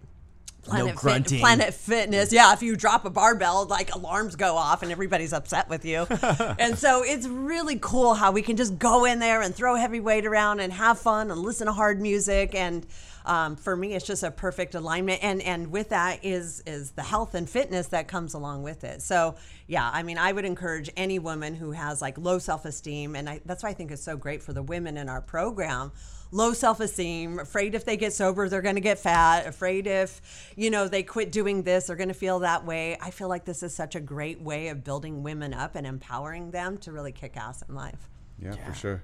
Planet, 0.62 0.88
Fit- 0.88 0.96
grunting. 0.96 1.40
Planet 1.40 1.72
Fitness. 1.74 2.32
Yeah, 2.32 2.52
if 2.52 2.62
you 2.62 2.76
drop 2.76 3.04
a 3.04 3.10
barbell, 3.10 3.66
like 3.66 3.94
alarms 3.94 4.36
go 4.36 4.56
off 4.56 4.82
and 4.82 4.92
everybody's 4.92 5.32
upset 5.32 5.68
with 5.68 5.84
you. 5.84 6.06
and 6.58 6.76
so 6.76 7.02
it's 7.02 7.26
really 7.26 7.78
cool 7.80 8.14
how 8.14 8.32
we 8.32 8.42
can 8.42 8.56
just 8.56 8.78
go 8.78 9.04
in 9.04 9.18
there 9.18 9.40
and 9.42 9.54
throw 9.54 9.76
heavy 9.76 10.00
weight 10.00 10.26
around 10.26 10.60
and 10.60 10.72
have 10.72 10.98
fun 10.98 11.30
and 11.30 11.40
listen 11.40 11.66
to 11.66 11.72
hard 11.72 12.00
music. 12.00 12.54
And 12.54 12.86
um, 13.24 13.56
for 13.56 13.76
me, 13.76 13.94
it's 13.94 14.06
just 14.06 14.22
a 14.22 14.30
perfect 14.30 14.74
alignment. 14.74 15.22
And 15.22 15.42
and 15.42 15.70
with 15.70 15.90
that 15.90 16.24
is 16.24 16.62
is 16.66 16.92
the 16.92 17.02
health 17.02 17.34
and 17.34 17.48
fitness 17.48 17.88
that 17.88 18.08
comes 18.08 18.34
along 18.34 18.62
with 18.62 18.84
it. 18.84 19.02
So 19.02 19.36
yeah, 19.66 19.88
I 19.92 20.02
mean, 20.02 20.18
I 20.18 20.32
would 20.32 20.44
encourage 20.44 20.90
any 20.96 21.18
woman 21.18 21.54
who 21.54 21.72
has 21.72 22.00
like 22.02 22.18
low 22.18 22.38
self 22.38 22.64
esteem, 22.64 23.14
and 23.16 23.28
I, 23.28 23.40
that's 23.44 23.62
why 23.62 23.68
I 23.70 23.74
think 23.74 23.90
it's 23.90 24.02
so 24.02 24.16
great 24.16 24.42
for 24.42 24.52
the 24.52 24.62
women 24.62 24.96
in 24.96 25.08
our 25.08 25.20
program 25.20 25.92
low 26.30 26.52
self-esteem 26.52 27.38
afraid 27.38 27.74
if 27.74 27.84
they 27.84 27.96
get 27.96 28.12
sober 28.12 28.48
they're 28.48 28.60
going 28.62 28.74
to 28.74 28.80
get 28.80 28.98
fat 28.98 29.46
afraid 29.46 29.86
if 29.86 30.52
you 30.56 30.70
know 30.70 30.86
they 30.88 31.02
quit 31.02 31.32
doing 31.32 31.62
this 31.62 31.86
they're 31.86 31.96
going 31.96 32.08
to 32.08 32.14
feel 32.14 32.40
that 32.40 32.64
way 32.66 32.96
i 33.00 33.10
feel 33.10 33.28
like 33.28 33.44
this 33.46 33.62
is 33.62 33.74
such 33.74 33.94
a 33.94 34.00
great 34.00 34.40
way 34.40 34.68
of 34.68 34.84
building 34.84 35.22
women 35.22 35.54
up 35.54 35.74
and 35.74 35.86
empowering 35.86 36.50
them 36.50 36.76
to 36.76 36.92
really 36.92 37.12
kick 37.12 37.36
ass 37.36 37.62
in 37.68 37.74
life 37.74 38.08
Yeah, 38.40 38.52
for 38.66 38.74
sure. 38.74 39.02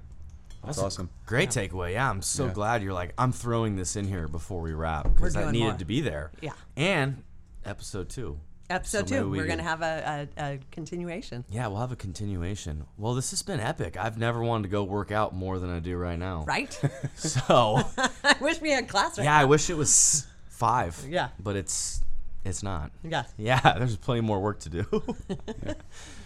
That's, 0.64 0.78
a 0.78 0.84
awesome. 0.86 1.10
Great 1.26 1.50
takeaway. 1.50 1.92
Yeah, 1.92 2.08
I'm 2.08 2.22
so 2.22 2.46
Yeah. 2.46 2.52
glad 2.54 2.82
you're 2.82 2.94
like, 2.94 3.12
I'm 3.18 3.32
throwing 3.32 3.76
this 3.76 3.96
in 3.96 4.06
here 4.08 4.26
before 4.28 4.62
we 4.62 4.72
wrap 4.72 5.12
because 5.12 5.34
that 5.34 5.52
needed 5.52 5.64
more. 5.66 5.76
to 5.76 5.84
be 5.84 6.00
there. 6.00 6.30
Yeah. 6.40 6.52
And 6.74 7.22
episode 7.66 8.08
two. 8.08 8.38
Episode 8.70 9.08
So 9.08 9.16
two 9.22 9.30
we 9.30 9.38
we're 9.38 9.46
going 9.46 9.58
to 9.58 9.64
have 9.64 9.82
a, 9.82 10.28
a, 10.38 10.42
a 10.54 10.58
continuation 10.70 11.44
Yeah, 11.50 11.66
we'll 11.68 11.80
have 11.80 11.92
a 11.92 11.96
continuation. 11.96 12.86
Well, 12.96 13.14
this 13.14 13.30
has 13.30 13.42
been 13.42 13.60
epic. 13.60 13.96
I've 13.98 14.18
never 14.18 14.42
wanted 14.42 14.64
to 14.64 14.68
go 14.70 14.84
work 14.84 15.12
out 15.12 15.34
more 15.34 15.58
than 15.58 15.70
I 15.70 15.80
do 15.80 15.96
right 15.96 16.18
now. 16.18 16.44
right 16.46 16.80
So, 17.16 17.82
i 18.24 18.36
wish 18.40 18.60
we 18.60 18.70
had 18.70 18.88
class 18.88 19.18
right 19.18 19.24
yeah, 19.24 19.38
I 19.38 19.44
wish 19.44 19.70
it 19.70 19.76
was 19.76 20.26
five. 20.48 20.98
Yeah. 21.08 21.28
But 21.38 21.56
it's 21.56 22.00
it's 22.44 22.62
not. 22.62 22.90
yeah 23.02 23.24
Yeah, 23.38 23.60
there's 23.78 23.96
plenty 23.96 24.20
more 24.20 24.40
work 24.40 24.60
to 24.60 24.68
do. 24.70 24.86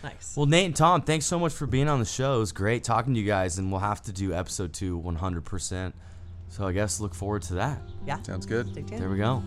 nice 0.03 0.35
well, 0.37 0.47
Nate 0.47 0.67
and 0.67 0.77
Tom, 0.77 1.03
thanks 1.03 1.27
so 1.27 1.39
much 1.39 1.53
for 1.53 1.67
being 1.67 1.89
on 1.89 1.99
the 2.01 2.05
show. 2.05 2.37
It 2.37 2.41
was 2.41 2.53
great 2.53 2.83
talking 2.85 3.15
to 3.15 3.21
you 3.21 3.27
guys, 3.27 3.59
and 3.59 3.71
we'll 3.71 3.81
have 3.81 4.03
to 4.03 4.13
do 4.13 4.33
episode 4.33 4.73
two 4.73 5.01
100%. 5.01 5.93
So 6.51 6.67
I 6.67 6.73
guess 6.73 6.99
look 6.99 7.15
forward 7.15 7.43
to 7.43 7.55
that. 7.55 7.81
yeah 8.07 8.21
Sounds 8.23 8.47
good. 8.47 8.69
Stay 8.69 8.83
tuned. 8.83 9.01
There 9.01 9.11
we 9.11 9.19
go. 9.19 9.43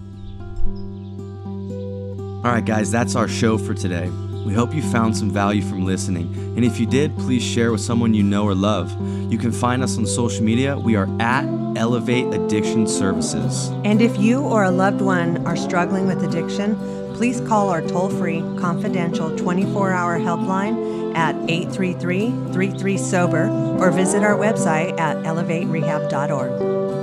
All 2.43 2.51
right, 2.51 2.65
guys, 2.65 2.89
that's 2.89 3.15
our 3.15 3.27
show 3.27 3.55
for 3.59 3.75
today. 3.75 4.09
We 4.43 4.51
hope 4.51 4.73
you 4.73 4.81
found 4.81 5.15
some 5.15 5.29
value 5.29 5.61
from 5.61 5.85
listening. 5.85 6.33
And 6.55 6.65
if 6.65 6.79
you 6.79 6.87
did, 6.87 7.15
please 7.19 7.43
share 7.43 7.71
with 7.71 7.81
someone 7.81 8.15
you 8.15 8.23
know 8.23 8.45
or 8.45 8.55
love. 8.55 8.91
You 9.31 9.37
can 9.37 9.51
find 9.51 9.83
us 9.83 9.95
on 9.99 10.07
social 10.07 10.43
media. 10.43 10.75
We 10.75 10.95
are 10.95 11.07
at 11.21 11.45
Elevate 11.77 12.33
Addiction 12.33 12.87
Services. 12.87 13.69
And 13.85 14.01
if 14.01 14.17
you 14.17 14.41
or 14.41 14.63
a 14.63 14.71
loved 14.71 15.01
one 15.01 15.45
are 15.45 15.55
struggling 15.55 16.07
with 16.07 16.23
addiction, 16.23 16.75
please 17.13 17.41
call 17.41 17.69
our 17.69 17.83
toll 17.83 18.09
free, 18.09 18.39
confidential 18.57 19.37
24 19.37 19.91
hour 19.91 20.17
helpline 20.17 21.15
at 21.15 21.35
833 21.47 22.31
33 22.53 22.97
Sober 22.97 23.49
or 23.79 23.91
visit 23.91 24.23
our 24.23 24.35
website 24.35 24.99
at 24.99 25.17
elevaterehab.org. 25.17 27.00